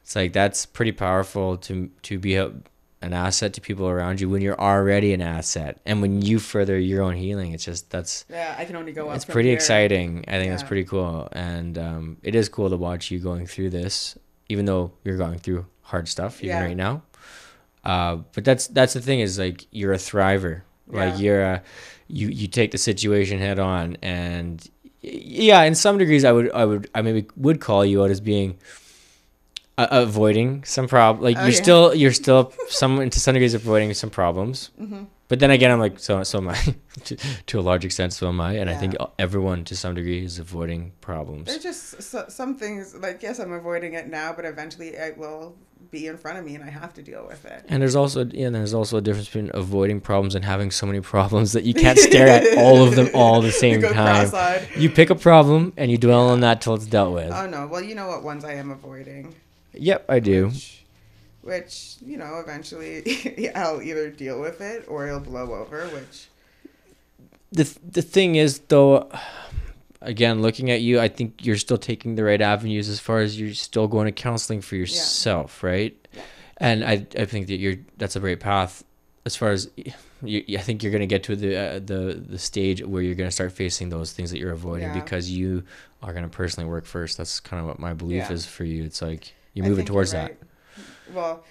it's 0.02 0.14
like 0.14 0.32
that's 0.32 0.66
pretty 0.66 0.92
powerful 0.92 1.56
to 1.56 1.88
to 2.02 2.18
be 2.18 2.34
a, 2.34 2.52
an 3.00 3.14
asset 3.14 3.54
to 3.54 3.60
people 3.62 3.88
around 3.88 4.20
you 4.20 4.28
when 4.28 4.42
you're 4.42 4.60
already 4.60 5.14
an 5.14 5.22
asset 5.22 5.80
and 5.86 6.02
when 6.02 6.20
you 6.20 6.38
further 6.38 6.78
your 6.78 7.02
own 7.02 7.14
healing. 7.16 7.52
It's 7.52 7.64
just 7.64 7.88
that's 7.90 8.26
Yeah, 8.28 8.54
I 8.58 8.66
can 8.66 8.76
only 8.76 8.92
go 8.92 9.08
up. 9.08 9.16
it's 9.16 9.24
pretty 9.24 9.50
exciting. 9.50 10.24
I 10.28 10.32
think 10.32 10.50
that's 10.52 10.62
pretty 10.62 10.84
cool, 10.84 11.28
and 11.32 11.78
um, 11.78 12.16
it 12.22 12.34
is 12.34 12.50
cool 12.50 12.68
to 12.68 12.76
watch 12.76 13.10
you 13.10 13.18
going 13.18 13.46
through 13.46 13.70
this, 13.70 14.18
even 14.50 14.66
though 14.66 14.92
you're 15.04 15.16
going 15.16 15.38
through 15.38 15.64
hard 15.82 16.06
stuff 16.08 16.44
even 16.44 16.58
Yeah. 16.58 16.64
right 16.64 16.76
now. 16.76 17.02
Uh, 17.84 18.16
but 18.34 18.44
that's 18.44 18.66
that's 18.68 18.92
the 18.94 19.00
thing 19.00 19.20
is 19.20 19.38
like 19.38 19.66
you're 19.70 19.92
a 19.92 19.98
thriver. 19.98 20.62
Like 20.88 21.18
you're 21.20 21.42
a 21.42 21.62
you 22.08 22.28
you 22.28 22.46
take 22.48 22.72
the 22.72 22.78
situation 22.78 23.38
head 23.38 23.58
on, 23.58 23.96
and 24.02 24.66
yeah, 25.02 25.62
in 25.62 25.74
some 25.74 25.98
degrees, 25.98 26.24
I 26.24 26.32
would 26.32 26.50
I 26.52 26.64
would 26.64 26.90
I 26.94 27.02
maybe 27.02 27.26
would 27.36 27.60
call 27.60 27.84
you 27.84 28.02
out 28.02 28.10
as 28.10 28.20
being. 28.20 28.58
Uh, 29.78 29.86
avoiding 29.92 30.62
some 30.64 30.86
problem. 30.86 31.24
like 31.24 31.38
Oh, 31.38 31.40
you're 31.42 31.50
yeah. 31.52 31.62
still 31.62 31.94
you're 31.94 32.12
still 32.12 32.52
some 32.68 33.08
to 33.08 33.18
some 33.18 33.32
degrees 33.32 33.54
avoiding 33.54 33.94
some 33.94 34.10
problems 34.10 34.68
Mm-hmm. 34.78 35.04
But 35.30 35.38
then 35.38 35.52
again, 35.52 35.70
I'm 35.70 35.78
like, 35.78 36.00
so 36.00 36.24
so 36.24 36.38
am 36.38 36.48
I. 36.48 36.56
to, 37.04 37.16
to 37.46 37.60
a 37.60 37.62
large 37.62 37.84
extent, 37.84 38.12
so 38.12 38.26
am 38.26 38.40
I. 38.40 38.54
And 38.54 38.68
I 38.68 38.74
think 38.74 38.96
everyone, 39.16 39.64
to 39.66 39.76
some 39.76 39.94
degree, 39.94 40.24
is 40.24 40.40
avoiding 40.40 40.90
problems. 41.00 41.46
There's 41.46 41.62
just 41.62 42.02
so, 42.02 42.24
some 42.28 42.56
things 42.56 42.96
like 42.96 43.22
yes, 43.22 43.38
I'm 43.38 43.52
avoiding 43.52 43.94
it 43.94 44.08
now, 44.08 44.32
but 44.32 44.44
eventually 44.44 44.88
it 44.88 45.16
will 45.16 45.54
be 45.92 46.08
in 46.08 46.16
front 46.16 46.38
of 46.38 46.44
me, 46.44 46.56
and 46.56 46.64
I 46.64 46.70
have 46.70 46.92
to 46.94 47.02
deal 47.02 47.24
with 47.28 47.44
it. 47.44 47.64
And 47.68 47.80
there's 47.80 47.94
also 47.94 48.24
yeah, 48.24 48.50
there's 48.50 48.74
also 48.74 48.96
a 48.96 49.00
difference 49.00 49.28
between 49.28 49.52
avoiding 49.54 50.00
problems 50.00 50.34
and 50.34 50.44
having 50.44 50.72
so 50.72 50.84
many 50.84 51.00
problems 51.00 51.52
that 51.52 51.62
you 51.62 51.74
can't 51.74 51.96
stare 51.96 52.26
at 52.26 52.58
all 52.58 52.82
of 52.82 52.96
them 52.96 53.08
all 53.14 53.40
the 53.40 53.52
same 53.52 53.80
go 53.80 53.92
time. 53.92 54.28
cross-eyed. 54.28 54.68
You 54.76 54.90
pick 54.90 55.10
a 55.10 55.14
problem 55.14 55.74
and 55.76 55.92
you 55.92 55.96
dwell 55.96 56.28
on 56.30 56.40
that 56.40 56.60
till 56.60 56.74
it's 56.74 56.86
dealt 56.86 57.14
with. 57.14 57.30
Oh 57.30 57.46
no! 57.46 57.68
Well, 57.68 57.82
you 57.82 57.94
know 57.94 58.08
what 58.08 58.24
ones 58.24 58.44
I 58.44 58.54
am 58.54 58.72
avoiding. 58.72 59.32
yep, 59.74 60.04
I 60.08 60.18
do. 60.18 60.48
Which, 60.48 60.79
which 61.42 61.96
you 62.04 62.16
know, 62.16 62.38
eventually 62.38 63.50
I'll 63.54 63.80
either 63.82 64.10
deal 64.10 64.40
with 64.40 64.60
it 64.60 64.84
or 64.88 65.06
it'll 65.06 65.20
blow 65.20 65.54
over. 65.54 65.86
Which 65.88 66.28
the 67.52 67.64
th- 67.64 67.78
the 67.92 68.02
thing 68.02 68.36
is 68.36 68.60
though 68.68 69.10
again 70.02 70.40
looking 70.40 70.70
at 70.70 70.80
you 70.80 70.98
i 70.98 71.08
think 71.08 71.44
you're 71.44 71.56
still 71.56 71.76
taking 71.76 72.14
the 72.14 72.24
right 72.24 72.40
avenues 72.40 72.88
as 72.88 72.98
far 72.98 73.18
as 73.20 73.38
you're 73.38 73.52
still 73.52 73.86
going 73.86 74.06
to 74.06 74.12
counseling 74.12 74.60
for 74.62 74.76
yourself 74.76 75.62
right 75.62 75.94
Yeah. 76.14 76.22
and 76.56 76.84
i 76.84 77.06
i 77.18 77.24
think 77.26 77.48
that 77.48 77.56
you're 77.58 77.76
that's 77.98 78.16
a 78.16 78.20
great 78.20 78.40
path 78.40 78.82
as 79.26 79.36
far 79.36 79.50
as 79.50 79.68
you, 80.22 80.42
i 80.58 80.62
think 80.62 80.82
you're 80.82 80.92
going 80.92 81.00
to 81.02 81.06
get 81.06 81.24
to 81.24 81.36
the 81.36 81.54
uh, 81.56 81.72
the 81.80 82.14
the 82.26 82.38
stage 82.38 82.82
where 82.82 83.02
you're 83.02 83.14
going 83.14 83.28
to 83.28 83.34
start 83.34 83.52
facing 83.52 83.90
those 83.90 84.12
things 84.12 84.30
that 84.30 84.38
you're 84.38 84.52
avoiding 84.52 84.88
Yeah. 84.88 84.94
because 85.02 85.28
you 85.30 85.64
are 86.02 86.12
going 86.14 86.24
to 86.24 86.30
personally 86.30 86.70
work 86.70 86.86
first 86.86 87.18
that's 87.18 87.38
kind 87.40 87.60
of 87.60 87.66
what 87.66 87.78
my 87.78 87.92
belief 87.92 88.24
Yeah. 88.28 88.32
is 88.32 88.46
for 88.46 88.64
you 88.64 88.84
it's 88.84 89.02
like 89.02 89.34
you're 89.52 89.66
moving 89.66 89.84
towards 89.84 90.12
you're 90.14 90.22
that 90.22 90.28
right. 90.30 90.38
Well, 91.14 91.44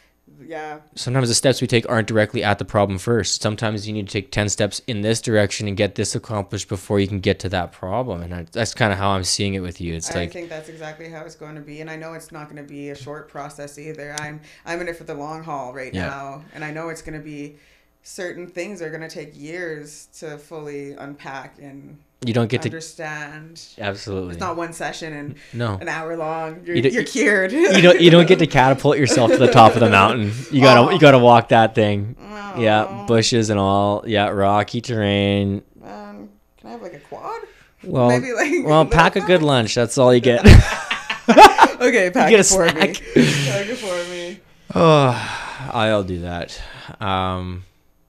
yeah, 0.46 0.82
sometimes 0.96 1.28
the 1.28 1.34
steps 1.34 1.60
we 1.60 1.66
take 1.68 1.90
aren't 1.90 2.08
directly 2.08 2.44
at 2.44 2.60
the 2.60 2.66
problem 2.66 3.00
first. 3.00 3.42
Sometimes 3.42 3.88
you 3.88 3.94
need 3.94 4.08
to 4.08 4.14
take 4.14 4.32
10 4.32 4.50
steps 4.50 4.80
in 4.86 5.02
this 5.02 5.22
direction 5.22 5.68
and 5.68 5.76
get 5.76 5.96
this 5.96 6.14
accomplished 6.14 6.70
before 6.70 7.00
you 7.00 7.08
can 7.08 7.20
get 7.20 7.40
to 7.40 7.50
that 7.50 7.72
problem. 7.72 8.22
And 8.22 8.34
I, 8.34 8.46
that's 8.52 8.74
kind 8.76 8.94
of 8.94 9.00
how 9.00 9.10
I'm 9.10 9.24
seeing 9.24 9.56
it 9.56 9.62
with 9.62 9.82
you. 9.82 9.96
It's 9.96 10.12
I 10.12 10.20
like, 10.20 10.30
I 10.30 10.34
think 10.34 10.50
that's 10.50 10.70
exactly 10.70 11.10
how 11.10 11.22
it's 11.22 11.36
going 11.36 11.56
to 11.56 11.62
be, 11.62 11.82
and 11.82 11.90
I 11.90 11.96
know 11.96 12.14
it's 12.14 12.32
not 12.32 12.46
going 12.50 12.64
to 12.64 12.68
be 12.72 12.90
a 12.90 12.96
short 12.96 13.28
process 13.28 13.80
either. 13.80 14.16
I'm 14.20 14.40
I'm 14.66 14.80
in 14.82 14.88
it 14.88 14.96
for 14.98 15.04
the 15.04 15.16
long 15.16 15.44
haul 15.44 15.74
right 15.74 15.94
Yeah. 15.94 16.08
now, 16.08 16.44
and 16.54 16.64
I 16.64 16.72
know 16.72 16.90
it's 16.90 17.02
going 17.02 17.18
to 17.18 17.24
be 17.26 17.56
certain 18.04 18.48
things 18.48 18.82
are 18.82 18.90
going 18.90 19.02
to 19.02 19.10
take 19.10 19.32
years 19.36 20.08
to 20.20 20.38
fully 20.38 20.94
unpack 20.94 21.58
and 21.60 21.98
You 22.26 22.34
don't 22.34 22.50
get 22.50 22.64
to 22.64 22.68
understand. 22.68 23.62
absolutely 23.80 24.32
It's 24.32 24.42
not 24.42 24.58
one 24.58 24.74
session 24.74 25.14
and 25.14 25.36
no. 25.54 25.76
an 25.76 25.88
hour 25.88 26.18
long. 26.18 26.66
You're, 26.66 26.76
You 26.76 26.90
you're 26.90 27.04
cured. 27.06 27.54
You 27.54 27.82
don't 27.82 28.02
you 28.02 28.12
don't 28.12 28.28
get 28.28 28.40
to 28.40 28.48
catapult 28.60 28.98
yourself 28.98 29.32
to 29.32 29.38
the 29.38 29.48
top 29.48 29.74
of 29.76 29.80
the 29.80 29.90
mountain. 29.90 30.34
You 30.52 30.62
gotta 30.62 30.94
you 30.94 31.00
gotta 31.00 31.20
walk 31.20 31.50
that 31.50 31.76
thing. 31.76 32.18
Yeah, 32.58 33.06
bushes 33.08 33.50
and 33.50 33.60
all. 33.60 34.04
Yeah, 34.06 34.28
rocky 34.30 34.82
terrain. 34.82 35.64
Man, 35.80 36.30
can 36.58 36.68
I 36.68 36.72
have 36.72 36.82
like 36.82 36.94
a 36.94 37.00
quad? 37.00 37.42
Well, 37.86 38.10
Maybe 38.10 38.34
like 38.34 38.66
well, 38.66 38.86
pack 38.86 39.16
a 39.16 39.22
good 39.22 39.42
lunch. 39.42 39.76
That's 39.76 39.98
all 39.98 40.14
you 40.14 40.20
get. 40.20 40.46
Okay, 41.30 42.10
pack 42.14 42.30
get 42.30 42.40
it 42.40 42.52
a 42.52 42.54
for 42.54 42.66
me. 42.66 42.72
Pack 42.74 43.02
it 43.16 43.76
for 43.78 44.12
me. 44.12 44.40
oh, 44.76 45.70
I'll 45.72 46.04
do 46.04 46.22
that. 46.22 46.62
Um, 47.00 47.64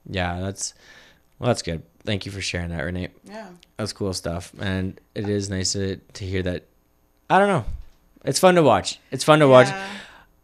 yeah, 0.09 0.39
that's 0.41 0.73
well, 1.39 1.47
that's 1.47 1.61
good. 1.61 1.83
Thank 2.03 2.25
you 2.25 2.31
for 2.31 2.41
sharing 2.41 2.69
that, 2.69 2.81
Renee. 2.81 3.09
Yeah. 3.25 3.49
That's 3.77 3.93
cool 3.93 4.13
stuff, 4.13 4.51
and 4.59 4.99
it 5.15 5.29
is 5.29 5.49
nice 5.49 5.73
to 5.73 5.97
to 5.97 6.25
hear 6.25 6.41
that. 6.43 6.65
I 7.29 7.39
don't 7.39 7.47
know. 7.47 7.65
It's 8.25 8.39
fun 8.39 8.55
to 8.55 8.63
watch. 8.63 8.99
It's 9.11 9.23
fun 9.23 9.39
to 9.39 9.47
watch. 9.47 9.67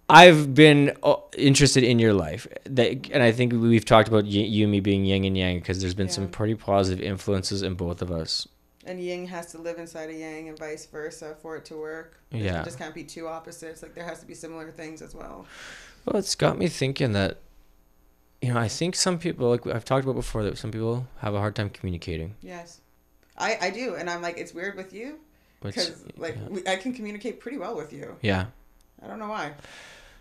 I've 0.10 0.56
been 0.56 0.96
uh, 1.04 1.16
interested 1.38 1.84
in 1.84 2.00
your 2.00 2.14
life, 2.14 2.48
that, 2.64 3.10
and 3.12 3.22
I 3.22 3.34
think 3.34 3.52
we've 3.52 3.84
talked 3.84 4.08
about 4.08 4.24
y- 4.24 4.30
you 4.30 4.64
and 4.64 4.72
me 4.72 4.80
being 4.80 5.04
yin 5.04 5.26
and 5.26 5.38
yang 5.38 5.60
because 5.60 5.82
there's 5.82 5.94
been 5.94 6.08
some 6.08 6.30
pretty 6.30 6.56
positive 6.56 7.04
influences 7.04 7.62
in 7.62 7.74
both 7.74 8.02
of 8.02 8.10
us. 8.10 8.48
And 8.86 9.02
yin 9.02 9.28
has 9.28 9.48
to 9.52 9.58
live 9.58 9.80
inside 9.80 10.10
of 10.10 10.16
yang 10.16 10.48
and 10.48 10.58
vice 10.58 10.86
versa 10.86 11.36
for 11.42 11.58
it 11.58 11.66
to 11.66 11.76
work. 11.76 12.22
Yeah, 12.32 12.38
It 12.40 12.44
Yeah. 12.46 12.64
just 12.64 12.78
can't 12.80 12.96
be 12.96 13.04
two 13.04 13.28
opposites. 13.28 13.82
Like 13.84 13.96
there 13.96 14.06
has 14.06 14.22
to 14.22 14.26
be 14.26 14.34
similar 14.34 14.72
things 14.72 15.02
as 15.02 15.14
well. 15.14 15.46
Well, 16.06 16.16
it's 16.16 16.36
got 16.36 16.58
me 16.58 16.70
thinking 16.70 17.12
that, 17.12 17.40
you 18.42 18.54
know, 18.54 18.60
I 18.60 18.68
think 18.68 18.96
some 18.96 19.18
people, 19.18 19.50
like 19.50 19.66
I've 19.68 19.86
talked 19.86 20.04
about 20.04 20.16
before, 20.16 20.44
that 20.44 20.58
some 20.58 20.72
people 20.72 21.08
have 21.20 21.34
a 21.34 21.40
hard 21.40 21.56
time 21.56 21.70
communicating. 21.70 22.36
Yes. 22.42 22.82
I, 23.38 23.58
I 23.62 23.70
do. 23.70 23.96
And 23.96 24.10
I'm 24.10 24.22
like, 24.22 24.38
it's 24.38 24.54
weird 24.54 24.76
with 24.78 24.94
you 24.94 25.20
because 25.62 26.06
like 26.18 26.36
yeah. 26.36 26.48
we, 26.50 26.68
I 26.68 26.76
can 26.76 26.94
communicate 26.94 27.40
pretty 27.40 27.58
well 27.58 27.76
with 27.76 27.92
you. 27.94 28.16
yeah, 28.22 28.46
I 29.04 29.08
don't 29.08 29.20
know 29.20 29.30
why. 29.30 29.54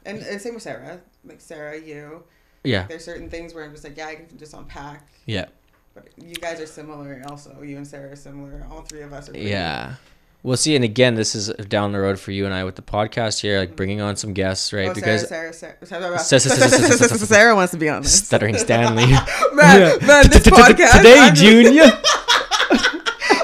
And, 0.04 0.18
and 0.22 0.40
same 0.40 0.54
with 0.54 0.62
Sarah. 0.62 1.00
Like 1.24 1.40
Sarah, 1.40 1.78
you. 1.80 2.22
yeah, 2.64 2.86
There's 2.86 3.04
certain 3.04 3.28
things 3.28 3.54
where 3.54 3.64
I'm 3.64 3.72
just 3.72 3.84
like, 3.84 3.96
yeah, 3.96 4.06
I 4.08 4.14
can 4.16 4.38
just 4.38 4.54
unpack. 4.54 5.08
yeah, 5.26 5.46
But 5.94 6.08
you 6.16 6.34
guys 6.36 6.60
are 6.60 6.66
similar 6.66 7.22
also. 7.28 7.60
You 7.62 7.76
and 7.76 7.86
Sarah 7.86 8.12
are 8.12 8.16
similar. 8.16 8.66
All 8.70 8.82
three 8.82 9.02
of 9.02 9.12
us 9.12 9.28
are 9.28 9.32
pretty- 9.32 9.48
yeah. 9.48 9.94
Well, 10.42 10.56
see, 10.56 10.76
and 10.76 10.84
again, 10.84 11.16
this 11.16 11.34
is 11.34 11.48
down 11.68 11.90
the 11.92 11.98
road 11.98 12.20
for 12.20 12.30
you 12.30 12.44
and 12.44 12.54
I 12.54 12.62
with 12.62 12.76
the 12.76 12.82
podcast 12.82 13.40
here, 13.40 13.58
like 13.58 13.74
bringing 13.74 14.00
on 14.00 14.14
some 14.16 14.32
guests, 14.32 14.72
right? 14.72 14.90
Oh, 14.90 14.94
because 14.94 15.26
Sarah, 15.28 15.52
Sarah, 15.52 15.74
Sarah, 15.84 16.18
Sarah- 17.18 17.54
wants 17.56 17.72
to 17.72 17.78
be 17.78 17.88
on 17.88 18.02
this. 18.02 18.24
stuttering 18.24 18.56
Stanley. 18.58 19.06
man, 19.06 19.98
man, 20.06 20.28
this 20.30 20.44
podcast 20.46 20.98
today, 20.98 21.30
Junior. 21.34 21.84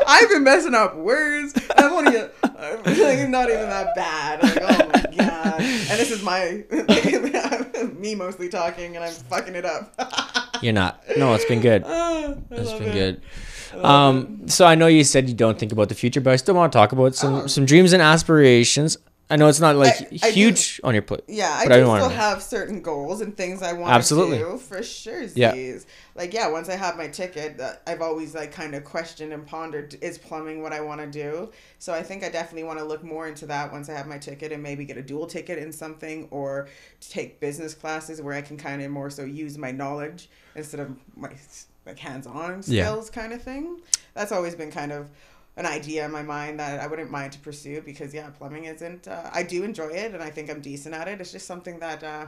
I've 0.06 0.28
been 0.28 0.44
messing 0.44 0.74
up 0.74 0.94
words. 0.96 1.54
I'm 1.76 1.92
only 1.92 2.18
like, 2.18 3.28
not 3.28 3.50
even 3.50 3.68
that 3.68 3.92
bad. 3.96 4.42
Like, 4.42 4.58
oh 4.60 4.90
my 4.94 5.16
god! 5.16 5.60
And 5.60 5.98
this 5.98 6.10
is 6.12 6.22
my 6.22 6.62
me 7.98 8.14
mostly 8.14 8.48
talking, 8.48 8.94
and 8.94 9.04
I'm 9.04 9.12
fucking 9.12 9.54
it 9.56 9.64
up. 9.64 9.92
You're 10.62 10.72
not. 10.72 11.02
No, 11.16 11.34
it's 11.34 11.44
been 11.46 11.60
good. 11.60 11.82
Oh, 11.84 12.40
It's 12.50 12.72
been 12.74 12.88
it. 12.88 12.92
good. 12.92 13.22
Um, 13.80 14.48
so 14.48 14.66
I 14.66 14.74
know 14.74 14.86
you 14.86 15.04
said 15.04 15.28
you 15.28 15.34
don't 15.34 15.58
think 15.58 15.72
about 15.72 15.88
the 15.88 15.94
future, 15.94 16.20
but 16.20 16.32
I 16.32 16.36
still 16.36 16.54
want 16.54 16.72
to 16.72 16.76
talk 16.78 16.92
about 16.92 17.14
some 17.14 17.34
Oh. 17.34 17.46
some 17.46 17.64
dreams 17.66 17.92
and 17.92 18.02
aspirations. 18.02 18.96
I 19.30 19.36
know 19.36 19.48
it's 19.48 19.60
not 19.60 19.76
like 19.76 19.94
I- 19.94 20.26
I 20.26 20.30
do- 20.30 20.34
huge 20.34 20.78
on 20.84 20.92
your 20.92 21.02
plate. 21.02 21.22
Yeah, 21.26 21.50
I 21.50 21.62
But 21.64 21.72
I 21.72 21.76
do 21.78 21.84
still 21.86 22.08
have 22.10 22.42
certain 22.42 22.82
goals 22.82 23.22
and 23.22 23.34
things 23.34 23.62
I 23.62 23.72
want 23.72 23.90
Absolutely. 23.94 24.36
to 24.38 24.44
do 24.44 24.58
for 24.58 24.82
sure. 24.82 25.22
Yeah. 25.34 25.54
Like 26.14 26.34
yeah, 26.34 26.48
once 26.48 26.68
I 26.68 26.74
have 26.76 26.98
my 26.98 27.06
ticket, 27.08 27.58
uh, 27.58 27.72
I've 27.86 28.02
always 28.02 28.34
like 28.34 28.52
kind 28.52 28.74
of 28.74 28.84
questioned 28.84 29.32
and 29.32 29.46
pondered: 29.46 29.96
is 30.02 30.18
plumbing 30.18 30.60
what 30.60 30.74
I 30.74 30.82
want 30.82 31.00
to 31.00 31.06
do? 31.06 31.50
So 31.78 31.94
I 31.94 32.02
think 32.02 32.22
I 32.22 32.28
definitely 32.28 32.64
want 32.64 32.78
to 32.80 32.84
look 32.84 33.02
more 33.02 33.26
into 33.26 33.46
that 33.46 33.72
once 33.72 33.88
I 33.88 33.94
have 33.94 34.06
my 34.06 34.18
ticket 34.18 34.52
and 34.52 34.62
maybe 34.62 34.84
get 34.84 34.98
a 34.98 35.02
dual 35.02 35.26
ticket 35.26 35.58
in 35.58 35.72
something 35.72 36.28
or 36.30 36.68
take 37.00 37.40
business 37.40 37.72
classes 37.72 38.20
where 38.20 38.34
I 38.34 38.42
can 38.42 38.58
kind 38.58 38.82
of 38.82 38.90
more 38.90 39.08
so 39.08 39.22
use 39.24 39.56
my 39.56 39.70
knowledge 39.70 40.28
instead 40.54 40.80
of 40.80 40.90
my 41.16 41.30
like 41.86 41.98
hands-on 41.98 42.62
Yeah. 42.66 42.84
skills 42.86 43.10
kind 43.10 43.32
of 43.32 43.42
thing. 43.42 43.80
That's 44.14 44.32
always 44.32 44.54
been 44.54 44.70
kind 44.70 44.92
of 44.92 45.08
an 45.56 45.66
idea 45.66 46.04
in 46.04 46.10
my 46.12 46.22
mind 46.22 46.58
that 46.60 46.80
I 46.80 46.86
wouldn't 46.86 47.10
mind 47.10 47.32
to 47.32 47.38
pursue 47.40 47.82
because 47.82 48.14
yeah, 48.14 48.30
plumbing 48.30 48.64
isn't. 48.64 49.06
Uh, 49.08 49.28
I 49.32 49.42
do 49.42 49.64
enjoy 49.64 49.88
it 49.88 50.14
and 50.14 50.22
I 50.22 50.30
think 50.30 50.50
I'm 50.50 50.60
decent 50.60 50.94
at 50.94 51.08
it. 51.08 51.20
It's 51.20 51.32
just 51.32 51.46
something 51.46 51.78
that 51.80 52.02
uh, 52.02 52.26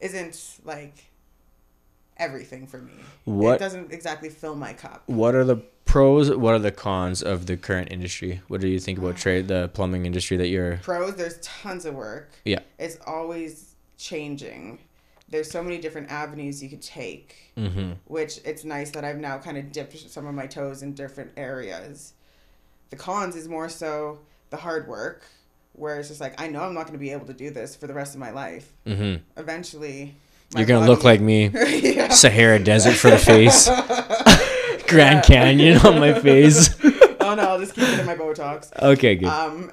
isn't 0.00 0.60
like 0.64 1.04
everything 2.16 2.66
for 2.66 2.78
me. 2.78 2.92
What- 3.24 3.56
it 3.56 3.58
doesn't 3.58 3.92
exactly 3.92 4.28
fill 4.28 4.54
my 4.54 4.72
cup. 4.72 5.02
What 5.06 5.34
are 5.34 5.44
the 5.44 5.56
pros? 5.84 6.30
What 6.30 6.54
are 6.54 6.58
the 6.58 6.70
cons 6.72 7.22
of 7.22 7.46
the 7.46 7.56
current 7.56 7.90
industry? 7.90 8.40
What 8.48 8.60
do 8.60 8.68
you 8.68 8.78
think 8.78 8.98
about 8.98 9.16
trade 9.24 9.48
the 9.48 9.68
plumbing 9.74 10.06
industry 10.06 10.36
that 10.36 10.48
you're? 10.48 10.76
Pros, 10.78 11.16
there's 11.16 11.38
tons 11.40 11.84
of 11.84 11.94
work. 11.94 12.30
Yeah. 12.44 12.60
It's 12.78 12.98
always 13.06 13.74
changing. 13.98 14.78
There's 15.32 15.50
so 15.50 15.62
many 15.62 15.78
different 15.78 16.12
avenues 16.12 16.62
you 16.62 16.68
could 16.68 16.82
take. 16.82 17.42
Mm-hmm. 17.58 17.92
which 18.06 18.40
it's 18.46 18.64
nice 18.64 18.90
that 18.92 19.04
I've 19.04 19.18
now 19.18 19.36
kind 19.36 19.58
of 19.58 19.72
dipped 19.72 19.98
some 20.08 20.26
of 20.26 20.34
my 20.34 20.46
toes 20.46 20.82
in 20.82 20.94
different 20.94 21.32
areas. 21.36 22.14
The 22.88 22.96
cons 22.96 23.36
is 23.36 23.46
more 23.46 23.68
so 23.68 24.20
the 24.48 24.56
hard 24.56 24.88
work, 24.88 25.24
where 25.74 25.98
it's 25.98 26.08
just 26.08 26.20
like 26.20 26.40
I 26.40 26.48
know 26.48 26.62
I'm 26.62 26.72
not 26.72 26.84
going 26.84 26.94
to 26.94 26.98
be 26.98 27.10
able 27.10 27.26
to 27.26 27.34
do 27.34 27.50
this 27.50 27.76
for 27.76 27.86
the 27.86 27.92
rest 27.92 28.14
of 28.14 28.20
my 28.20 28.30
life. 28.30 28.72
Mm-hmm. 28.86 29.22
Eventually, 29.38 30.14
my 30.54 30.60
You're 30.60 30.66
gonna 30.66 30.86
look 30.86 31.04
like 31.04 31.20
me. 31.20 31.48
yeah. 31.66 32.08
Sahara 32.08 32.58
Desert 32.58 32.94
for 32.94 33.10
the 33.10 33.18
face. 33.18 33.68
Grand 34.88 35.24
Canyon 35.24 35.78
on 35.78 35.98
my 35.98 36.18
face. 36.18 36.74
oh 37.20 37.34
no, 37.34 37.42
I'll 37.42 37.58
just 37.58 37.74
keep 37.74 37.88
it 37.88 38.00
in 38.00 38.06
my 38.06 38.14
Botox. 38.14 38.70
Okay, 38.80 39.16
good. 39.16 39.28
Um, 39.28 39.72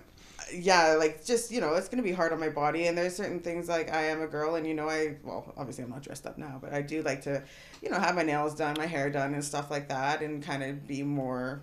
yeah, 0.54 0.94
like 1.00 1.24
just 1.26 1.52
you 1.52 1.62
know, 1.62 1.74
it's 1.76 1.90
gonna 1.90 2.04
be 2.04 2.12
hard 2.12 2.32
on 2.34 2.40
my 2.40 2.50
body, 2.50 2.88
and 2.88 2.98
there's 2.98 3.16
certain 3.16 3.40
things 3.40 3.68
like 3.68 3.92
I 3.94 4.04
am 4.06 4.22
a 4.22 4.28
girl, 4.28 4.56
and 4.56 4.66
you 4.68 4.74
know, 4.74 4.90
I 4.90 5.16
well, 5.24 5.54
obviously 5.58 5.84
I'm 5.84 5.90
not 5.90 6.02
dressed 6.04 6.26
up 6.26 6.38
now, 6.38 6.58
but 6.62 6.74
I 6.74 6.82
do 6.82 7.02
like 7.04 7.22
to, 7.24 7.44
you 7.82 7.90
know, 7.90 8.00
have 8.00 8.16
my 8.16 8.24
nails 8.24 8.56
done, 8.56 8.76
my 8.78 8.86
hair 8.88 9.10
done, 9.10 9.34
and 9.34 9.44
stuff 9.44 9.70
like 9.72 9.90
that, 9.90 10.22
and 10.22 10.42
kind 10.44 10.64
of 10.64 10.88
be 10.88 11.04
more 11.04 11.62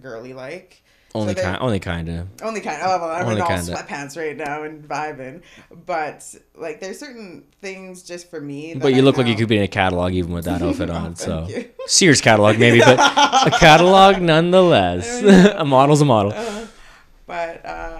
girly 0.00 0.32
like. 0.32 0.82
only 1.14 1.34
there- 1.34 1.42
kind. 1.44 1.58
Only 1.60 1.80
kind 1.80 2.08
of. 2.08 2.28
Only 2.40 2.60
kind. 2.60 2.80
Oh, 2.84 2.98
well, 3.00 3.10
I'm 3.10 3.22
Only 3.24 3.36
in 3.36 3.42
all 3.42 3.48
kinda. 3.48 3.72
sweatpants 3.74 4.16
right 4.16 4.36
now 4.36 4.62
and 4.62 4.86
vibing, 4.88 5.42
but 5.84 6.24
like 6.54 6.78
there's 6.80 7.00
certain 7.00 7.42
things 7.60 8.04
just 8.04 8.30
for 8.30 8.40
me. 8.40 8.74
that 8.74 8.80
But 8.82 8.92
you 8.94 8.98
I 8.98 9.04
look 9.04 9.16
like 9.18 9.26
you 9.26 9.34
could 9.34 9.48
be 9.48 9.56
in 9.56 9.64
a 9.64 9.68
catalog 9.68 10.12
even 10.12 10.32
with 10.32 10.44
that 10.44 10.62
outfit 10.62 10.88
Oh, 10.94 10.94
on. 10.94 11.16
So 11.16 11.46
you. 11.48 11.68
Sears 11.86 12.20
catalog 12.20 12.58
maybe, 12.60 12.78
but 12.78 12.98
a 13.00 13.50
catalog 13.58 14.22
nonetheless. 14.22 15.20
a 15.56 15.64
model's 15.64 16.00
a 16.00 16.04
model. 16.04 16.32
Uh, 16.32 16.66
but 17.26 17.64
uh, 17.66 17.99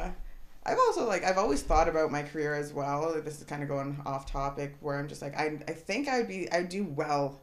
like 1.10 1.24
I've 1.24 1.38
always 1.38 1.62
thought 1.62 1.88
about 1.88 2.10
my 2.10 2.22
career 2.22 2.54
as 2.54 2.72
well. 2.72 3.20
This 3.22 3.38
is 3.40 3.44
kind 3.44 3.62
of 3.62 3.68
going 3.68 4.00
off 4.06 4.24
topic, 4.30 4.76
where 4.80 4.98
I'm 4.98 5.08
just 5.08 5.20
like 5.22 5.36
I 5.36 5.58
I 5.68 5.72
think 5.72 6.08
I'd 6.08 6.28
be 6.28 6.50
I'd 6.50 6.68
do 6.68 6.84
well, 6.84 7.40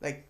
like 0.00 0.26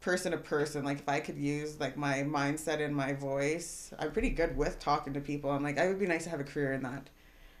person 0.00 0.32
to 0.32 0.38
person. 0.38 0.84
Like 0.84 0.98
if 1.00 1.08
I 1.08 1.20
could 1.20 1.36
use 1.36 1.78
like 1.78 1.96
my 1.96 2.18
mindset 2.18 2.84
and 2.84 2.94
my 2.96 3.12
voice, 3.12 3.92
I'm 3.98 4.10
pretty 4.12 4.30
good 4.30 4.56
with 4.56 4.78
talking 4.80 5.12
to 5.14 5.20
people. 5.20 5.50
I'm 5.50 5.62
like 5.62 5.78
I 5.78 5.86
would 5.88 6.00
be 6.00 6.06
nice 6.06 6.24
to 6.24 6.30
have 6.30 6.40
a 6.40 6.44
career 6.44 6.72
in 6.72 6.82
that 6.82 7.08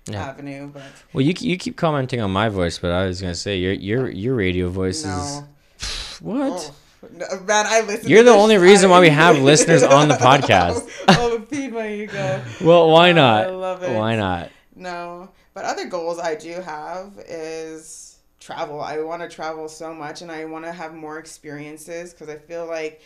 Yeah. 0.06 0.24
avenue, 0.24 0.68
but 0.68 0.82
Well, 1.12 1.22
you 1.22 1.34
you 1.38 1.56
keep 1.56 1.76
commenting 1.76 2.20
on 2.20 2.30
my 2.30 2.48
voice, 2.48 2.78
but 2.78 2.90
I 2.92 3.06
was 3.06 3.20
gonna 3.20 3.34
say 3.34 3.58
your 3.58 3.72
your 3.74 4.10
your 4.10 4.34
radio 4.34 4.68
voice 4.68 5.04
no. 5.04 5.44
is 5.78 6.18
what? 6.20 6.52
Oh, 6.52 6.74
no, 7.10 7.26
man, 7.46 7.66
I 7.68 7.80
listen. 7.82 8.08
You're 8.08 8.18
to 8.24 8.30
the 8.30 8.36
only 8.36 8.56
shit. 8.56 8.62
reason 8.62 8.90
why 8.90 9.00
we 9.00 9.08
have 9.24 9.38
listeners 9.38 9.82
on 9.82 10.08
the 10.08 10.14
podcast. 10.28 10.88
oh, 11.08 11.40
feed 11.48 11.72
my 11.72 11.88
ego. 11.92 12.42
Well, 12.60 12.90
why 12.90 13.12
not? 13.12 13.46
I 13.46 13.50
love 13.50 13.82
it. 13.82 13.96
Why 13.96 14.16
not? 14.16 14.50
No, 14.74 15.30
but 15.54 15.64
other 15.64 15.86
goals 15.86 16.18
I 16.18 16.34
do 16.34 16.60
have 16.60 17.12
is 17.28 18.18
travel. 18.38 18.80
I 18.80 18.98
want 19.00 19.22
to 19.22 19.28
travel 19.28 19.68
so 19.68 19.92
much, 19.94 20.22
and 20.22 20.30
I 20.30 20.44
want 20.44 20.64
to 20.64 20.72
have 20.72 20.94
more 20.94 21.18
experiences 21.18 22.12
because 22.12 22.28
I 22.28 22.36
feel 22.36 22.66
like 22.66 23.00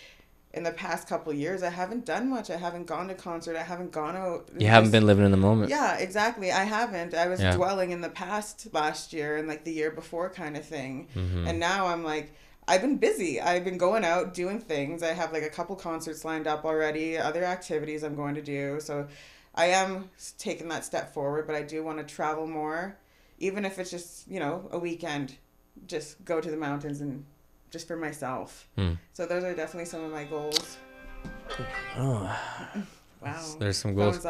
in 0.53 0.63
the 0.63 0.71
past 0.71 1.09
couple 1.09 1.33
years 1.33 1.65
I 1.65 1.71
haven't 1.71 2.05
done 2.05 2.29
much. 2.31 2.49
I 2.51 2.57
haven't 2.57 2.87
gone 2.87 3.09
to 3.09 3.15
concert. 3.15 3.57
I 3.57 3.63
haven't 3.63 3.91
gone 3.91 4.15
out. 4.17 4.49
You 4.57 4.69
haven't 4.69 4.85
just- 4.87 4.93
been 4.93 5.07
living 5.07 5.25
in 5.25 5.31
the 5.33 5.37
moment. 5.37 5.71
Yeah, 5.71 5.97
exactly. 5.97 6.53
I 6.53 6.63
haven't. 6.65 7.13
I 7.15 7.27
was 7.27 7.41
Yeah. 7.41 7.57
dwelling 7.57 7.91
in 7.91 8.01
the 8.03 8.09
past 8.09 8.69
last 8.73 9.13
year 9.13 9.37
and 9.37 9.49
like 9.49 9.65
the 9.65 9.73
year 9.73 9.91
before 9.91 10.31
kind 10.31 10.57
of 10.57 10.65
thing. 10.65 11.09
Mhm. 11.17 11.49
And 11.49 11.59
now 11.59 11.87
I'm 11.89 12.05
like, 12.05 12.33
I've 12.67 12.81
been 12.81 12.97
busy. 12.97 13.41
I've 13.41 13.65
been 13.65 13.77
going 13.79 14.05
out 14.05 14.33
doing 14.35 14.59
things. 14.61 15.03
I 15.03 15.13
have 15.13 15.33
like 15.33 15.43
a 15.43 15.51
couple 15.51 15.77
concerts 15.77 16.25
lined 16.25 16.47
up 16.47 16.65
already, 16.65 17.19
other 17.19 17.45
activities 17.45 18.03
I'm 18.03 18.15
going 18.17 18.35
to 18.37 18.43
do. 18.43 18.81
So 18.81 19.07
I 19.55 19.67
am 19.67 20.11
taking 20.39 20.69
that 20.69 20.85
step 20.85 21.13
forward, 21.13 21.47
but 21.47 21.55
I 21.57 21.63
do 21.63 21.85
want 21.85 21.99
to 21.99 22.05
travel 22.15 22.47
more, 22.47 22.97
even 23.39 23.65
if 23.65 23.79
it's 23.79 23.91
just, 23.91 24.27
you 24.29 24.41
know, 24.41 24.69
a 24.73 24.79
weekend. 24.79 25.37
Just 25.87 26.25
go 26.25 26.41
to 26.41 26.51
the 26.51 26.57
mountains 26.57 27.01
and 27.01 27.25
just 27.71 27.87
for 27.89 27.97
myself. 27.97 28.69
Hmm. 28.79 28.93
So 29.13 29.27
those 29.27 29.43
are 29.45 29.55
definitely 29.55 29.87
some 29.87 30.03
of 30.05 30.13
my 30.13 30.25
goals. 30.25 30.79
Oh, 31.99 32.39
Wow. 33.21 33.55
there's 33.59 33.77
some 33.79 33.95
goals. 33.95 34.25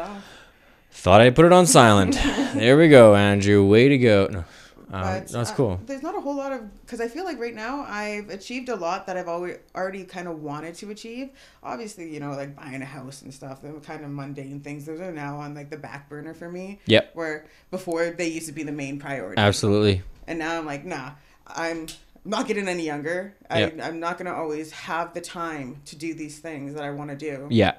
Thought 0.91 1.21
I 1.21 1.29
put 1.29 1.45
it 1.45 1.51
on 1.51 1.67
silent. 1.67 2.13
there 2.55 2.77
we 2.77 2.87
go, 2.87 3.15
Andrew. 3.15 3.65
Way 3.65 3.89
to 3.89 3.97
go. 3.97 4.27
No. 4.31 4.45
Um, 4.91 5.01
But 5.01 5.27
that's 5.29 5.51
uh, 5.51 5.55
cool. 5.55 5.79
there's 5.85 6.03
not 6.03 6.15
a 6.15 6.21
whole 6.21 6.35
lot 6.35 6.51
of 6.51 6.81
because 6.81 7.01
I 7.01 7.07
feel 7.07 7.23
like 7.25 7.39
right 7.39 7.55
now 7.55 7.81
I've 7.87 8.29
achieved 8.29 8.69
a 8.69 8.75
lot 8.75 9.07
that 9.07 9.17
I've 9.17 9.27
always 9.27 9.57
already 9.73 10.03
kind 10.03 10.27
of 10.27 10.41
wanted 10.43 10.75
to 10.75 10.91
achieve. 10.91 11.29
Obviously, 11.63 12.13
you 12.13 12.19
know, 12.19 12.31
like 12.31 12.55
buying 12.55 12.81
a 12.81 12.85
house 12.85 13.21
and 13.23 13.33
stuff, 13.33 13.61
the 13.63 13.71
kind 13.81 14.03
of 14.05 14.11
mundane 14.11 14.59
things. 14.61 14.85
Those 14.85 14.99
are 14.99 15.11
now 15.11 15.37
on 15.39 15.55
like 15.55 15.69
the 15.71 15.77
back 15.77 16.07
burner 16.07 16.33
for 16.33 16.51
me. 16.51 16.79
Yep. 16.85 17.11
Where 17.15 17.45
before 17.71 18.11
they 18.11 18.27
used 18.27 18.47
to 18.47 18.53
be 18.53 18.63
the 18.63 18.71
main 18.71 18.99
priority, 18.99 19.41
Absolutely. 19.41 20.03
and 20.27 20.37
now 20.39 20.57
I'm 20.57 20.65
like, 20.65 20.85
nah, 20.85 21.11
I'm 21.47 21.87
not 22.23 22.47
getting 22.47 22.67
any 22.67 22.83
younger. 22.85 23.35
I, 23.49 23.59
Yep. 23.61 23.79
I'm 23.83 23.99
not 23.99 24.17
gonna 24.17 24.33
always 24.33 24.71
have 24.71 25.13
the 25.13 25.21
time 25.21 25.81
to 25.85 25.95
do 25.95 26.13
these 26.13 26.39
things 26.39 26.73
that 26.75 26.83
I 26.83 26.91
want 26.91 27.09
to 27.09 27.15
do. 27.15 27.47
Yeah. 27.49 27.75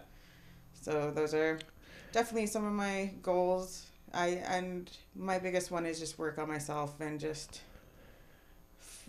So 0.82 1.10
those 1.10 1.34
are 1.34 1.58
definitely 2.12 2.46
some 2.46 2.64
of 2.64 2.72
my 2.72 3.12
goals. 3.22 3.85
I 4.16 4.26
and 4.48 4.90
my 5.14 5.38
biggest 5.38 5.70
one 5.70 5.86
is 5.86 5.98
just 5.98 6.18
work 6.18 6.38
on 6.38 6.48
myself 6.48 7.00
and 7.00 7.20
just 7.20 7.60
f- 8.80 9.08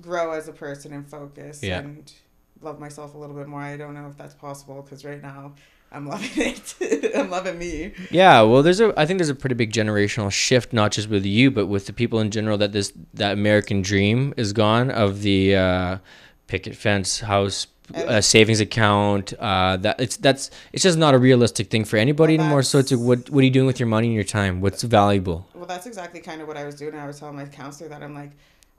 grow 0.00 0.32
as 0.32 0.48
a 0.48 0.52
person 0.52 0.92
and 0.92 1.06
focus 1.08 1.62
Yeah. 1.62 1.78
and 1.80 2.12
love 2.60 2.78
myself 2.80 3.14
a 3.14 3.18
little 3.18 3.36
bit 3.36 3.46
more. 3.48 3.60
I 3.60 3.76
don't 3.76 3.94
know 3.94 4.06
if 4.08 4.16
that's 4.16 4.34
possible 4.34 4.82
because 4.82 5.04
right 5.04 5.22
now 5.22 5.54
I'm 5.92 6.06
loving 6.12 6.30
it. 6.36 7.12
I'm 7.16 7.30
loving 7.30 7.58
me. 7.58 7.92
Yeah, 8.10 8.42
well, 8.42 8.62
there's 8.62 8.80
a. 8.80 8.94
I 8.96 9.06
think 9.06 9.18
there's 9.18 9.28
a 9.28 9.34
pretty 9.34 9.56
big 9.56 9.72
generational 9.72 10.30
shift, 10.30 10.72
not 10.72 10.92
just 10.92 11.08
with 11.08 11.26
you, 11.26 11.50
but 11.50 11.66
with 11.66 11.86
the 11.86 11.92
people 11.92 12.20
in 12.20 12.30
general. 12.30 12.56
That 12.58 12.72
this 12.72 12.92
that 13.14 13.32
American 13.32 13.82
dream 13.82 14.32
is 14.36 14.52
gone 14.52 14.90
of 14.90 15.22
the 15.22 15.56
uh, 15.56 15.98
picket 16.46 16.76
fence, 16.76 17.20
house, 17.20 17.66
uh, 17.94 18.20
savings 18.20 18.60
account. 18.60 19.32
Uh, 19.38 19.76
that 19.78 20.00
it's 20.00 20.16
that's 20.16 20.50
it's 20.72 20.82
just 20.82 20.98
not 20.98 21.14
a 21.14 21.18
realistic 21.18 21.70
thing 21.70 21.84
for 21.84 21.96
anybody 21.96 22.36
Well, 22.36 22.46
anymore. 22.46 22.62
So 22.62 22.78
it's 22.78 22.92
like, 22.92 23.00
what 23.00 23.30
what 23.30 23.40
are 23.42 23.44
you 23.44 23.50
doing 23.50 23.66
with 23.66 23.80
your 23.80 23.88
money 23.88 24.08
and 24.08 24.14
your 24.14 24.24
time? 24.24 24.60
What's 24.60 24.82
valuable? 24.82 25.46
Well, 25.54 25.66
that's 25.66 25.86
exactly 25.86 26.20
kind 26.20 26.40
of 26.40 26.48
what 26.48 26.56
I 26.56 26.64
was 26.64 26.74
doing. 26.74 26.94
I 26.94 27.06
was 27.06 27.18
telling 27.18 27.36
my 27.36 27.44
counselor 27.46 27.88
that 27.90 28.02
I'm 28.02 28.14
like, 28.14 28.30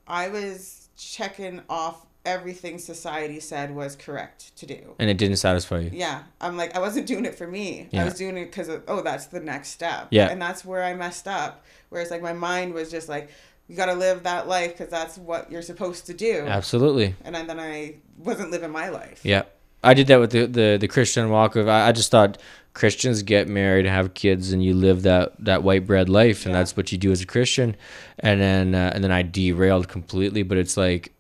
I 0.08 0.30
was 0.30 0.90
checking 0.98 1.62
off 1.70 2.06
everything 2.26 2.78
society 2.78 3.40
said 3.40 3.74
was 3.74 3.96
correct 3.96 4.56
to 4.56 4.66
do. 4.66 4.96
And 5.00 5.10
it 5.10 5.18
didn't 5.18 5.38
satisfy 5.38 5.80
you. 5.80 5.92
Yeah, 5.94 6.24
I'm 6.40 6.58
like 6.58 6.76
I 6.76 6.80
wasn't 6.80 7.08
doing 7.08 7.26
it 7.26 7.36
for 7.36 7.48
me. 7.48 7.88
Yeah. 7.92 8.02
I 8.02 8.06
was 8.06 8.14
doing 8.16 8.38
it 8.38 8.46
because 8.46 8.70
oh, 8.88 9.02
that's 9.02 9.28
the 9.28 9.40
next 9.40 9.70
step. 9.70 10.08
Yeah. 10.12 10.30
and 10.30 10.42
that's 10.42 10.64
where 10.64 10.84
I 10.84 10.94
messed 10.94 11.28
up. 11.28 11.66
Whereas 11.90 12.12
like 12.12 12.22
my 12.22 12.34
mind 12.34 12.74
was 12.74 12.92
just 12.92 13.10
like, 13.10 13.30
you 13.72 13.78
got 13.78 13.86
to 13.86 13.94
live 13.94 14.24
that 14.24 14.50
life 14.50 14.74
because 14.78 14.90
that's 14.90 15.18
what 15.18 15.50
you're 15.50 15.62
supposed 15.62 16.06
to 16.08 16.14
do. 16.14 16.44
Absolutely. 16.46 17.16
And 17.24 17.34
then 17.34 17.58
I 17.58 17.96
wasn't 18.18 18.52
living 18.52 18.70
my 18.70 18.90
life. 18.90 19.22
Yeah. 19.24 19.44
I 19.82 19.94
did 19.94 20.08
that 20.08 20.20
with 20.20 20.32
the, 20.32 20.46
the, 20.46 20.78
the 20.78 20.90
Christian 20.90 21.30
walk 21.30 21.56
of 21.56 21.70
I, 21.70 21.88
I 21.88 21.92
just 21.94 22.12
thought 22.12 22.38
Christians 22.74 23.24
get 23.24 23.48
married, 23.48 23.86
have 23.86 24.14
kids, 24.14 24.52
and 24.52 24.62
you 24.62 24.74
live 24.74 25.04
that, 25.04 25.34
that 25.46 25.64
white 25.64 25.88
bread 25.88 26.10
life, 26.10 26.46
and 26.46 26.52
Yeah. 26.54 26.60
that's 26.60 26.76
what 26.76 26.92
you 26.92 26.98
do 26.98 27.14
as 27.14 27.22
a 27.22 27.26
Christian. 27.26 27.78
And 28.20 28.42
then 28.42 28.76
uh, 28.76 28.92
and 28.94 29.02
then 29.06 29.12
I 29.12 29.22
derailed 29.22 29.88
completely. 29.88 30.44
But 30.44 30.58
it's 30.58 30.76
like 30.76 31.14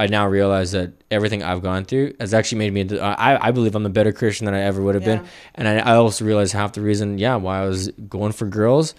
I 0.00 0.08
now 0.08 0.26
realize 0.26 0.72
that 0.72 0.90
everything 1.12 1.44
I've 1.44 1.62
gone 1.62 1.84
through 1.84 2.14
has 2.18 2.34
actually 2.34 2.58
made 2.68 2.72
me. 2.74 2.98
I 2.98 3.48
I 3.48 3.50
believe 3.52 3.76
I'm 3.76 3.86
a 3.86 3.90
better 3.90 4.12
Christian 4.12 4.46
than 4.46 4.54
I 4.54 4.62
ever 4.62 4.82
would 4.82 4.96
have 4.96 5.04
been. 5.04 5.24
And 5.54 5.68
I, 5.68 5.76
I 5.76 5.94
also 5.94 6.24
realized 6.24 6.52
half 6.52 6.72
the 6.72 6.80
reason, 6.80 7.18
yeah, 7.18 7.36
why 7.36 7.62
I 7.62 7.66
was 7.66 7.88
going 8.08 8.32
for 8.32 8.46
girls 8.46 8.94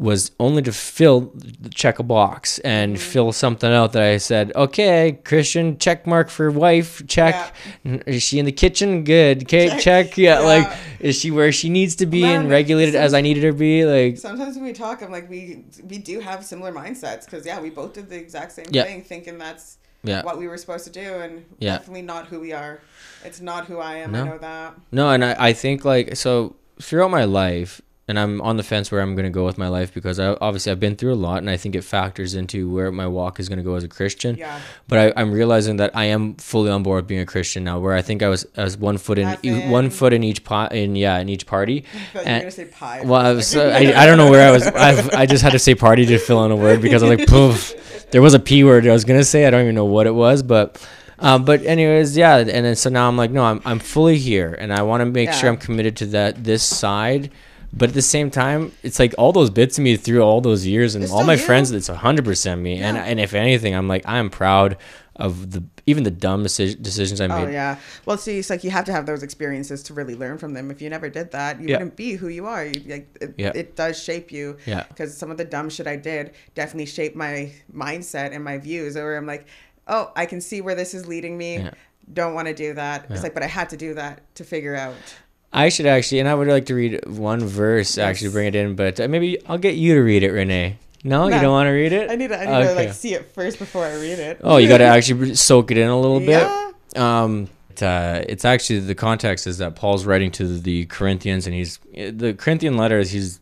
was 0.00 0.30
only 0.40 0.62
to 0.62 0.72
fill 0.72 1.30
check 1.74 1.98
a 1.98 2.02
box 2.02 2.58
and 2.60 2.96
Mm-hmm. 2.96 3.10
fill 3.12 3.32
something 3.32 3.70
out 3.70 3.92
that 3.92 4.02
I 4.02 4.16
said, 4.16 4.50
okay, 4.56 5.18
Christian 5.24 5.76
check 5.78 6.06
mark 6.06 6.30
for 6.30 6.50
wife, 6.50 7.06
check. 7.06 7.54
Is 7.84 8.22
she 8.22 8.38
in 8.38 8.46
the 8.46 8.52
kitchen? 8.64 9.04
Good. 9.04 9.42
Okay, 9.42 9.68
check. 9.68 9.80
Check. 9.80 10.16
Yeah, 10.18 10.40
Yeah. 10.40 10.46
like 10.46 10.68
is 11.00 11.16
she 11.20 11.30
where 11.30 11.52
she 11.52 11.68
needs 11.68 11.96
to 11.96 12.06
be 12.06 12.24
and 12.24 12.48
regulated 12.50 12.94
as 12.94 13.12
I 13.12 13.20
needed 13.20 13.42
her 13.44 13.52
to 13.52 13.56
be? 13.58 13.84
Like 13.84 14.16
Sometimes 14.16 14.56
when 14.56 14.64
we 14.64 14.72
talk, 14.72 15.02
I'm 15.02 15.12
like, 15.12 15.28
we 15.28 15.64
we 15.84 15.98
do 15.98 16.20
have 16.20 16.44
similar 16.46 16.72
mindsets 16.72 17.26
because 17.26 17.44
yeah, 17.44 17.60
we 17.60 17.68
both 17.70 17.92
did 17.92 18.08
the 18.08 18.16
exact 18.16 18.52
same 18.52 18.66
Yeah. 18.70 18.84
thing, 18.84 19.02
thinking 19.02 19.36
that's 19.36 19.76
yeah. 20.02 20.22
what 20.22 20.38
we 20.38 20.48
were 20.48 20.56
supposed 20.56 20.84
to 20.86 20.90
do, 21.04 21.08
and 21.24 21.44
Yeah. 21.58 21.76
definitely 21.76 22.02
not 22.02 22.28
who 22.28 22.40
we 22.40 22.52
are. 22.54 22.80
It's 23.22 23.40
not 23.42 23.66
who 23.66 23.78
I 23.80 23.96
am. 23.96 24.12
No. 24.12 24.22
I 24.22 24.28
know 24.28 24.38
that. 24.38 24.74
No, 24.92 25.10
and 25.10 25.22
I, 25.22 25.36
I 25.48 25.52
think 25.52 25.84
like 25.84 26.16
so 26.16 26.56
throughout 26.80 27.10
my 27.10 27.24
life, 27.24 27.82
and 28.10 28.18
I'm 28.18 28.42
on 28.42 28.56
the 28.56 28.64
fence 28.64 28.90
where 28.90 29.00
I'm 29.00 29.14
going 29.14 29.24
to 29.24 29.30
go 29.30 29.44
with 29.46 29.56
my 29.56 29.68
life 29.68 29.94
because 29.94 30.18
I 30.18 30.36
obviously 30.40 30.72
I've 30.72 30.80
been 30.80 30.96
through 30.96 31.14
a 31.14 31.22
lot, 31.28 31.38
and 31.38 31.48
I 31.48 31.56
think 31.56 31.76
it 31.76 31.82
factors 31.82 32.34
into 32.34 32.68
where 32.68 32.90
my 32.90 33.06
walk 33.06 33.38
is 33.38 33.48
going 33.48 33.58
to 33.58 33.62
go 33.62 33.76
as 33.76 33.84
a 33.84 33.88
Christian. 33.88 34.36
Yeah. 34.36 34.60
But 34.88 34.98
I, 34.98 35.20
I'm 35.20 35.30
realizing 35.30 35.76
that 35.76 35.94
I 35.94 36.06
am 36.06 36.34
fully 36.34 36.72
on 36.72 36.82
board 36.82 36.96
with 37.04 37.06
being 37.06 37.20
a 37.20 37.26
Christian 37.26 37.62
now. 37.62 37.78
Where 37.78 37.94
I 37.94 38.02
think 38.02 38.24
I 38.24 38.28
was 38.28 38.44
I 38.56 38.64
was 38.64 38.76
one 38.76 38.98
foot 38.98 39.18
in 39.20 39.38
e- 39.44 39.68
one 39.68 39.90
foot 39.90 40.12
in 40.12 40.24
each 40.24 40.42
pot 40.42 40.74
in 40.74 40.96
yeah 40.96 41.18
in 41.18 41.28
each 41.28 41.46
party. 41.46 41.84
But 42.12 42.26
you're 42.26 42.38
gonna 42.40 42.50
say 42.50 42.64
pie. 42.64 43.02
Well, 43.04 43.20
I 43.20 43.32
was 43.32 43.56
I, 43.56 43.78
I 44.02 44.06
don't 44.06 44.18
know 44.18 44.28
where 44.28 44.48
I 44.48 44.50
was. 44.50 44.66
I've, 44.66 45.14
I 45.14 45.26
just 45.26 45.44
had 45.44 45.52
to 45.52 45.60
say 45.60 45.76
party 45.76 46.04
to 46.06 46.18
fill 46.18 46.44
in 46.44 46.50
a 46.50 46.56
word 46.56 46.82
because 46.82 47.04
I 47.04 47.08
was 47.08 47.18
like 47.18 47.28
poof. 47.36 48.10
There 48.10 48.20
was 48.20 48.34
a 48.34 48.40
p 48.40 48.64
word 48.64 48.88
I 48.88 48.92
was 48.92 49.04
gonna 49.04 49.22
say. 49.22 49.46
I 49.46 49.50
don't 49.50 49.62
even 49.62 49.76
know 49.76 49.84
what 49.84 50.08
it 50.08 50.14
was, 50.14 50.42
but. 50.42 50.84
Um, 51.22 51.44
but 51.44 51.62
anyways, 51.66 52.16
yeah, 52.16 52.38
and 52.38 52.48
then 52.48 52.74
so 52.76 52.88
now 52.88 53.06
I'm 53.06 53.18
like, 53.18 53.30
no, 53.30 53.44
I'm 53.44 53.60
I'm 53.66 53.78
fully 53.78 54.16
here, 54.16 54.56
and 54.58 54.72
I 54.72 54.80
want 54.80 55.02
to 55.02 55.04
make 55.04 55.30
sure 55.34 55.50
I'm 55.50 55.58
committed 55.58 55.94
to 55.98 56.06
that 56.16 56.42
this 56.44 56.62
side. 56.62 57.30
But 57.72 57.90
at 57.90 57.94
the 57.94 58.02
same 58.02 58.30
time, 58.30 58.72
it's 58.82 58.98
like 58.98 59.14
all 59.16 59.32
those 59.32 59.48
bits 59.50 59.78
of 59.78 59.84
me 59.84 59.96
through 59.96 60.22
all 60.22 60.40
those 60.40 60.66
years, 60.66 60.94
and 60.94 61.04
It's 61.04 61.12
all 61.12 61.22
my 61.24 61.34
you. 61.34 61.38
friends, 61.38 61.70
it's 61.70 61.86
hundred 61.86 62.24
percent 62.24 62.60
me. 62.60 62.78
And 62.78 62.96
Yeah. 62.96 63.04
and 63.04 63.20
if 63.20 63.32
anything, 63.32 63.74
I'm 63.74 63.86
like, 63.88 64.02
I'm 64.06 64.28
proud 64.28 64.76
of 65.16 65.52
the 65.52 65.62
even 65.86 66.02
the 66.04 66.10
dumb 66.10 66.44
deci- 66.44 66.80
decisions 66.80 67.20
I 67.20 67.26
oh, 67.26 67.28
made. 67.28 67.48
Oh 67.48 67.50
yeah. 67.50 67.76
Well, 68.06 68.16
see, 68.16 68.38
it's 68.38 68.50
like 68.50 68.64
you 68.64 68.70
have 68.70 68.84
to 68.86 68.92
have 68.92 69.06
those 69.06 69.22
experiences 69.22 69.82
to 69.84 69.94
really 69.94 70.14
learn 70.14 70.38
from 70.38 70.52
them. 70.54 70.70
If 70.70 70.80
you 70.82 70.88
never 70.90 71.08
did 71.08 71.30
that, 71.32 71.60
you 71.60 71.68
Yeah. 71.68 71.76
wouldn't 71.76 71.96
be 71.96 72.14
who 72.14 72.28
you 72.28 72.46
are. 72.46 72.64
You, 72.64 72.80
like 72.86 73.16
it, 73.20 73.34
Yeah. 73.36 73.52
it 73.54 73.76
does 73.76 74.00
shape 74.02 74.32
you. 74.32 74.56
Yeah. 74.66 74.84
Because 74.88 75.16
some 75.16 75.30
of 75.30 75.36
the 75.36 75.44
dumb 75.44 75.68
shit 75.70 75.86
I 75.86 75.96
did 75.96 76.32
definitely 76.54 76.86
shaped 76.86 77.16
my 77.16 77.52
mindset 77.74 78.34
and 78.34 78.42
my 78.44 78.58
views. 78.58 78.94
Where 78.94 79.16
I'm 79.16 79.26
like, 79.26 79.46
oh, 79.86 80.10
I 80.16 80.26
can 80.26 80.40
see 80.40 80.60
where 80.60 80.74
this 80.74 80.92
is 80.94 81.06
leading 81.06 81.36
me. 81.38 81.58
Yeah. 81.58 81.70
Don't 82.12 82.34
want 82.34 82.48
to 82.48 82.54
do 82.54 82.74
that. 82.74 83.06
It's 83.10 83.22
like, 83.22 83.34
but 83.34 83.42
I 83.42 83.46
had 83.46 83.68
to 83.70 83.76
do 83.76 83.94
that 83.94 84.22
to 84.36 84.44
figure 84.44 84.74
out. 84.74 84.94
I 85.52 85.68
should 85.68 85.86
actually, 85.86 86.20
and 86.20 86.28
I 86.28 86.34
would 86.34 86.46
like 86.48 86.66
to 86.66 86.74
read 86.74 87.06
one 87.06 87.44
verse, 87.44 87.98
actually 87.98 88.30
bring 88.30 88.46
it 88.46 88.54
in, 88.54 88.76
but 88.76 89.00
uh, 89.00 89.08
maybe 89.08 89.38
I'll 89.46 89.58
get 89.58 89.74
you 89.74 89.94
to 89.94 90.00
read 90.00 90.22
it, 90.22 90.30
Renee. 90.30 90.78
No, 91.02 91.24
you 91.24 91.40
don't 91.40 91.50
want 91.50 91.66
to 91.66 91.72
read 91.72 91.92
it? 91.92 92.10
I 92.10 92.14
need 92.14 92.28
to. 92.28 92.38
I 92.38 92.44
need 92.60 92.68
to 92.68 92.74
like 92.74 92.92
see 92.92 93.14
it 93.14 93.32
first 93.32 93.58
before 93.58 93.84
I 93.84 93.94
read 93.94 94.18
it. 94.18 94.40
Oh, 94.44 94.58
you 94.58 94.68
got 94.68 94.78
to 94.78 94.84
actually 94.96 95.34
soak 95.34 95.70
it 95.70 95.78
in 95.78 95.88
a 95.88 95.98
little 95.98 96.20
bit. 96.20 96.28
Yeah. 96.28 96.72
Um, 96.94 97.48
it, 97.80 97.82
uh, 97.82 98.24
it's 98.28 98.44
actually 98.44 98.80
the 98.80 98.94
context 98.94 99.46
is 99.46 99.58
that 99.58 99.76
Paul's 99.76 100.04
writing 100.04 100.30
to 100.32 100.58
the 100.58 100.86
Corinthians, 100.86 101.46
and 101.46 101.54
he's 101.54 101.78
the 101.94 102.34
Corinthian 102.34 102.76
letters. 102.76 103.10
He's 103.10 103.40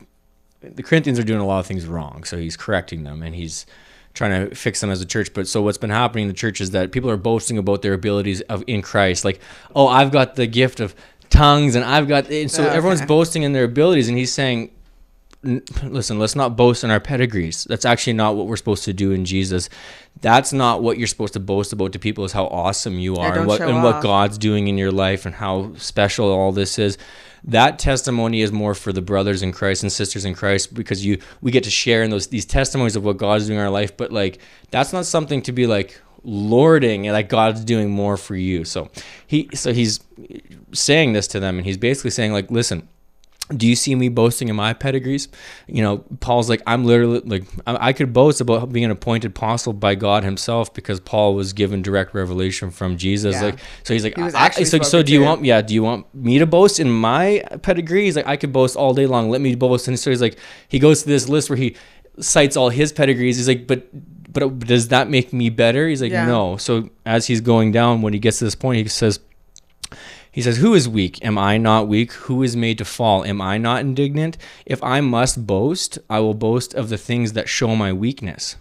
the 0.60 0.82
Corinthians 0.82 1.18
are 1.18 1.24
doing 1.24 1.40
a 1.40 1.46
lot 1.46 1.60
of 1.60 1.66
things 1.66 1.86
wrong, 1.86 2.24
so 2.24 2.36
he's 2.36 2.56
correcting 2.56 3.04
them, 3.04 3.22
and 3.22 3.34
he's 3.34 3.66
trying 4.14 4.48
to 4.48 4.54
fix 4.54 4.80
them 4.80 4.90
as 4.90 5.00
a 5.00 5.06
church. 5.06 5.32
But 5.32 5.46
so 5.48 5.62
what's 5.62 5.78
been 5.78 5.90
happening 5.90 6.22
in 6.22 6.28
the 6.28 6.34
church 6.34 6.60
is 6.60 6.70
that 6.72 6.92
people 6.92 7.10
are 7.10 7.16
boasting 7.16 7.58
about 7.58 7.82
their 7.82 7.94
abilities 7.94 8.40
of 8.42 8.64
in 8.66 8.82
Christ, 8.82 9.24
like, 9.24 9.40
oh, 9.74 9.86
I've 9.86 10.10
got 10.10 10.36
the 10.36 10.46
gift 10.46 10.80
of 10.80 10.94
tongues, 11.30 11.74
and 11.74 11.84
I've 11.84 12.08
got, 12.08 12.30
and 12.30 12.50
so 12.50 12.64
Okay. 12.64 12.74
everyone's 12.76 13.02
boasting 13.02 13.42
in 13.42 13.52
their 13.52 13.64
abilities, 13.64 14.08
and 14.08 14.16
he's 14.18 14.32
saying, 14.32 14.70
listen, 15.84 16.18
let's 16.18 16.34
not 16.34 16.56
boast 16.56 16.82
in 16.84 16.90
our 16.90 17.00
pedigrees. 17.00 17.64
That's 17.64 17.84
actually 17.84 18.14
not 18.14 18.36
what 18.36 18.46
we're 18.46 18.56
supposed 18.56 18.84
to 18.84 18.92
do 18.92 19.12
in 19.12 19.24
Jesus. 19.24 19.68
That's 20.20 20.52
not 20.52 20.82
what 20.82 20.98
you're 20.98 21.06
supposed 21.06 21.34
to 21.34 21.40
boast 21.40 21.72
about 21.72 21.92
to 21.92 21.98
people 21.98 22.24
is 22.24 22.32
how 22.32 22.46
awesome 22.46 22.98
you 22.98 23.16
are 23.16 23.36
and 23.38 23.46
what 23.46 23.60
and 23.60 23.82
what. 23.82 24.02
God's 24.02 24.36
doing 24.36 24.66
in 24.66 24.76
your 24.76 24.90
life 24.90 25.26
and 25.26 25.34
how 25.34 25.74
special 25.76 26.28
all 26.30 26.50
this 26.50 26.78
is. 26.78 26.98
That 27.44 27.78
testimony 27.78 28.40
is 28.42 28.50
more 28.50 28.74
for 28.74 28.92
the 28.92 29.00
brothers 29.00 29.42
in 29.44 29.52
Christ 29.52 29.84
and 29.84 29.92
sisters 29.92 30.24
in 30.24 30.34
Christ 30.34 30.74
because 30.74 31.06
you 31.06 31.18
we 31.40 31.52
get 31.52 31.62
to 31.64 31.70
share 31.70 32.02
in 32.02 32.10
those 32.10 32.26
these 32.26 32.44
testimonies 32.44 32.96
of 32.96 33.04
what 33.04 33.16
God's 33.16 33.46
doing 33.46 33.58
in 33.60 33.64
our 33.64 33.70
life, 33.70 33.96
but 33.96 34.10
like 34.12 34.40
that's 34.72 34.92
not 34.92 35.06
something 35.06 35.40
to 35.42 35.52
be 35.52 35.68
like 35.68 36.00
lording 36.22 37.06
and 37.06 37.14
like 37.14 37.28
God's 37.28 37.64
doing 37.64 37.90
more 37.90 38.16
for 38.16 38.34
you. 38.34 38.64
So 38.64 38.90
he 39.26 39.48
so 39.54 39.72
he's 39.72 40.00
saying 40.72 41.12
this 41.12 41.26
to 41.28 41.40
them 41.40 41.58
and 41.58 41.66
he's 41.66 41.78
basically 41.78 42.10
saying 42.10 42.32
like 42.32 42.50
listen, 42.50 42.88
do 43.56 43.66
you 43.66 43.76
see 43.76 43.94
me 43.94 44.08
boasting 44.08 44.48
in 44.48 44.56
my 44.56 44.74
pedigrees? 44.74 45.28
You 45.66 45.82
know, 45.82 45.98
Paul's 46.20 46.50
like, 46.50 46.62
I'm 46.66 46.84
literally 46.84 47.20
like, 47.20 47.44
I, 47.66 47.88
I 47.88 47.92
could 47.92 48.12
boast 48.12 48.40
about 48.40 48.70
being 48.72 48.84
an 48.84 48.90
appointed 48.90 49.30
apostle 49.30 49.72
by 49.72 49.94
God 49.94 50.22
Himself 50.22 50.74
because 50.74 51.00
Paul 51.00 51.34
was 51.34 51.52
given 51.52 51.80
direct 51.80 52.14
revelation 52.14 52.70
from 52.70 52.98
Jesus. 52.98 53.34
Yeah. 53.36 53.44
Like, 53.44 53.58
so 53.84 53.94
he's 53.94 54.04
like, 54.04 54.16
He 54.16 54.22
I, 54.22 54.28
actually 54.34 54.66
so, 54.66 54.80
so 54.82 55.02
do 55.02 55.12
you 55.12 55.22
want, 55.22 55.44
yeah, 55.44 55.62
do 55.62 55.72
you 55.72 55.82
want 55.82 56.12
me 56.14 56.38
to 56.38 56.46
boast 56.46 56.78
in 56.78 56.90
my 56.90 57.42
pedigree? 57.62 58.04
He's 58.04 58.16
like, 58.16 58.26
I 58.26 58.36
could 58.36 58.52
boast 58.52 58.76
all 58.76 58.92
day 58.92 59.06
long. 59.06 59.30
Let 59.30 59.40
me 59.40 59.54
boast. 59.54 59.88
And 59.88 59.98
so 59.98 60.10
he's 60.10 60.20
like, 60.20 60.38
he 60.68 60.78
goes 60.78 61.02
to 61.02 61.08
this 61.08 61.28
list 61.28 61.48
where 61.48 61.56
he 61.56 61.74
cites 62.20 62.56
all 62.56 62.68
his 62.68 62.92
pedigrees. 62.92 63.38
He's 63.38 63.48
like, 63.48 63.66
but, 63.66 63.88
but 64.30 64.58
does 64.60 64.88
that 64.88 65.08
make 65.08 65.32
me 65.32 65.50
better? 65.50 65.88
He's 65.88 66.02
like, 66.02 66.12
Yeah. 66.12 66.26
no. 66.26 66.56
So 66.56 66.90
as 67.06 67.26
he's 67.26 67.40
going 67.40 67.72
down, 67.72 68.02
when 68.02 68.12
he 68.12 68.18
gets 68.18 68.38
to 68.38 68.44
this 68.44 68.54
point, 68.54 68.78
he 68.78 68.88
says, 68.88 69.20
he 70.30 70.42
says, 70.42 70.58
Who 70.58 70.74
is 70.74 70.88
weak? 70.88 71.24
Am 71.24 71.38
I 71.38 71.56
not 71.56 71.88
weak? 71.88 72.12
Who 72.12 72.42
is 72.42 72.54
made 72.54 72.78
to 72.78 72.84
fall? 72.84 73.24
Am 73.24 73.40
I 73.40 73.58
not 73.58 73.80
indignant? 73.80 74.36
If 74.66 74.80
I 74.84 75.00
must 75.00 75.46
boast, 75.46 75.98
I 76.08 76.20
will 76.20 76.34
boast 76.34 76.74
of 76.74 76.90
the 76.90 76.98
things 76.98 77.32
that 77.32 77.48
show 77.48 77.74
my 77.74 77.92
weakness. 77.92 78.56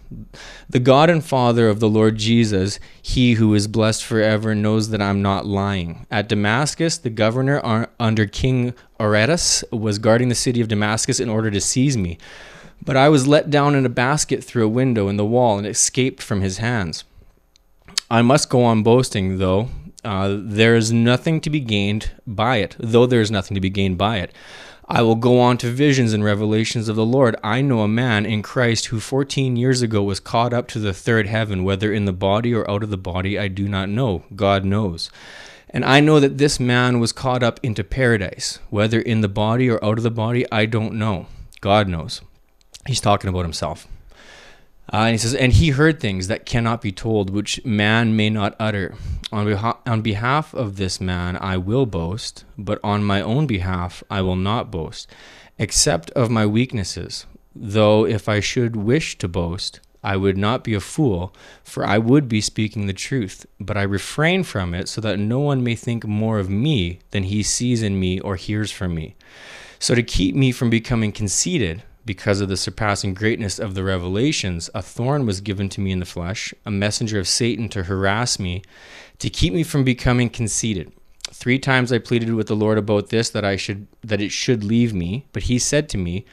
The 0.68 0.80
God 0.80 1.10
and 1.10 1.22
Father 1.24 1.68
of 1.68 1.78
the 1.78 1.88
Lord 1.88 2.16
Jesus, 2.16 2.80
he 3.00 3.34
who 3.34 3.54
is 3.54 3.68
blessed 3.68 4.04
forever, 4.04 4.54
knows 4.54 4.88
that 4.90 5.02
I'm 5.02 5.22
not 5.22 5.46
lying. 5.46 6.06
At 6.10 6.28
Damascus, 6.28 6.98
the 6.98 7.10
governor 7.10 7.60
uh, 7.62 7.86
under 8.00 8.26
King 8.26 8.74
Aretas 8.98 9.62
was 9.70 9.98
guarding 9.98 10.30
the 10.30 10.34
city 10.34 10.60
of 10.60 10.68
Damascus 10.68 11.20
in 11.20 11.28
order 11.28 11.50
to 11.50 11.60
seize 11.60 11.96
me. 11.96 12.18
But 12.82 12.96
I 12.96 13.08
was 13.08 13.28
let 13.28 13.50
down 13.50 13.74
in 13.74 13.84
a 13.84 13.90
basket 13.90 14.42
through 14.42 14.64
a 14.64 14.68
window 14.68 15.08
in 15.08 15.16
the 15.16 15.24
wall 15.24 15.58
and 15.58 15.66
escaped 15.66 16.22
from 16.22 16.40
his 16.40 16.58
hands. 16.58 17.04
I 18.10 18.22
must 18.22 18.48
go 18.48 18.64
on 18.64 18.82
boasting, 18.82 19.38
though. 19.38 19.68
Uh, 20.04 20.36
there 20.40 20.74
is 20.74 20.92
nothing 20.92 21.40
to 21.42 21.50
be 21.50 21.60
gained 21.60 22.12
by 22.26 22.56
it, 22.56 22.76
though 22.78 23.06
there 23.06 23.20
is 23.20 23.30
nothing 23.30 23.54
to 23.54 23.60
be 23.60 23.68
gained 23.68 23.98
by 23.98 24.18
it. 24.18 24.32
I 24.90 25.02
will 25.02 25.16
go 25.16 25.38
on 25.38 25.58
to 25.58 25.70
visions 25.70 26.14
and 26.14 26.24
revelations 26.24 26.88
of 26.88 26.96
the 26.96 27.04
Lord. 27.04 27.36
I 27.44 27.60
know 27.60 27.80
a 27.80 27.88
man 27.88 28.24
in 28.24 28.40
Christ 28.40 28.86
who 28.86 29.00
14 29.00 29.54
years 29.56 29.82
ago 29.82 30.02
was 30.02 30.18
caught 30.18 30.54
up 30.54 30.66
to 30.68 30.78
the 30.78 30.94
third 30.94 31.26
heaven, 31.26 31.62
whether 31.62 31.92
in 31.92 32.06
the 32.06 32.12
body 32.12 32.54
or 32.54 32.68
out 32.70 32.82
of 32.82 32.88
the 32.88 32.96
body, 32.96 33.38
I 33.38 33.48
do 33.48 33.68
not 33.68 33.90
know. 33.90 34.24
God 34.34 34.64
knows. 34.64 35.10
And 35.68 35.84
I 35.84 36.00
know 36.00 36.20
that 36.20 36.38
this 36.38 36.58
man 36.58 37.00
was 37.00 37.12
caught 37.12 37.42
up 37.42 37.60
into 37.62 37.84
paradise, 37.84 38.60
whether 38.70 38.98
in 38.98 39.20
the 39.20 39.28
body 39.28 39.68
or 39.68 39.84
out 39.84 39.98
of 39.98 40.04
the 40.04 40.10
body, 40.10 40.50
I 40.50 40.64
don't 40.64 40.94
know. 40.94 41.26
God 41.60 41.86
knows. 41.86 42.22
He's 42.86 43.00
talking 43.00 43.28
about 43.28 43.42
himself. 43.42 43.86
Uh, 44.90 44.96
and 44.96 45.12
he 45.12 45.18
says, 45.18 45.34
and 45.34 45.52
he 45.52 45.70
heard 45.70 46.00
things 46.00 46.28
that 46.28 46.46
cannot 46.46 46.80
be 46.80 46.92
told, 46.92 47.28
which 47.28 47.62
man 47.64 48.16
may 48.16 48.30
not 48.30 48.56
utter. 48.58 48.94
On, 49.30 49.52
on 49.86 50.00
behalf 50.00 50.54
of 50.54 50.76
this 50.76 50.98
man 51.00 51.36
I 51.36 51.58
will 51.58 51.84
boast, 51.84 52.44
but 52.56 52.80
on 52.82 53.04
my 53.04 53.20
own 53.20 53.46
behalf 53.46 54.02
I 54.10 54.22
will 54.22 54.36
not 54.36 54.70
boast, 54.70 55.10
except 55.58 56.10
of 56.12 56.30
my 56.30 56.46
weaknesses. 56.46 57.26
Though 57.54 58.06
if 58.06 58.28
I 58.28 58.40
should 58.40 58.76
wish 58.76 59.18
to 59.18 59.28
boast, 59.28 59.80
I 60.02 60.16
would 60.16 60.38
not 60.38 60.64
be 60.64 60.72
a 60.72 60.80
fool, 60.80 61.34
for 61.62 61.84
I 61.84 61.98
would 61.98 62.28
be 62.28 62.40
speaking 62.40 62.86
the 62.86 62.92
truth, 62.94 63.44
but 63.60 63.76
I 63.76 63.82
refrain 63.82 64.44
from 64.44 64.72
it 64.72 64.88
so 64.88 65.02
that 65.02 65.18
no 65.18 65.40
one 65.40 65.62
may 65.62 65.74
think 65.74 66.06
more 66.06 66.38
of 66.38 66.48
me 66.48 67.00
than 67.10 67.24
he 67.24 67.42
sees 67.42 67.82
in 67.82 68.00
me 68.00 68.20
or 68.20 68.36
hears 68.36 68.70
from 68.70 68.94
me. 68.94 69.16
So 69.78 69.94
to 69.94 70.02
keep 70.02 70.34
me 70.34 70.52
from 70.52 70.70
becoming 70.70 71.12
conceited, 71.12 71.82
because 72.08 72.40
of 72.40 72.48
the 72.48 72.56
surpassing 72.56 73.12
greatness 73.12 73.58
of 73.58 73.74
the 73.74 73.84
revelations, 73.84 74.70
a 74.74 74.80
thorn 74.80 75.26
was 75.26 75.42
given 75.42 75.68
to 75.68 75.78
me 75.82 75.92
in 75.92 76.00
the 76.00 76.06
flesh, 76.06 76.54
a 76.64 76.70
messenger 76.70 77.18
of 77.18 77.28
Satan 77.28 77.68
to 77.68 77.82
harass 77.82 78.38
me, 78.38 78.62
to 79.18 79.28
keep 79.28 79.52
me 79.52 79.62
from 79.62 79.84
becoming 79.84 80.30
conceited. 80.30 80.90
Three 81.30 81.58
times 81.58 81.92
I 81.92 81.98
pleaded 81.98 82.34
with 82.34 82.48
the 82.48 82.56
Lord 82.56 82.78
about 82.78 83.10
this 83.10 83.30
that 83.30 83.44
I 83.44 83.56
should 83.56 83.86
that 84.02 84.20
it 84.20 84.32
should 84.32 84.64
leave 84.64 84.92
me, 84.94 85.26
but 85.32 85.44
he 85.44 85.58
said 85.58 85.88
to 85.90 85.98
me, 85.98 86.24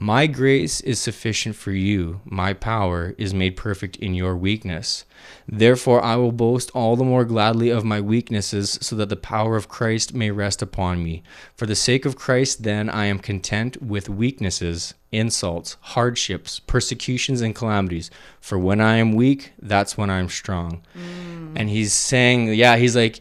my 0.00 0.26
grace 0.26 0.80
is 0.80 0.98
sufficient 0.98 1.54
for 1.54 1.70
you. 1.70 2.20
My 2.24 2.52
power 2.52 3.14
is 3.16 3.32
made 3.32 3.56
perfect 3.56 3.94
in 3.96 4.12
your 4.12 4.36
weakness. 4.36 5.04
Therefore, 5.46 6.02
I 6.02 6.16
will 6.16 6.32
boast 6.32 6.72
all 6.74 6.96
the 6.96 7.04
more 7.04 7.24
gladly 7.24 7.70
of 7.70 7.84
my 7.84 8.00
weaknesses, 8.00 8.76
so 8.82 8.96
that 8.96 9.08
the 9.08 9.16
power 9.16 9.54
of 9.54 9.68
Christ 9.68 10.12
may 10.12 10.32
rest 10.32 10.62
upon 10.62 11.04
me. 11.04 11.22
For 11.56 11.66
the 11.66 11.76
sake 11.76 12.04
of 12.04 12.16
Christ, 12.16 12.64
then, 12.64 12.90
I 12.90 13.04
am 13.04 13.20
content 13.20 13.80
with 13.80 14.08
weaknesses, 14.08 14.94
insults, 15.12 15.76
hardships, 15.80 16.58
persecutions, 16.58 17.40
and 17.40 17.54
calamities. 17.54 18.10
For 18.40 18.58
when 18.58 18.80
I 18.80 18.96
am 18.96 19.12
weak, 19.12 19.52
that's 19.62 19.96
when 19.96 20.10
I'm 20.10 20.28
strong. 20.28 20.82
Mm. 20.98 21.52
And 21.54 21.70
he's 21.70 21.92
saying, 21.92 22.52
yeah, 22.54 22.76
he's 22.76 22.96
like, 22.96 23.20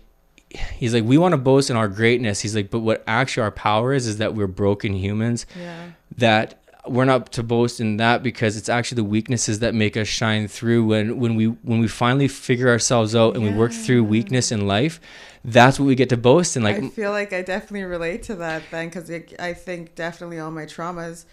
he's 0.76 0.94
like 0.94 1.04
we 1.04 1.18
want 1.18 1.34
to 1.34 1.38
boast 1.38 1.70
in 1.70 1.76
our 1.76 1.88
greatness 1.88 2.42
he's 2.42 2.56
like 2.56 2.70
but 2.70 2.80
what 2.80 3.04
actually 3.08 3.44
our 3.44 3.52
power 3.52 3.94
is 3.94 4.08
is 4.08 4.18
that 4.18 4.36
we're 4.36 4.48
broken 4.48 4.94
humans 4.94 5.46
yeah. 5.60 5.92
that 6.18 6.60
we're 6.86 7.06
not 7.06 7.32
to 7.32 7.44
boast 7.44 7.80
in 7.80 7.98
that 7.98 8.22
because 8.22 8.58
it's 8.58 8.68
actually 8.68 8.98
the 8.98 9.04
weaknesses 9.04 9.60
that 9.60 9.74
make 9.74 9.96
us 9.96 10.08
shine 10.08 10.48
through 10.48 10.86
when 10.86 11.20
when 11.20 11.36
we 11.36 11.48
when 11.48 11.80
we 11.80 11.88
finally 11.88 12.28
figure 12.28 12.70
ourselves 12.70 13.16
out 13.16 13.36
and 13.36 13.44
yeah. 13.44 13.52
we 13.52 13.58
work 13.58 13.72
through 13.72 14.04
weakness 14.04 14.52
in 14.52 14.68
life 14.68 15.00
that's 15.46 15.80
what 15.80 15.86
we 15.86 15.96
get 15.96 16.10
to 16.10 16.18
boast 16.18 16.56
in 16.58 16.64
like 16.64 16.78
i 16.78 16.90
feel 16.90 17.12
like 17.12 17.34
i 17.34 17.42
definitely 17.42 17.84
relate 17.84 18.24
to 18.24 18.36
that 18.36 18.62
then 18.72 18.90
because 18.90 19.10
i 19.40 19.54
think 19.54 19.96
definitely 19.96 20.40
all 20.40 20.52
my 20.52 20.66
traumas 20.66 21.26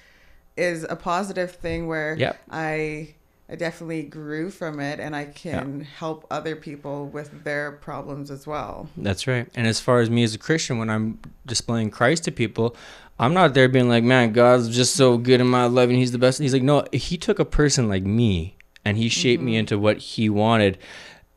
is 0.57 0.85
a 0.89 0.97
positive 0.97 1.53
thing 1.53 1.87
where 1.87 2.17
yep. 2.17 2.41
i 2.51 3.15
i 3.51 3.55
definitely 3.55 4.03
grew 4.03 4.51
from 4.51 4.81
it 4.81 5.01
and 5.01 5.15
i 5.15 5.25
can 5.25 5.81
help 5.81 6.27
other 6.31 6.57
people 6.57 7.07
with 7.07 7.45
their 7.45 7.73
problems 7.73 8.31
as 8.31 8.47
well 8.47 8.89
that's 8.97 9.27
right 9.27 9.49
and 9.55 9.67
as 9.67 9.81
far 9.81 10.01
as 10.01 10.09
me 10.09 10.23
as 10.23 10.35
a 10.35 10.39
christian 10.39 10.79
when 10.79 10.89
i'm 10.89 11.19
displaying 11.47 11.91
christ 11.91 12.25
to 12.25 12.31
people 12.31 12.77
I'm 13.21 13.35
not 13.35 13.53
there 13.53 13.69
being 13.69 13.91
like, 13.91 14.03
man, 14.03 14.33
God's 14.33 14.75
just 14.75 14.97
so 14.97 15.19
good 15.19 15.43
in 15.43 15.47
my 15.47 15.67
life 15.67 15.91
and 15.91 15.99
he's 15.99 16.11
the 16.11 16.17
best. 16.17 16.39
He's 16.39 16.55
like, 16.55 16.63
no, 16.63 16.87
he 16.91 17.19
took 17.19 17.39
a 17.39 17.45
person 17.45 17.87
like 17.87 18.03
me 18.03 18.57
and 18.83 18.97
he 18.97 19.11
shaped 19.11 19.41
mm-hmm. 19.41 19.47
me 19.47 19.57
into 19.57 19.79
what 19.79 19.99
he 19.99 20.31
wanted 20.31 20.79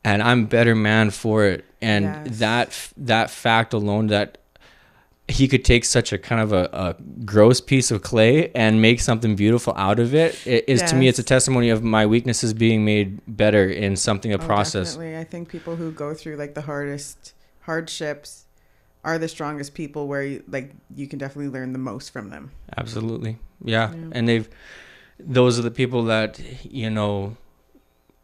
and 0.04 0.22
I'm 0.22 0.46
better 0.46 0.74
man 0.74 1.10
for 1.10 1.44
it. 1.44 1.64
And 1.80 2.04
yes. 2.04 2.38
that 2.38 2.92
that 2.96 3.30
fact 3.30 3.72
alone 3.72 4.08
that 4.08 4.38
he 5.28 5.48
could 5.48 5.64
take 5.64 5.84
such 5.84 6.12
a 6.12 6.18
kind 6.18 6.40
of 6.40 6.52
a, 6.52 6.68
a, 6.72 6.96
gross 7.24 7.60
piece 7.60 7.90
of 7.90 8.02
clay 8.02 8.50
and 8.54 8.82
make 8.82 9.00
something 9.00 9.34
beautiful 9.34 9.72
out 9.76 9.98
of 9.98 10.14
it, 10.14 10.34
it 10.46 10.64
is 10.68 10.80
yes. 10.80 10.90
to 10.90 10.96
me 10.96 11.08
it's 11.08 11.18
a 11.18 11.22
testimony 11.22 11.70
of 11.70 11.82
my 11.82 12.04
weaknesses 12.04 12.52
being 12.52 12.84
made 12.84 13.20
better 13.26 13.68
in 13.68 13.96
something 13.96 14.32
a 14.32 14.36
oh, 14.36 14.46
process. 14.46 14.94
Definitely. 14.94 15.18
I 15.18 15.24
think 15.24 15.48
people 15.48 15.76
who 15.76 15.90
go 15.92 16.12
through 16.14 16.36
like 16.36 16.54
the 16.54 16.62
hardest 16.62 17.32
hardships 17.60 18.44
are 19.02 19.18
the 19.18 19.28
strongest 19.28 19.74
people 19.74 20.08
where 20.08 20.22
you, 20.22 20.42
like 20.48 20.72
you 20.94 21.06
can 21.06 21.18
definitely 21.18 21.50
learn 21.50 21.72
the 21.72 21.78
most 21.78 22.10
from 22.10 22.30
them. 22.30 22.50
Absolutely. 22.76 23.38
Yeah. 23.62 23.92
yeah. 23.92 24.08
And 24.12 24.28
they've 24.28 24.48
those 25.18 25.58
are 25.58 25.62
the 25.62 25.70
people 25.70 26.04
that 26.04 26.40
you 26.64 26.90
know 26.90 27.36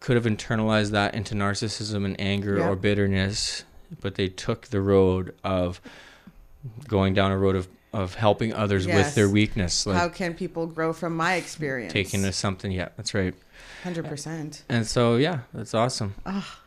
could 0.01 0.17
have 0.17 0.25
internalized 0.25 0.91
that 0.91 1.15
into 1.15 1.35
narcissism 1.35 2.05
and 2.05 2.19
anger 2.21 2.59
yeah. 2.59 2.69
or 2.69 2.77
bitterness, 2.77 3.65
but 4.01 4.15
they 4.15 4.29
took 4.29 4.69
the 4.69 4.81
road 4.81 5.35
of 5.45 5.81
going 6.89 7.15
down 7.15 7.33
a 7.33 7.39
road 7.39 7.57
of 7.57 7.69
of 7.93 8.15
helping 8.15 8.55
others 8.55 8.87
yes. 8.87 8.97
with 8.97 9.15
their 9.15 9.29
weakness. 9.29 9.85
Like 9.85 9.97
How 9.97 10.09
can 10.09 10.35
people 10.35 10.67
grow 10.67 10.93
from 10.93 11.17
my 11.17 11.35
experience? 11.35 11.93
Taking 11.93 12.23
to 12.23 12.33
something, 12.33 12.71
yeah, 12.71 12.91
that's 12.97 13.15
right. 13.15 13.35
Hundred 13.83 14.07
percent. 14.07 14.63
And 14.69 14.87
so, 14.87 15.17
yeah, 15.17 15.41
that's 15.53 15.75
awesome. 15.75 16.15
Oh, 16.25 16.59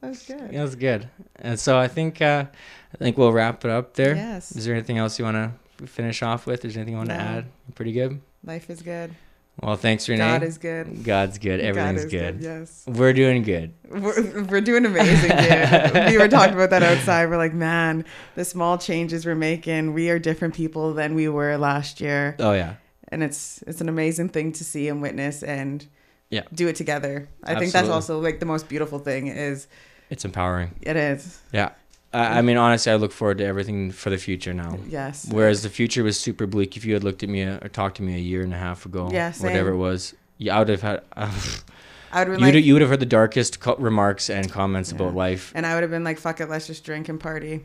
that's 0.00 0.26
good. 0.26 0.52
Yeah, 0.52 0.64
that's 0.64 0.74
good. 0.74 1.08
And 1.36 1.58
so, 1.58 1.78
I 1.78 1.86
think 1.86 2.20
uh, 2.20 2.46
I 2.94 2.96
think 2.96 3.16
we'll 3.16 3.32
wrap 3.32 3.64
it 3.64 3.70
up 3.70 3.94
there. 3.94 4.16
Yes. 4.16 4.56
Is 4.56 4.64
there 4.64 4.74
anything 4.74 4.98
else 4.98 5.18
you 5.18 5.24
want 5.24 5.36
to 5.78 5.86
finish 5.86 6.22
off 6.22 6.46
with? 6.46 6.64
Is 6.64 6.74
there 6.74 6.80
anything 6.80 6.94
you 6.94 6.98
want 6.98 7.10
no. 7.10 7.16
to 7.16 7.20
add? 7.20 7.44
Pretty 7.74 7.92
good. 7.92 8.20
Life 8.44 8.68
is 8.68 8.82
good. 8.82 9.14
Well, 9.62 9.76
thanks, 9.76 10.08
Renee. 10.08 10.24
God 10.24 10.42
is 10.42 10.58
good. 10.58 11.04
God's 11.04 11.38
good. 11.38 11.60
Everything's 11.60 12.02
God 12.04 12.10
good. 12.10 12.40
good. 12.40 12.44
Yes. 12.44 12.84
We're 12.86 13.12
doing 13.12 13.42
good. 13.42 13.72
We're, 13.88 14.44
we're 14.44 14.60
doing 14.60 14.84
amazing, 14.84 15.30
dude. 15.30 16.06
we 16.10 16.18
were 16.18 16.26
talking 16.26 16.54
about 16.54 16.70
that 16.70 16.82
outside. 16.82 17.26
We're 17.30 17.36
like, 17.36 17.54
man, 17.54 18.04
the 18.34 18.44
small 18.44 18.76
changes 18.76 19.24
we're 19.24 19.36
making, 19.36 19.92
we 19.92 20.10
are 20.10 20.18
different 20.18 20.54
people 20.54 20.94
than 20.94 21.14
we 21.14 21.28
were 21.28 21.56
last 21.58 22.00
year. 22.00 22.34
Oh, 22.40 22.52
yeah. 22.52 22.74
And 23.08 23.22
it's 23.22 23.62
it's 23.66 23.80
an 23.80 23.88
amazing 23.88 24.30
thing 24.30 24.52
to 24.54 24.64
see 24.64 24.88
and 24.88 25.00
witness 25.00 25.42
and 25.42 25.86
yeah. 26.30 26.42
do 26.54 26.66
it 26.66 26.76
together. 26.76 27.28
I 27.44 27.52
Absolutely. 27.52 27.60
think 27.60 27.72
that's 27.72 27.88
also 27.88 28.18
like 28.20 28.40
the 28.40 28.46
most 28.46 28.68
beautiful 28.68 28.98
thing 28.98 29.28
is 29.28 29.68
it's 30.10 30.24
empowering. 30.24 30.74
It 30.80 30.96
is. 30.96 31.40
Yeah. 31.52 31.70
I 32.14 32.42
mean, 32.42 32.56
honestly, 32.56 32.92
I 32.92 32.96
look 32.96 33.12
forward 33.12 33.38
to 33.38 33.44
everything 33.44 33.90
for 33.90 34.10
the 34.10 34.18
future 34.18 34.52
now. 34.52 34.78
Yes. 34.86 35.26
Whereas 35.30 35.62
the 35.62 35.70
future 35.70 36.04
was 36.04 36.20
super 36.20 36.46
bleak. 36.46 36.76
If 36.76 36.84
you 36.84 36.92
had 36.92 37.02
looked 37.02 37.22
at 37.22 37.28
me 37.28 37.42
or 37.42 37.68
talked 37.68 37.96
to 37.98 38.02
me 38.02 38.14
a 38.14 38.18
year 38.18 38.42
and 38.42 38.52
a 38.52 38.58
half 38.58 38.84
ago, 38.84 39.08
yeah, 39.10 39.32
whatever 39.34 39.70
it 39.70 39.76
was, 39.76 40.14
yeah, 40.36 40.56
I 40.56 40.58
would 40.58 40.68
have 40.68 40.82
had. 40.82 41.02
Uh, 41.16 41.32
I 42.12 42.24
would 42.24 42.42
like, 42.42 42.54
you 42.54 42.74
would 42.74 42.82
have 42.82 42.90
heard 42.90 43.00
the 43.00 43.06
darkest 43.06 43.60
co- 43.60 43.76
remarks 43.76 44.28
and 44.28 44.50
comments 44.50 44.90
yeah. 44.90 44.96
about 44.96 45.14
life. 45.14 45.50
And 45.54 45.64
I 45.64 45.74
would 45.74 45.82
have 45.82 45.90
been 45.90 46.04
like, 46.04 46.18
"Fuck 46.18 46.40
it, 46.40 46.50
let's 46.50 46.66
just 46.66 46.84
drink 46.84 47.08
and 47.08 47.18
party." 47.18 47.64